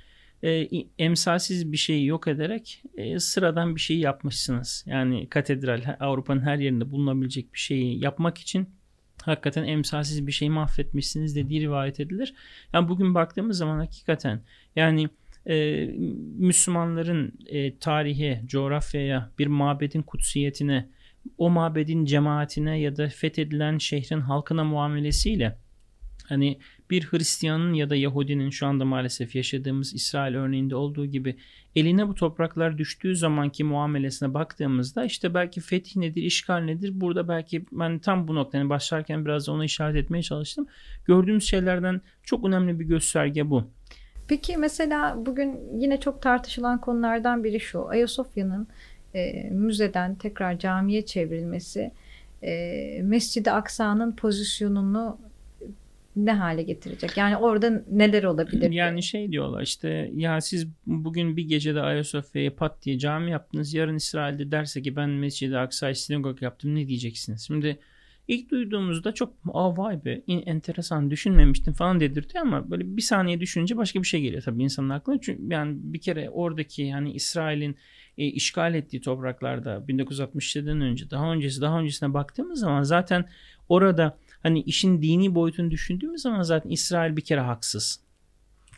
E, 0.43 0.69
emsalsiz 0.99 1.73
bir 1.73 1.77
şeyi 1.77 2.07
yok 2.07 2.29
ederek 2.29 2.83
e, 2.97 3.19
sıradan 3.19 3.75
bir 3.75 3.81
şeyi 3.81 4.01
yapmışsınız. 4.01 4.85
Yani 4.87 5.29
katedral 5.29 5.97
Avrupa'nın 6.01 6.41
her 6.41 6.59
yerinde 6.59 6.91
bulunabilecek 6.91 7.55
bir 7.55 7.59
şeyi 7.59 8.05
yapmak 8.05 8.39
için 8.39 8.69
hakikaten 9.23 9.65
emsalsiz 9.65 10.27
bir 10.27 10.33
şeyi 10.33 10.51
mahvetmişsiniz 10.51 11.37
dediği 11.37 11.61
rivayet 11.61 12.01
edilir. 12.01 12.35
Yani 12.73 12.89
bugün 12.89 13.15
baktığımız 13.15 13.59
zaman 13.59 13.79
hakikaten 13.79 14.43
yani 14.77 15.09
e, 15.47 15.87
Müslümanların 16.39 17.39
e, 17.47 17.79
tarihe, 17.79 18.43
coğrafyaya, 18.47 19.31
bir 19.39 19.47
mabedin 19.47 20.03
kutsiyetine 20.03 20.89
o 21.39 21.51
mabedin 21.51 22.05
cemaatine 22.05 22.81
ya 22.81 22.97
da 22.97 23.09
fethedilen 23.09 23.79
şehrin 23.79 24.21
halkına 24.21 24.65
muamelesiyle 24.65 25.59
hani 26.29 26.59
bir 26.91 27.05
Hristiyanın 27.05 27.75
ya 27.75 27.91
da 27.91 27.97
Yahudinin 27.97 28.51
şu 28.51 28.67
anda 28.67 28.85
maalesef 28.85 29.35
yaşadığımız 29.35 29.95
İsrail 29.95 30.35
örneğinde 30.35 30.77
olduğu 30.77 31.07
gibi 31.07 31.37
eline 31.77 32.09
bu 32.09 32.15
topraklar 32.15 32.79
düştüğü 32.79 33.17
zamanki 33.17 33.65
muamelesine 33.65 34.35
baktığımızda 34.35 35.05
işte 35.05 35.35
belki 35.35 35.61
fetih 35.61 35.97
nedir, 35.97 36.23
işgal 36.23 36.59
nedir? 36.59 37.01
Burada 37.01 37.29
belki 37.29 37.67
ben 37.73 37.99
tam 37.99 38.29
bu 38.29 38.35
noktanın 38.35 38.71
başlarken 38.71 39.25
biraz 39.25 39.47
da 39.47 39.53
ona 39.53 39.65
işaret 39.65 39.97
etmeye 39.97 40.23
çalıştım. 40.23 40.67
Gördüğümüz 41.05 41.45
şeylerden 41.45 42.01
çok 42.23 42.45
önemli 42.45 42.81
bir 42.81 42.85
gösterge 42.85 43.51
bu. 43.51 43.65
Peki 44.29 44.57
mesela 44.57 45.27
bugün 45.27 45.79
yine 45.81 46.01
çok 46.01 46.23
tartışılan 46.23 46.81
konulardan 46.81 47.45
biri 47.45 47.61
şu. 47.61 47.89
Ayasofya'nın 47.89 48.69
e, 49.15 49.51
müzeden 49.51 50.15
tekrar 50.15 50.59
camiye 50.59 51.07
çevrilmesi 51.07 51.91
e, 52.43 53.03
Mescid-i 53.03 53.51
Aksa'nın 53.51 54.13
pozisyonunu 54.13 55.19
ne 56.17 56.33
hale 56.33 56.63
getirecek? 56.63 57.17
Yani 57.17 57.37
orada 57.37 57.83
neler 57.91 58.25
olabilir? 58.25 58.71
Yani 58.71 59.03
şey 59.03 59.33
diyorlar 59.33 59.63
işte 59.63 60.11
ya 60.15 60.41
siz 60.41 60.67
bugün 60.87 61.37
bir 61.37 61.45
gecede 61.45 61.81
Ayasofya'ya 61.81 62.55
pat 62.55 62.83
diye 62.83 62.99
cami 62.99 63.31
yaptınız. 63.31 63.75
Yarın 63.75 63.97
İsrail'de 63.97 64.51
derse 64.51 64.83
ki 64.83 64.97
ben 64.97 65.11
Mescid-i 65.11 65.59
Aksa'yı 65.59 65.97
sinagog 65.97 66.43
yaptım 66.43 66.75
ne 66.75 66.89
diyeceksiniz? 66.89 67.47
Şimdi 67.47 67.79
ilk 68.29 68.51
duyduğumuzda 68.51 69.15
çok 69.15 69.35
aa 69.53 69.77
vay 69.77 70.05
be 70.05 70.23
enteresan 70.29 71.11
düşünmemiştim 71.11 71.75
falan 71.75 72.01
dedirtiyor 72.01 72.47
ama 72.47 72.71
böyle 72.71 72.97
bir 72.97 73.03
saniye 73.03 73.41
düşününce 73.41 73.77
başka 73.77 74.03
bir 74.03 74.07
şey 74.07 74.21
geliyor 74.21 74.43
tabii 74.43 74.63
insanın 74.63 74.89
aklına. 74.89 75.19
Çünkü 75.21 75.55
yani 75.55 75.77
bir 75.79 76.01
kere 76.01 76.31
oradaki 76.31 76.83
yani 76.83 77.13
İsrail'in 77.13 77.77
e, 78.19 78.27
işgal 78.27 78.75
ettiği 78.75 79.01
topraklarda 79.01 79.85
1967'den 79.89 80.81
önce 80.81 81.11
daha 81.11 81.33
öncesi 81.33 81.61
daha 81.61 81.81
öncesine 81.81 82.15
baktığımız 82.15 82.61
zaman 82.61 82.83
zaten 82.83 83.29
orada 83.69 84.19
hani 84.43 84.63
işin 84.63 85.03
dini 85.03 85.35
boyutunu 85.35 85.71
düşündüğümüz 85.71 86.23
zaman 86.23 86.43
zaten 86.43 86.71
İsrail 86.71 87.17
bir 87.17 87.23
kere 87.23 87.41
haksız. 87.41 88.01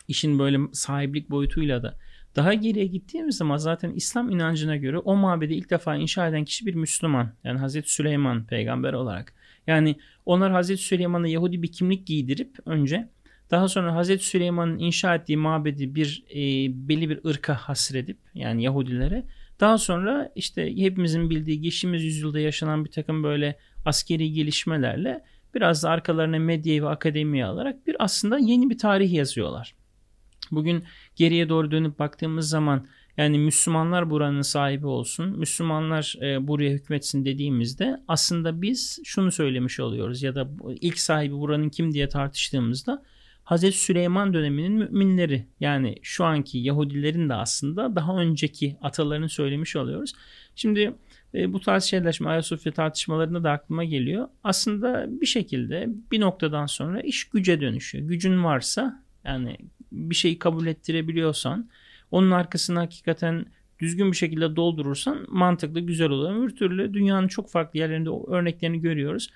İşin 0.07 0.39
böyle 0.39 0.59
sahiplik 0.73 1.29
boyutuyla 1.29 1.83
da 1.83 1.97
daha 2.35 2.53
geriye 2.53 2.85
gittiğimiz 2.85 3.37
zaman 3.37 3.57
zaten 3.57 3.91
İslam 3.91 4.29
inancına 4.29 4.75
göre 4.75 4.97
o 4.97 5.15
mabedi 5.15 5.53
ilk 5.53 5.69
defa 5.69 5.95
inşa 5.95 6.27
eden 6.27 6.45
kişi 6.45 6.65
bir 6.65 6.75
Müslüman. 6.75 7.33
Yani 7.43 7.59
Hazreti 7.59 7.93
Süleyman 7.93 8.45
peygamber 8.45 8.93
olarak. 8.93 9.33
Yani 9.67 9.95
onlar 10.25 10.51
Hazreti 10.51 10.81
Süleyman'a 10.81 11.27
Yahudi 11.27 11.63
bir 11.63 11.71
kimlik 11.71 12.07
giydirip 12.07 12.57
önce 12.65 13.09
daha 13.51 13.67
sonra 13.67 13.95
Hazreti 13.95 14.25
Süleyman'ın 14.25 14.79
inşa 14.79 15.15
ettiği 15.15 15.37
mabedi 15.37 15.95
bir 15.95 16.23
e, 16.29 16.39
belli 16.87 17.09
bir 17.09 17.25
ırka 17.25 17.53
hasredip 17.53 18.17
yani 18.33 18.63
Yahudilere 18.63 19.23
daha 19.59 19.77
sonra 19.77 20.31
işte 20.35 20.77
hepimizin 20.77 21.29
bildiği 21.29 21.61
geçtiğimiz 21.61 22.03
yüzyılda 22.03 22.39
yaşanan 22.39 22.85
bir 22.85 22.91
takım 22.91 23.23
böyle 23.23 23.57
askeri 23.85 24.31
gelişmelerle 24.31 25.23
biraz 25.55 25.83
da 25.83 25.89
arkalarına 25.89 26.39
medyayı 26.39 26.83
ve 26.83 26.89
akademiyi 26.89 27.45
alarak 27.45 27.87
bir 27.87 27.95
aslında 27.99 28.37
yeni 28.37 28.69
bir 28.69 28.77
tarih 28.77 29.13
yazıyorlar. 29.13 29.75
Bugün 30.51 30.83
geriye 31.15 31.49
doğru 31.49 31.71
dönüp 31.71 31.99
baktığımız 31.99 32.49
zaman 32.49 32.87
yani 33.17 33.39
Müslümanlar 33.39 34.09
buranın 34.09 34.41
sahibi 34.41 34.87
olsun, 34.87 35.39
Müslümanlar 35.39 36.15
e, 36.21 36.47
buraya 36.47 36.71
hükmetsin 36.71 37.25
dediğimizde 37.25 37.97
aslında 38.07 38.61
biz 38.61 38.99
şunu 39.03 39.31
söylemiş 39.31 39.79
oluyoruz 39.79 40.23
ya 40.23 40.35
da 40.35 40.49
ilk 40.81 40.99
sahibi 40.99 41.33
buranın 41.33 41.69
kim 41.69 41.93
diye 41.93 42.09
tartıştığımızda 42.09 43.03
Hazreti 43.51 43.77
Süleyman 43.77 44.33
döneminin 44.33 44.71
müminleri 44.71 45.45
yani 45.59 45.95
şu 46.01 46.25
anki 46.25 46.57
Yahudilerin 46.57 47.29
de 47.29 47.33
aslında 47.33 47.95
daha 47.95 48.17
önceki 48.17 48.77
atalarını 48.81 49.29
söylemiş 49.29 49.75
oluyoruz. 49.75 50.13
Şimdi 50.55 50.93
e, 51.33 51.53
bu 51.53 51.59
tarz 51.59 51.83
şeyler 51.83 52.11
şimdi 52.11 52.29
Ayasofya 52.29 52.71
tartışmalarında 52.71 53.43
da 53.43 53.51
aklıma 53.51 53.83
geliyor. 53.83 54.27
Aslında 54.43 55.05
bir 55.21 55.25
şekilde 55.25 55.89
bir 56.11 56.19
noktadan 56.19 56.65
sonra 56.65 57.01
iş 57.01 57.23
güce 57.23 57.61
dönüşüyor. 57.61 58.07
Gücün 58.07 58.43
varsa 58.43 59.03
yani 59.23 59.57
bir 59.91 60.15
şeyi 60.15 60.39
kabul 60.39 60.67
ettirebiliyorsan 60.67 61.69
onun 62.11 62.31
arkasını 62.31 62.79
hakikaten 62.79 63.45
düzgün 63.79 64.11
bir 64.11 64.17
şekilde 64.17 64.55
doldurursan 64.55 65.25
mantıklı 65.27 65.79
güzel 65.79 66.09
olur. 66.09 66.47
Bir 66.47 66.55
türlü 66.55 66.93
dünyanın 66.93 67.27
çok 67.27 67.49
farklı 67.49 67.79
yerlerinde 67.79 68.09
örneklerini 68.27 68.81
görüyoruz. 68.81 69.29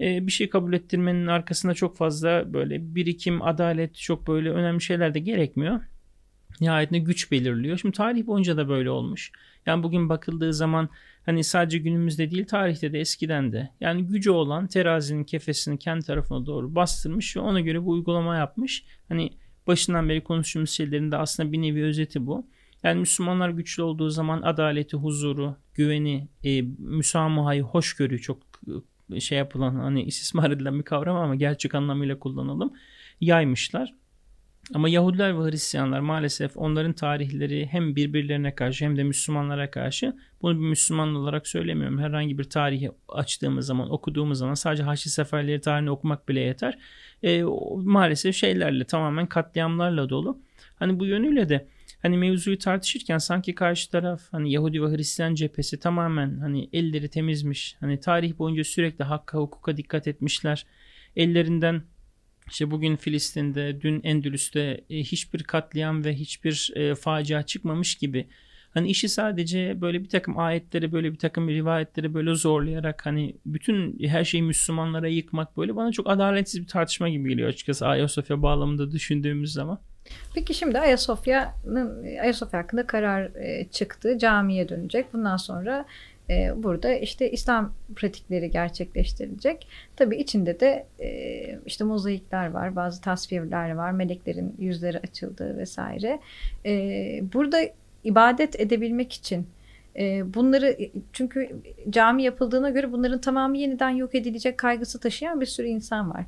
Ee, 0.00 0.26
bir 0.26 0.32
şey 0.32 0.50
kabul 0.50 0.72
ettirmenin 0.72 1.26
arkasında 1.26 1.74
çok 1.74 1.96
fazla 1.96 2.52
böyle 2.52 2.94
birikim, 2.94 3.42
adalet 3.42 3.94
çok 3.94 4.28
böyle 4.28 4.50
önemli 4.50 4.80
şeyler 4.80 5.14
de 5.14 5.18
gerekmiyor. 5.18 5.80
Nihayetinde 6.60 6.98
güç 6.98 7.32
belirliyor. 7.32 7.78
Şimdi 7.78 7.96
tarih 7.96 8.26
boyunca 8.26 8.56
da 8.56 8.68
böyle 8.68 8.90
olmuş. 8.90 9.32
Yani 9.66 9.82
bugün 9.82 10.08
bakıldığı 10.08 10.54
zaman 10.54 10.88
hani 11.26 11.44
sadece 11.44 11.78
günümüzde 11.78 12.30
değil 12.30 12.46
tarihte 12.46 12.92
de 12.92 13.00
eskiden 13.00 13.52
de 13.52 13.70
yani 13.80 14.06
gücü 14.06 14.30
olan 14.30 14.66
terazinin 14.66 15.24
kefesini 15.24 15.78
kendi 15.78 16.06
tarafına 16.06 16.46
doğru 16.46 16.74
bastırmış 16.74 17.36
ve 17.36 17.40
ona 17.40 17.60
göre 17.60 17.84
bu 17.84 17.90
uygulama 17.90 18.36
yapmış. 18.36 18.84
Hani 19.08 19.30
başından 19.66 20.08
beri 20.08 20.24
konuştuğumuz 20.24 20.70
şeylerin 20.70 21.12
de 21.12 21.16
aslında 21.16 21.52
bir 21.52 21.62
nevi 21.62 21.84
özeti 21.84 22.26
bu. 22.26 22.46
Yani 22.82 23.00
Müslümanlar 23.00 23.50
güçlü 23.50 23.82
olduğu 23.82 24.10
zaman 24.10 24.42
adaleti, 24.42 24.96
huzuru, 24.96 25.56
güveni, 25.74 26.28
e, 26.44 26.62
müsamahayı, 26.78 27.62
hoşgörüyü 27.62 28.20
çok 28.20 28.38
e, 28.66 28.72
şey 29.18 29.38
yapılan 29.38 29.74
hani 29.74 30.02
istismar 30.02 30.50
edilen 30.50 30.78
bir 30.78 30.84
kavram 30.84 31.16
ama 31.16 31.34
gerçek 31.34 31.74
anlamıyla 31.74 32.18
kullanalım 32.18 32.72
yaymışlar. 33.20 33.94
Ama 34.74 34.88
Yahudiler 34.88 35.38
ve 35.38 35.50
Hristiyanlar 35.50 36.00
maalesef 36.00 36.56
onların 36.56 36.92
tarihleri 36.92 37.66
hem 37.66 37.96
birbirlerine 37.96 38.54
karşı 38.54 38.84
hem 38.84 38.96
de 38.96 39.02
Müslümanlara 39.02 39.70
karşı 39.70 40.16
bunu 40.42 40.60
bir 40.60 40.64
Müslüman 40.64 41.14
olarak 41.14 41.46
söylemiyorum. 41.46 41.98
Herhangi 41.98 42.38
bir 42.38 42.44
tarihi 42.44 42.90
açtığımız 43.08 43.66
zaman, 43.66 43.92
okuduğumuz 43.92 44.38
zaman 44.38 44.54
sadece 44.54 44.82
Haçlı 44.82 45.10
Seferleri 45.10 45.60
tarihini 45.60 45.90
okumak 45.90 46.28
bile 46.28 46.40
yeter. 46.40 46.78
E, 47.22 47.42
maalesef 47.76 48.36
şeylerle 48.36 48.84
tamamen 48.84 49.26
katliamlarla 49.26 50.08
dolu. 50.08 50.38
Hani 50.76 51.00
bu 51.00 51.06
yönüyle 51.06 51.48
de 51.48 51.66
hani 52.02 52.16
mevzuyu 52.16 52.58
tartışırken 52.58 53.18
sanki 53.18 53.54
karşı 53.54 53.90
taraf 53.90 54.22
hani 54.30 54.52
Yahudi 54.52 54.82
ve 54.82 54.96
Hristiyan 54.96 55.34
cephesi 55.34 55.80
tamamen 55.80 56.38
hani 56.38 56.68
elleri 56.72 57.08
temizmiş. 57.08 57.76
Hani 57.80 58.00
tarih 58.00 58.38
boyunca 58.38 58.64
sürekli 58.64 59.04
hakka 59.04 59.38
hukuka 59.38 59.76
dikkat 59.76 60.08
etmişler. 60.08 60.66
Ellerinden 61.16 61.82
işte 62.50 62.70
bugün 62.70 62.96
Filistin'de, 62.96 63.80
dün 63.80 64.00
Endülüs'te 64.02 64.84
e, 64.90 64.98
hiçbir 64.98 65.42
katliam 65.42 66.04
ve 66.04 66.14
hiçbir 66.14 66.72
e, 66.74 66.94
facia 66.94 67.42
çıkmamış 67.42 67.94
gibi 67.94 68.26
Hani 68.74 68.90
işi 68.90 69.08
sadece 69.08 69.80
böyle 69.80 70.04
bir 70.04 70.08
takım 70.08 70.38
ayetleri 70.38 70.92
böyle 70.92 71.12
bir 71.12 71.18
takım 71.18 71.48
rivayetleri 71.48 72.14
böyle 72.14 72.34
zorlayarak 72.34 73.06
hani 73.06 73.36
bütün 73.46 73.98
her 74.08 74.24
şeyi 74.24 74.42
Müslümanlara 74.42 75.08
yıkmak 75.08 75.56
böyle 75.56 75.76
bana 75.76 75.92
çok 75.92 76.10
adaletsiz 76.10 76.60
bir 76.60 76.66
tartışma 76.66 77.08
gibi 77.08 77.28
geliyor 77.28 77.48
açıkçası 77.48 77.86
Ayasofya 77.86 78.42
bağlamında 78.42 78.92
düşündüğümüz 78.92 79.52
zaman. 79.52 79.80
Peki 80.34 80.54
şimdi 80.54 80.78
Ayasofya'nın 80.78 82.04
Ayasofya 82.04 82.60
hakkında 82.60 82.86
karar 82.86 83.22
e, 83.22 83.64
çıktı. 83.64 84.18
Camiye 84.18 84.68
dönecek. 84.68 85.12
Bundan 85.12 85.36
sonra 85.36 85.84
e, 86.30 86.62
burada 86.62 86.94
işte 86.94 87.30
İslam 87.30 87.72
pratikleri 87.96 88.50
gerçekleştirilecek. 88.50 89.68
Tabii 89.96 90.16
içinde 90.16 90.60
de 90.60 90.86
e, 91.00 91.58
işte 91.66 91.84
mozaikler 91.84 92.50
var, 92.50 92.76
bazı 92.76 93.00
tasvirler 93.00 93.70
var, 93.70 93.90
meleklerin 93.90 94.54
yüzleri 94.58 94.98
açıldığı 94.98 95.58
vesaire. 95.58 96.20
Burada 97.32 97.60
ibadet 98.04 98.60
edebilmek 98.60 99.12
için 99.12 99.46
bunları 100.24 100.76
çünkü 101.12 101.56
cami 101.90 102.22
yapıldığına 102.22 102.70
göre 102.70 102.92
bunların 102.92 103.20
tamamı 103.20 103.56
yeniden 103.58 103.90
yok 103.90 104.14
edilecek 104.14 104.58
kaygısı 104.58 105.00
taşıyan 105.00 105.40
bir 105.40 105.46
sürü 105.46 105.66
insan 105.66 106.10
var. 106.10 106.24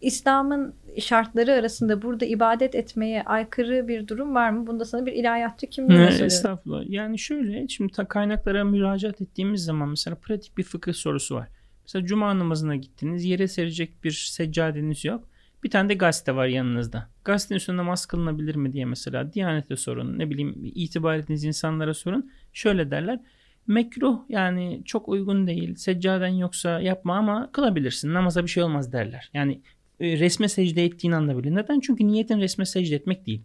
İslam'ın 0.00 0.74
şartları 1.00 1.52
arasında 1.52 2.02
burada 2.02 2.24
ibadet 2.24 2.74
etmeye 2.74 3.22
aykırı 3.22 3.88
bir 3.88 4.08
durum 4.08 4.34
var 4.34 4.50
mı? 4.50 4.66
Bunda 4.66 4.84
sana 4.84 5.06
bir 5.06 5.12
ilahiyatçı 5.12 5.66
kimliği 5.66 5.96
soruyorum. 5.96 6.26
Estağfurullah. 6.26 6.90
Yani 6.90 7.18
şöyle 7.18 7.68
şimdi 7.68 7.92
kaynaklara 7.92 8.64
müracaat 8.64 9.20
ettiğimiz 9.20 9.64
zaman 9.64 9.88
mesela 9.88 10.16
pratik 10.16 10.58
bir 10.58 10.62
fıkıh 10.62 10.92
sorusu 10.92 11.34
var. 11.34 11.48
Mesela 11.82 12.06
cuma 12.06 12.38
namazına 12.38 12.76
gittiniz 12.76 13.24
yere 13.24 13.48
serecek 13.48 14.04
bir 14.04 14.10
seccadeniz 14.10 15.04
yok. 15.04 15.28
Bir 15.64 15.70
tane 15.70 15.88
de 15.88 15.94
gazete 15.94 16.34
var 16.36 16.46
yanınızda. 16.46 17.08
Gazetenin 17.24 17.56
üstünde 17.56 17.76
namaz 17.76 18.06
kılınabilir 18.06 18.56
mi 18.56 18.72
diye 18.72 18.84
mesela 18.84 19.32
Diyanet'e 19.32 19.76
sorun. 19.76 20.18
Ne 20.18 20.30
bileyim 20.30 20.54
itibar 20.74 21.16
ettiğiniz 21.16 21.44
insanlara 21.44 21.94
sorun. 21.94 22.30
Şöyle 22.52 22.90
derler. 22.90 23.20
Mekruh 23.66 24.20
yani 24.28 24.82
çok 24.84 25.08
uygun 25.08 25.46
değil. 25.46 25.74
Seccaden 25.74 26.28
yoksa 26.28 26.80
yapma 26.80 27.16
ama 27.16 27.52
kılabilirsin. 27.52 28.14
Namaza 28.14 28.42
bir 28.42 28.48
şey 28.48 28.62
olmaz 28.62 28.92
derler. 28.92 29.30
Yani 29.34 29.60
resme 30.00 30.48
secde 30.48 30.84
ettiğin 30.84 31.12
anda 31.12 31.38
bile. 31.38 31.54
Neden? 31.54 31.80
Çünkü 31.80 32.06
niyetin 32.06 32.40
resme 32.40 32.66
secde 32.66 32.94
etmek 32.94 33.26
değil. 33.26 33.42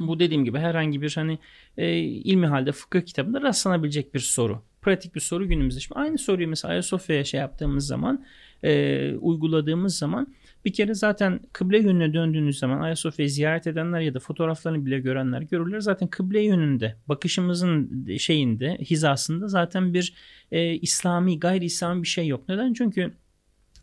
Bu 0.00 0.20
dediğim 0.20 0.44
gibi 0.44 0.58
herhangi 0.58 1.02
bir 1.02 1.12
hani 1.14 1.38
e, 1.76 1.98
ilmi 1.98 2.46
halde 2.46 2.72
fıkıh 2.72 3.00
kitabında 3.00 3.40
rastlanabilecek 3.40 4.14
bir 4.14 4.20
soru. 4.20 4.62
Pratik 4.82 5.14
bir 5.14 5.20
soru 5.20 5.48
günümüzde. 5.48 5.80
Şimdi 5.80 6.00
aynı 6.00 6.18
soruyu 6.18 6.48
mesela 6.48 6.72
Ayasofya'ya 6.72 7.24
şey 7.24 7.40
yaptığımız 7.40 7.86
zaman 7.86 8.24
e, 8.62 9.12
uyguladığımız 9.14 9.98
zaman 9.98 10.34
bir 10.64 10.72
kere 10.72 10.94
zaten 10.94 11.40
kıble 11.52 11.78
yönüne 11.78 12.14
döndüğünüz 12.14 12.58
zaman 12.58 12.80
Ayasofya'yı 12.80 13.30
ziyaret 13.30 13.66
edenler 13.66 14.00
ya 14.00 14.14
da 14.14 14.18
fotoğraflarını 14.18 14.86
bile 14.86 15.00
görenler 15.00 15.42
görürler. 15.42 15.80
Zaten 15.80 16.08
kıble 16.08 16.42
yönünde 16.42 16.96
bakışımızın 17.08 18.06
şeyinde 18.18 18.78
hizasında 18.80 19.48
zaten 19.48 19.94
bir 19.94 20.14
e, 20.52 20.74
İslami 20.74 21.40
gayri 21.40 21.64
İslami 21.64 22.02
bir 22.02 22.08
şey 22.08 22.26
yok. 22.26 22.48
Neden? 22.48 22.72
Çünkü 22.72 23.12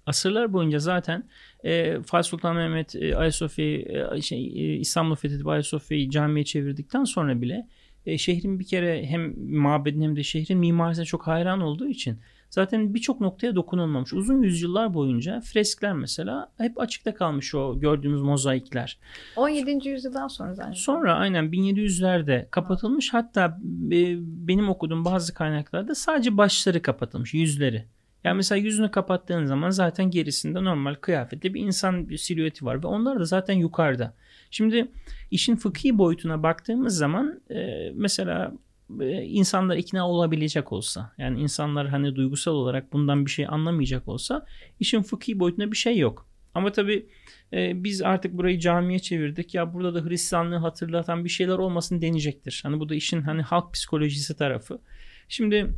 asırlar 0.06 0.54
boyunca 0.54 0.80
zaten 0.80 1.24
e, 1.64 2.02
Fatih 2.02 2.30
Sultan 2.30 2.56
Mehmet 2.56 2.96
e, 2.96 3.18
Ayasofya'yı 3.18 4.08
e, 4.16 4.22
şey, 4.22 4.46
e, 4.46 4.78
İstanbul'u 4.78 5.16
fethedip 5.16 5.48
Ayasofya'yı 5.48 6.10
camiye 6.10 6.46
çevirdikten 6.46 7.04
sonra 7.04 7.42
bile 7.42 7.68
e, 8.06 8.18
şehrin 8.18 8.60
bir 8.60 8.66
kere 8.66 9.06
hem 9.06 9.50
mabedin 9.60 10.02
hem 10.02 10.16
de 10.16 10.24
şehrin 10.24 10.58
mimarisine 10.58 11.06
çok 11.06 11.28
hayran 11.28 11.62
olduğu 11.62 11.88
için 11.88 12.20
zaten 12.50 12.94
birçok 12.94 13.22
noktaya 13.22 13.56
dokunulmamış. 13.56 14.14
Uzun 14.14 14.42
yüzyıllar 14.42 14.94
boyunca 14.94 15.42
freskler 15.42 15.94
mesela 15.94 16.52
hep 16.58 16.80
açıkta 16.80 17.14
kalmış 17.14 17.56
o 17.56 17.80
gördüğümüz 17.80 18.22
mozaikler. 18.22 19.00
17. 19.36 19.90
yüzyıldan 19.90 20.28
sonra 20.28 20.54
zaten. 20.54 20.72
Sonra 20.72 21.16
aynen 21.16 21.46
1700'lerde 21.46 22.50
kapatılmış. 22.50 23.14
Hatta 23.14 23.60
e, 23.92 24.18
benim 24.48 24.70
okuduğum 24.70 25.06
bazı 25.06 25.34
kaynaklarda 25.34 25.96
sadece 25.96 26.38
başları 26.38 26.82
kapatılmış, 26.82 27.34
yüzleri. 27.34 27.86
Yani 28.26 28.36
mesela 28.36 28.60
yüzünü 28.60 28.92
kapattığın 28.92 29.46
zaman 29.46 29.70
zaten 29.70 30.12
gerisinde 30.12 30.64
normal 30.64 30.96
kıyafetli 30.96 31.54
bir 31.54 31.62
insan 31.62 32.10
bir 32.10 32.18
silüeti 32.18 32.66
var 32.66 32.84
ve 32.84 32.88
onlar 32.88 33.20
da 33.20 33.26
zaten 33.26 33.54
yukarıda. 33.54 34.14
Şimdi 34.52 34.92
işin 35.32 35.56
fıkhi 35.56 35.98
boyutuna 35.98 36.44
baktığımız 36.44 36.98
zaman 36.98 37.42
e, 37.50 37.92
mesela 37.94 38.54
e, 39.00 39.22
insanlar 39.22 39.78
ikna 39.78 40.10
olabilecek 40.10 40.72
olsa 40.72 41.14
yani 41.18 41.42
insanlar 41.42 41.88
hani 41.88 42.16
duygusal 42.16 42.52
olarak 42.52 42.94
bundan 42.94 43.26
bir 43.26 43.32
şey 43.32 43.46
anlamayacak 43.50 44.08
olsa 44.08 44.46
işin 44.80 45.02
fıkhi 45.02 45.40
boyutunda 45.40 45.72
bir 45.72 45.78
şey 45.78 45.98
yok. 45.98 46.28
Ama 46.54 46.72
tabii 46.72 47.06
e, 47.54 47.84
biz 47.84 48.02
artık 48.02 48.34
burayı 48.34 48.60
camiye 48.60 49.00
çevirdik 49.00 49.54
ya 49.54 49.74
burada 49.74 49.96
da 49.96 50.10
Hristiyanlığı 50.10 50.58
hatırlatan 50.58 51.26
bir 51.26 51.30
şeyler 51.30 51.58
olmasın 51.58 52.02
deneyecektir. 52.02 52.60
Hani 52.64 52.80
bu 52.80 52.90
da 52.90 52.96
işin 52.96 53.22
hani 53.22 53.42
halk 53.42 53.74
psikolojisi 53.74 54.38
tarafı. 54.38 54.82
Şimdi 55.30 55.76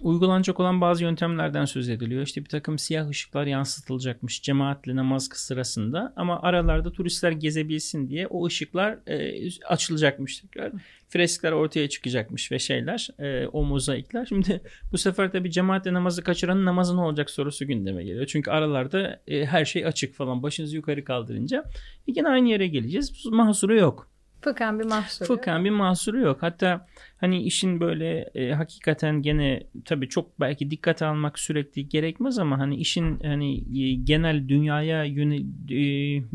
uygulanacak 0.00 0.60
olan 0.60 0.80
bazı 0.80 1.04
yöntemlerden 1.04 1.64
söz 1.64 1.88
ediliyor. 1.88 2.22
İşte 2.22 2.40
bir 2.40 2.48
takım 2.48 2.78
siyah 2.78 3.08
ışıklar 3.08 3.46
yansıtılacakmış 3.46 4.42
cemaatle 4.42 4.96
namaz 4.96 5.28
sırasında 5.34 6.12
ama 6.16 6.42
aralarda 6.42 6.92
turistler 6.92 7.32
gezebilsin 7.32 8.08
diye 8.08 8.26
o 8.26 8.46
ışıklar 8.46 8.98
e, 9.06 9.48
açılacakmış 9.68 10.38
tekrar. 10.38 10.72
Freskler 11.08 11.52
ortaya 11.52 11.88
çıkacakmış 11.88 12.52
ve 12.52 12.58
şeyler 12.58 13.08
e, 13.18 13.46
o 13.46 13.64
mozaikler. 13.64 14.26
Şimdi 14.26 14.60
bu 14.92 14.98
sefer 14.98 15.32
tabi 15.32 15.50
cemaatle 15.50 15.92
namazı 15.92 16.24
kaçıranın 16.24 16.64
namazı 16.64 16.96
ne 16.96 17.00
olacak 17.00 17.30
sorusu 17.30 17.66
gündeme 17.66 18.04
geliyor. 18.04 18.26
Çünkü 18.26 18.50
aralarda 18.50 19.20
e, 19.28 19.46
her 19.46 19.64
şey 19.64 19.86
açık 19.86 20.14
falan 20.14 20.42
başınızı 20.42 20.76
yukarı 20.76 21.04
kaldırınca 21.04 21.64
yine 22.06 22.28
aynı 22.28 22.48
yere 22.48 22.66
geleceğiz. 22.66 23.26
Mahsuru 23.26 23.76
yok. 23.76 24.09
Fıkhen 24.40 24.78
bir 24.80 24.84
mahsuru 24.84 25.28
Fıkhen 25.28 25.64
bir 25.64 25.70
mahsuru 25.70 26.20
yok. 26.20 26.38
Hatta 26.40 26.86
hani 27.20 27.42
işin 27.42 27.80
böyle 27.80 28.30
e, 28.34 28.52
hakikaten 28.52 29.22
gene 29.22 29.62
tabii 29.84 30.08
çok 30.08 30.40
belki 30.40 30.70
dikkat 30.70 31.02
almak 31.02 31.38
sürekli 31.38 31.88
gerekmez 31.88 32.38
ama 32.38 32.58
hani 32.58 32.76
işin 32.76 33.20
hani 33.20 33.80
e, 33.82 33.94
genel 33.94 34.48
dünyaya 34.48 35.04
yöne, 35.04 35.36
e, 35.36 35.82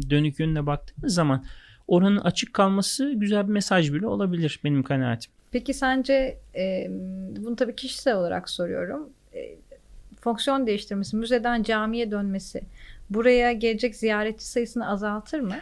dönük 0.10 0.40
yönüne 0.40 0.66
baktığımız 0.66 1.14
zaman 1.14 1.46
oranın 1.88 2.18
açık 2.18 2.54
kalması 2.54 3.12
güzel 3.16 3.48
bir 3.48 3.54
mesaj 3.54 3.94
bile 3.94 4.08
olabilir 4.08 4.60
benim 4.64 4.84
kanaatim. 4.84 5.32
Peki 5.52 5.74
sence 5.74 6.38
e, 6.56 6.88
bunu 7.38 7.56
tabii 7.56 7.76
kişisel 7.76 8.16
olarak 8.16 8.50
soruyorum. 8.50 9.10
E, 9.34 9.56
fonksiyon 10.22 10.68
değiştirmesi, 10.68 11.16
müzeden 11.16 11.64
camiye 11.64 12.12
dönmesi 12.12 12.62
buraya 13.10 13.52
gelecek 13.52 13.96
ziyaretçi 13.96 14.46
sayısını 14.46 14.90
azaltır 14.90 15.40
mı? 15.40 15.56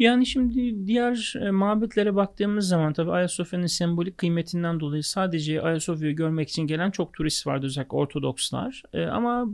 Yani 0.00 0.26
şimdi 0.26 0.86
diğer 0.86 1.34
e, 1.40 1.50
mabetlere 1.50 2.14
baktığımız 2.14 2.68
zaman 2.68 2.92
tabii 2.92 3.10
Ayasofya'nın 3.10 3.66
sembolik 3.66 4.18
kıymetinden 4.18 4.80
dolayı 4.80 5.04
sadece 5.04 5.62
Ayasofya'yı 5.62 6.16
görmek 6.16 6.48
için 6.48 6.66
gelen 6.66 6.90
çok 6.90 7.12
turist 7.14 7.46
vardı 7.46 7.66
özellikle 7.66 7.96
Ortodokslar. 7.96 8.82
E, 8.92 9.04
ama 9.04 9.44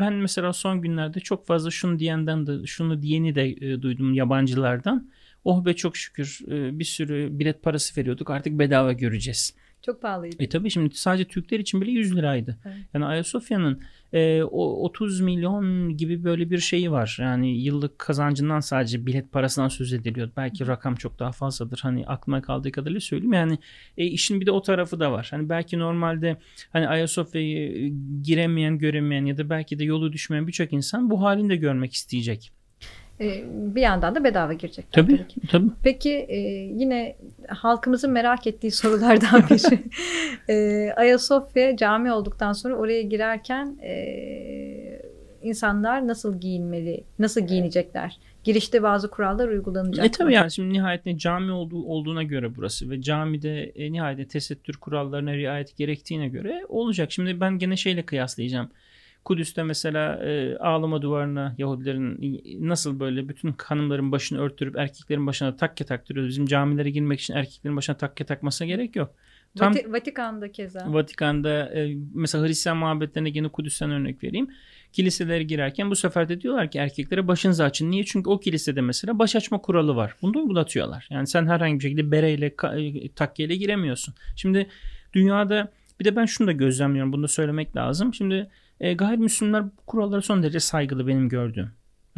ben 0.00 0.14
mesela 0.14 0.52
son 0.52 0.82
günlerde 0.82 1.20
çok 1.20 1.46
fazla 1.46 1.70
şunu 1.70 1.98
diyenden 1.98 2.46
de 2.46 2.66
şunu 2.66 3.02
diyeni 3.02 3.34
de 3.34 3.50
e, 3.50 3.82
duydum 3.82 4.14
yabancılardan. 4.14 5.10
Oh 5.44 5.64
be 5.64 5.76
çok 5.76 5.96
şükür 5.96 6.40
bir 6.48 6.84
sürü 6.84 7.38
bilet 7.38 7.62
parası 7.62 8.00
veriyorduk 8.00 8.30
artık 8.30 8.58
bedava 8.58 8.92
göreceğiz. 8.92 9.54
Çok 9.88 10.02
pahalıydı. 10.02 10.36
E 10.42 10.48
tabii 10.48 10.70
şimdi 10.70 10.94
sadece 10.94 11.24
Türkler 11.24 11.58
için 11.58 11.80
bile 11.80 11.90
100 11.90 12.16
liraydı. 12.16 12.58
Evet. 12.64 12.76
Yani 12.94 13.04
Ayasofya'nın 13.04 13.82
e, 14.12 14.42
o 14.42 14.84
30 14.84 15.20
milyon 15.20 15.96
gibi 15.96 16.24
böyle 16.24 16.50
bir 16.50 16.58
şeyi 16.58 16.90
var. 16.92 17.16
Yani 17.20 17.58
yıllık 17.58 17.98
kazancından 17.98 18.60
sadece 18.60 19.06
bilet 19.06 19.32
parasından 19.32 19.68
söz 19.68 19.92
ediliyor. 19.92 20.30
Belki 20.36 20.66
rakam 20.66 20.94
çok 20.94 21.18
daha 21.18 21.32
fazladır. 21.32 21.80
Hani 21.82 22.06
aklıma 22.06 22.42
kaldığı 22.42 22.72
kadarıyla 22.72 23.00
söyleyeyim. 23.00 23.32
Yani 23.32 23.58
e, 23.96 24.04
işin 24.04 24.40
bir 24.40 24.46
de 24.46 24.50
o 24.50 24.62
tarafı 24.62 25.00
da 25.00 25.12
var. 25.12 25.28
Hani 25.30 25.48
belki 25.48 25.78
normalde 25.78 26.36
hani 26.72 26.88
Ayasofya'yı 26.88 27.92
giremeyen, 28.22 28.78
göremeyen 28.78 29.24
ya 29.24 29.38
da 29.38 29.50
belki 29.50 29.78
de 29.78 29.84
yolu 29.84 30.12
düşmeyen 30.12 30.46
birçok 30.46 30.72
insan 30.72 31.10
bu 31.10 31.22
halini 31.22 31.48
de 31.48 31.56
görmek 31.56 31.92
isteyecek. 31.92 32.57
Ee, 33.20 33.44
bir 33.50 33.80
yandan 33.80 34.14
da 34.14 34.24
bedava 34.24 34.52
girecek. 34.52 34.86
Tabii, 34.92 35.26
tabii. 35.50 35.70
Peki 35.82 36.10
e, 36.14 36.38
yine 36.76 37.16
halkımızın 37.48 38.10
merak 38.10 38.46
ettiği 38.46 38.70
sorulardan 38.80 39.42
biri. 39.50 39.82
e, 40.48 40.92
Ayasofya 40.92 41.76
cami 41.76 42.12
olduktan 42.12 42.52
sonra 42.52 42.74
oraya 42.74 43.02
girerken 43.02 43.78
e, 43.82 45.02
insanlar 45.42 46.06
nasıl 46.06 46.40
giyinmeli, 46.40 47.04
nasıl 47.18 47.40
giyinecekler? 47.40 48.18
Girişte 48.44 48.82
bazı 48.82 49.10
kurallar 49.10 49.48
uygulanacak. 49.48 50.06
E 50.06 50.10
tabii 50.10 50.34
yani 50.34 50.50
şimdi 50.50 50.72
nihayetinde 50.72 51.18
cami 51.18 51.52
olduğu, 51.52 51.84
olduğuna 51.84 52.22
göre 52.22 52.56
burası 52.56 52.90
ve 52.90 53.02
camide 53.02 53.62
e, 53.64 53.92
nihayetinde 53.92 54.28
tesettür 54.28 54.76
kurallarına 54.76 55.34
riayet 55.34 55.76
gerektiğine 55.76 56.28
göre 56.28 56.62
olacak. 56.68 57.12
Şimdi 57.12 57.40
ben 57.40 57.58
gene 57.58 57.76
şeyle 57.76 58.02
kıyaslayacağım. 58.02 58.70
Kudüs'te 59.28 59.62
mesela 59.62 60.24
e, 60.24 60.56
ağlama 60.56 61.02
duvarına 61.02 61.54
Yahudilerin 61.58 62.40
nasıl 62.68 63.00
böyle 63.00 63.28
bütün 63.28 63.54
hanımların 63.58 64.12
başını 64.12 64.40
örttürüp 64.40 64.76
erkeklerin 64.76 65.26
başına 65.26 65.56
takke 65.56 65.84
taktırıyoruz. 65.84 66.30
Bizim 66.30 66.46
camilere 66.46 66.90
girmek 66.90 67.20
için 67.20 67.34
erkeklerin 67.34 67.76
başına 67.76 67.96
takke 67.96 68.24
takmasına 68.24 68.68
gerek 68.68 68.96
yok. 68.96 69.14
Tam, 69.58 69.74
Vatikan'da 69.86 70.52
keza. 70.52 70.92
Vatikan'da 70.92 71.74
e, 71.74 71.96
mesela 72.14 72.46
Hristiyan 72.46 72.76
muhabbetlerine 72.76 73.28
yine 73.34 73.48
Kudüs'ten 73.48 73.90
örnek 73.90 74.24
vereyim. 74.24 74.48
Kiliselere 74.92 75.42
girerken 75.42 75.90
bu 75.90 75.96
sefer 75.96 76.28
de 76.28 76.40
diyorlar 76.40 76.70
ki 76.70 76.78
erkeklere 76.78 77.28
başınızı 77.28 77.64
açın. 77.64 77.90
Niye? 77.90 78.04
Çünkü 78.04 78.30
o 78.30 78.40
kilisede 78.40 78.80
mesela 78.80 79.18
baş 79.18 79.36
açma 79.36 79.58
kuralı 79.58 79.96
var. 79.96 80.14
Bunu 80.22 80.34
da 80.34 80.38
uygulatıyorlar. 80.38 81.08
Yani 81.10 81.26
sen 81.26 81.46
herhangi 81.46 81.74
bir 81.74 81.82
şekilde 81.82 82.10
bereyle, 82.10 82.46
e, 82.46 83.08
takkeyle 83.08 83.56
giremiyorsun. 83.56 84.14
Şimdi 84.36 84.66
dünyada 85.12 85.72
bir 86.00 86.04
de 86.04 86.16
ben 86.16 86.26
şunu 86.26 86.46
da 86.46 86.52
gözlemliyorum. 86.52 87.12
Bunu 87.12 87.22
da 87.22 87.28
söylemek 87.28 87.76
lazım. 87.76 88.14
Şimdi 88.14 88.48
e, 88.80 88.92
gayrimüslimler 88.92 89.64
bu 89.64 89.70
kurallara 89.86 90.22
son 90.22 90.42
derece 90.42 90.60
saygılı 90.60 91.06
benim 91.06 91.28
gördüğüm. 91.28 91.70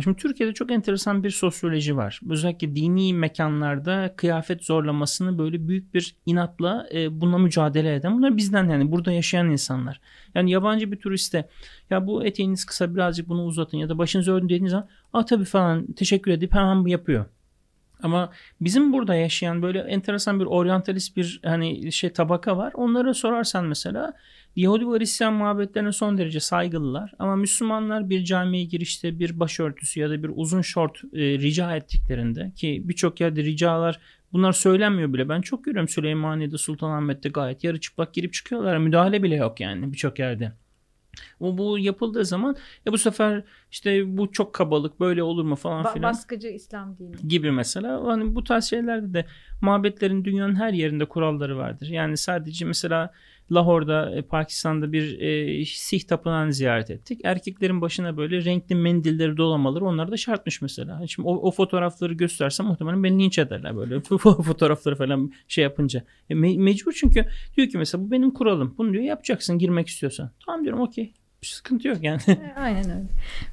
Şimdi 0.03 0.17
Türkiye'de 0.17 0.55
çok 0.55 0.71
enteresan 0.71 1.25
bir 1.25 1.31
sosyoloji 1.31 1.97
var. 1.97 2.21
Özellikle 2.31 2.77
dini 2.77 3.15
mekanlarda 3.15 4.15
kıyafet 4.17 4.65
zorlamasını 4.65 5.39
böyle 5.39 5.69
büyük 5.69 5.95
bir 5.95 6.17
inatla 6.27 6.87
e, 6.95 7.21
bununla 7.21 7.39
mücadele 7.39 7.95
eden. 7.95 8.19
Bunlar 8.19 8.37
bizden 8.37 8.69
yani 8.69 8.93
burada 8.93 9.13
yaşayan 9.13 9.51
insanlar. 9.51 10.01
Yani 10.35 10.51
yabancı 10.51 10.93
bir 10.93 10.97
turiste 10.97 11.49
ya 11.91 12.07
bu 12.07 12.25
eteğiniz 12.25 12.65
kısa 12.65 12.95
birazcık 12.95 13.29
bunu 13.29 13.45
uzatın 13.45 13.79
ya 13.79 13.89
da 13.89 13.99
başınızı 13.99 14.33
örtün 14.33 14.49
dediğiniz 14.49 14.71
zaman 14.71 14.89
aa 15.13 15.25
tabii 15.25 15.45
falan 15.45 15.93
teşekkür 15.93 16.31
edip 16.31 16.55
hemen 16.55 16.87
yapıyor. 16.87 17.25
Ama 18.03 18.31
bizim 18.61 18.93
burada 18.93 19.15
yaşayan 19.15 19.63
böyle 19.63 19.79
enteresan 19.79 20.41
bir 20.41 20.45
oryantalist 20.45 21.17
bir 21.17 21.41
hani 21.45 21.93
şey 21.93 22.13
tabaka 22.13 22.57
var. 22.57 22.73
Onlara 22.75 23.15
sorarsan 23.15 23.65
mesela 23.65 24.13
Yahudi 24.57 24.88
ve 24.88 24.98
Hristiyan 24.98 25.34
muhabbetlerine 25.34 25.92
son 25.92 26.18
derece 26.18 26.40
saygılılar. 26.40 27.12
Ama 27.18 27.36
Müslümanlar 27.36 28.11
bir 28.11 28.24
camiye 28.24 28.64
girişte 28.64 29.18
bir 29.18 29.40
başörtüsü 29.40 30.01
ya 30.01 30.11
da 30.11 30.22
bir 30.22 30.30
uzun 30.34 30.61
şort 30.61 31.05
e, 31.12 31.18
rica 31.18 31.76
ettiklerinde 31.76 32.53
ki 32.57 32.82
birçok 32.84 33.20
yerde 33.20 33.44
ricalar 33.44 34.01
bunlar 34.32 34.53
söylenmiyor 34.53 35.12
bile. 35.12 35.28
Ben 35.28 35.40
çok 35.40 35.64
görüyorum 35.64 35.88
Süleymaniye'de 35.88 36.59
Sultanahmet'te 36.59 37.28
gayet 37.28 37.64
yarı 37.64 37.80
çıplak 37.80 38.14
girip 38.14 38.32
çıkıyorlar. 38.32 38.78
Müdahale 38.78 39.22
bile 39.22 39.34
yok 39.36 39.61
yani 39.61 39.92
birçok 39.92 40.18
yerde. 40.18 40.53
O 41.40 41.59
bu 41.59 41.78
yapıldığı 41.78 42.24
zaman 42.24 42.57
ya 42.86 42.92
bu 42.92 42.98
sefer 42.98 43.42
işte 43.70 44.16
bu 44.16 44.32
çok 44.32 44.55
kabalık 44.55 45.01
böyle 45.01 45.22
olur 45.22 45.44
mu 45.44 45.57
falan 45.57 45.84
ba- 45.84 45.92
filan. 45.92 46.11
Baskıcı 46.11 46.48
İslam 46.48 46.98
dini. 46.98 47.28
Gibi 47.28 47.51
mesela. 47.51 48.05
Hani 48.07 48.34
bu 48.34 48.44
tarz 48.44 48.64
şeylerde 48.64 49.14
de 49.14 49.26
mabetlerin 49.61 50.24
dünyanın 50.24 50.55
her 50.55 50.72
yerinde 50.72 51.05
kuralları 51.05 51.57
vardır. 51.57 51.86
Yani 51.86 52.16
sadece 52.16 52.64
mesela 52.64 53.12
Lahor'da 53.53 54.16
e, 54.16 54.22
Pakistan'da 54.22 54.92
bir 54.92 55.20
e, 55.20 55.64
Sih 55.64 56.01
tapınağını 56.01 56.53
ziyaret 56.53 56.90
ettik. 56.90 57.20
Erkeklerin 57.24 57.80
başına 57.80 58.16
böyle 58.16 58.44
renkli 58.44 58.74
mendilleri 58.74 59.36
dolamaları 59.36 59.84
onlar 59.84 60.11
da 60.11 60.16
şartmış 60.16 60.62
mesela. 60.62 61.07
Şimdi 61.07 61.28
o, 61.28 61.34
o 61.34 61.51
fotoğrafları 61.51 62.14
göstersem 62.14 62.66
muhtemelen 62.66 63.05
beni 63.05 63.22
linç 63.24 63.38
ederler 63.38 63.76
böyle 63.76 64.01
fotoğrafları 64.20 64.96
falan 64.96 65.32
şey 65.48 65.64
yapınca. 65.64 66.05
E, 66.30 66.34
me- 66.34 66.59
mecbur 66.59 66.92
çünkü 66.92 67.26
diyor 67.57 67.68
ki 67.68 67.78
mesela 67.78 68.05
bu 68.05 68.11
benim 68.11 68.30
kuralım. 68.30 68.74
Bunu 68.78 68.92
diyor 68.92 69.05
yapacaksın 69.05 69.59
girmek 69.59 69.88
istiyorsan. 69.88 70.30
Tamam 70.46 70.64
diyorum 70.64 70.80
okey. 70.80 71.12
Bir 71.43 71.47
sıkıntı 71.47 71.88
yok 71.88 71.99
yani. 72.03 72.20
E, 72.28 72.61
aynen 72.61 72.91
öyle. 72.91 73.05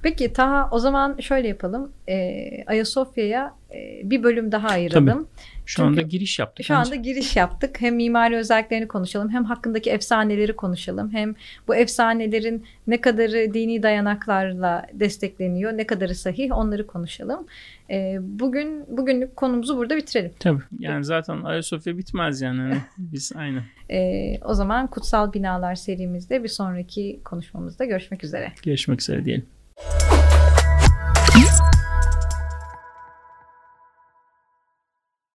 Peki 0.04 0.34
Taha 0.34 0.70
o 0.72 0.80
zaman 0.80 1.18
şöyle 1.20 1.48
yapalım. 1.48 1.92
E, 2.10 2.64
Ayasofya'ya 2.68 3.54
e, 3.74 4.02
bir 4.04 4.24
bölüm 4.24 4.52
daha 4.52 4.68
ayıralım. 4.68 5.08
Tabii. 5.08 5.26
Şu 5.66 5.76
Çünkü 5.76 5.88
anda 5.88 6.02
giriş 6.02 6.40
yaptık. 6.40 6.66
Şu 6.66 6.76
anda 6.76 6.96
giriş 6.96 7.36
yaptık. 7.36 7.82
Hem 7.82 7.96
mimari 7.96 8.36
özelliklerini 8.36 8.88
konuşalım, 8.88 9.30
hem 9.30 9.46
hakkındaki 9.46 9.90
efsaneleri 9.90 10.56
konuşalım, 10.56 11.14
hem 11.14 11.36
bu 11.68 11.76
efsanelerin 11.76 12.66
ne 12.88 13.02
kadarı 13.02 13.54
dini 13.54 13.84
dayanaklarla 13.84 14.86
destekleniyor, 14.94 15.78
ne 15.78 15.88
kadarı 15.88 16.16
sahih 16.16 16.52
onları 16.58 16.88
konuşalım. 16.88 17.48
E, 17.90 18.18
bugün 18.22 18.98
bugünlük 18.98 19.36
konumuzu 19.36 19.78
burada 19.78 19.98
bitirelim. 19.98 20.32
Tabii. 20.40 20.62
Yani 20.80 21.06
zaten 21.06 21.44
Ayasofya 21.44 21.98
bitmez 21.98 22.42
yani. 22.42 22.62
Hani 22.62 22.78
biz 22.98 23.32
aynı. 23.36 23.64
E, 23.90 24.40
o 24.46 24.54
zaman 24.54 24.88
Kutsal 24.88 25.34
Binalar 25.34 25.76
serimizde 25.76 26.44
bir 26.44 26.50
sonraki 26.50 27.20
konuşmamızda 27.26 27.86
görüşmek 27.86 28.24
üzere. 28.24 28.52
Görüşmek 28.64 29.02
üzere 29.02 29.26
diyelim. 29.26 29.46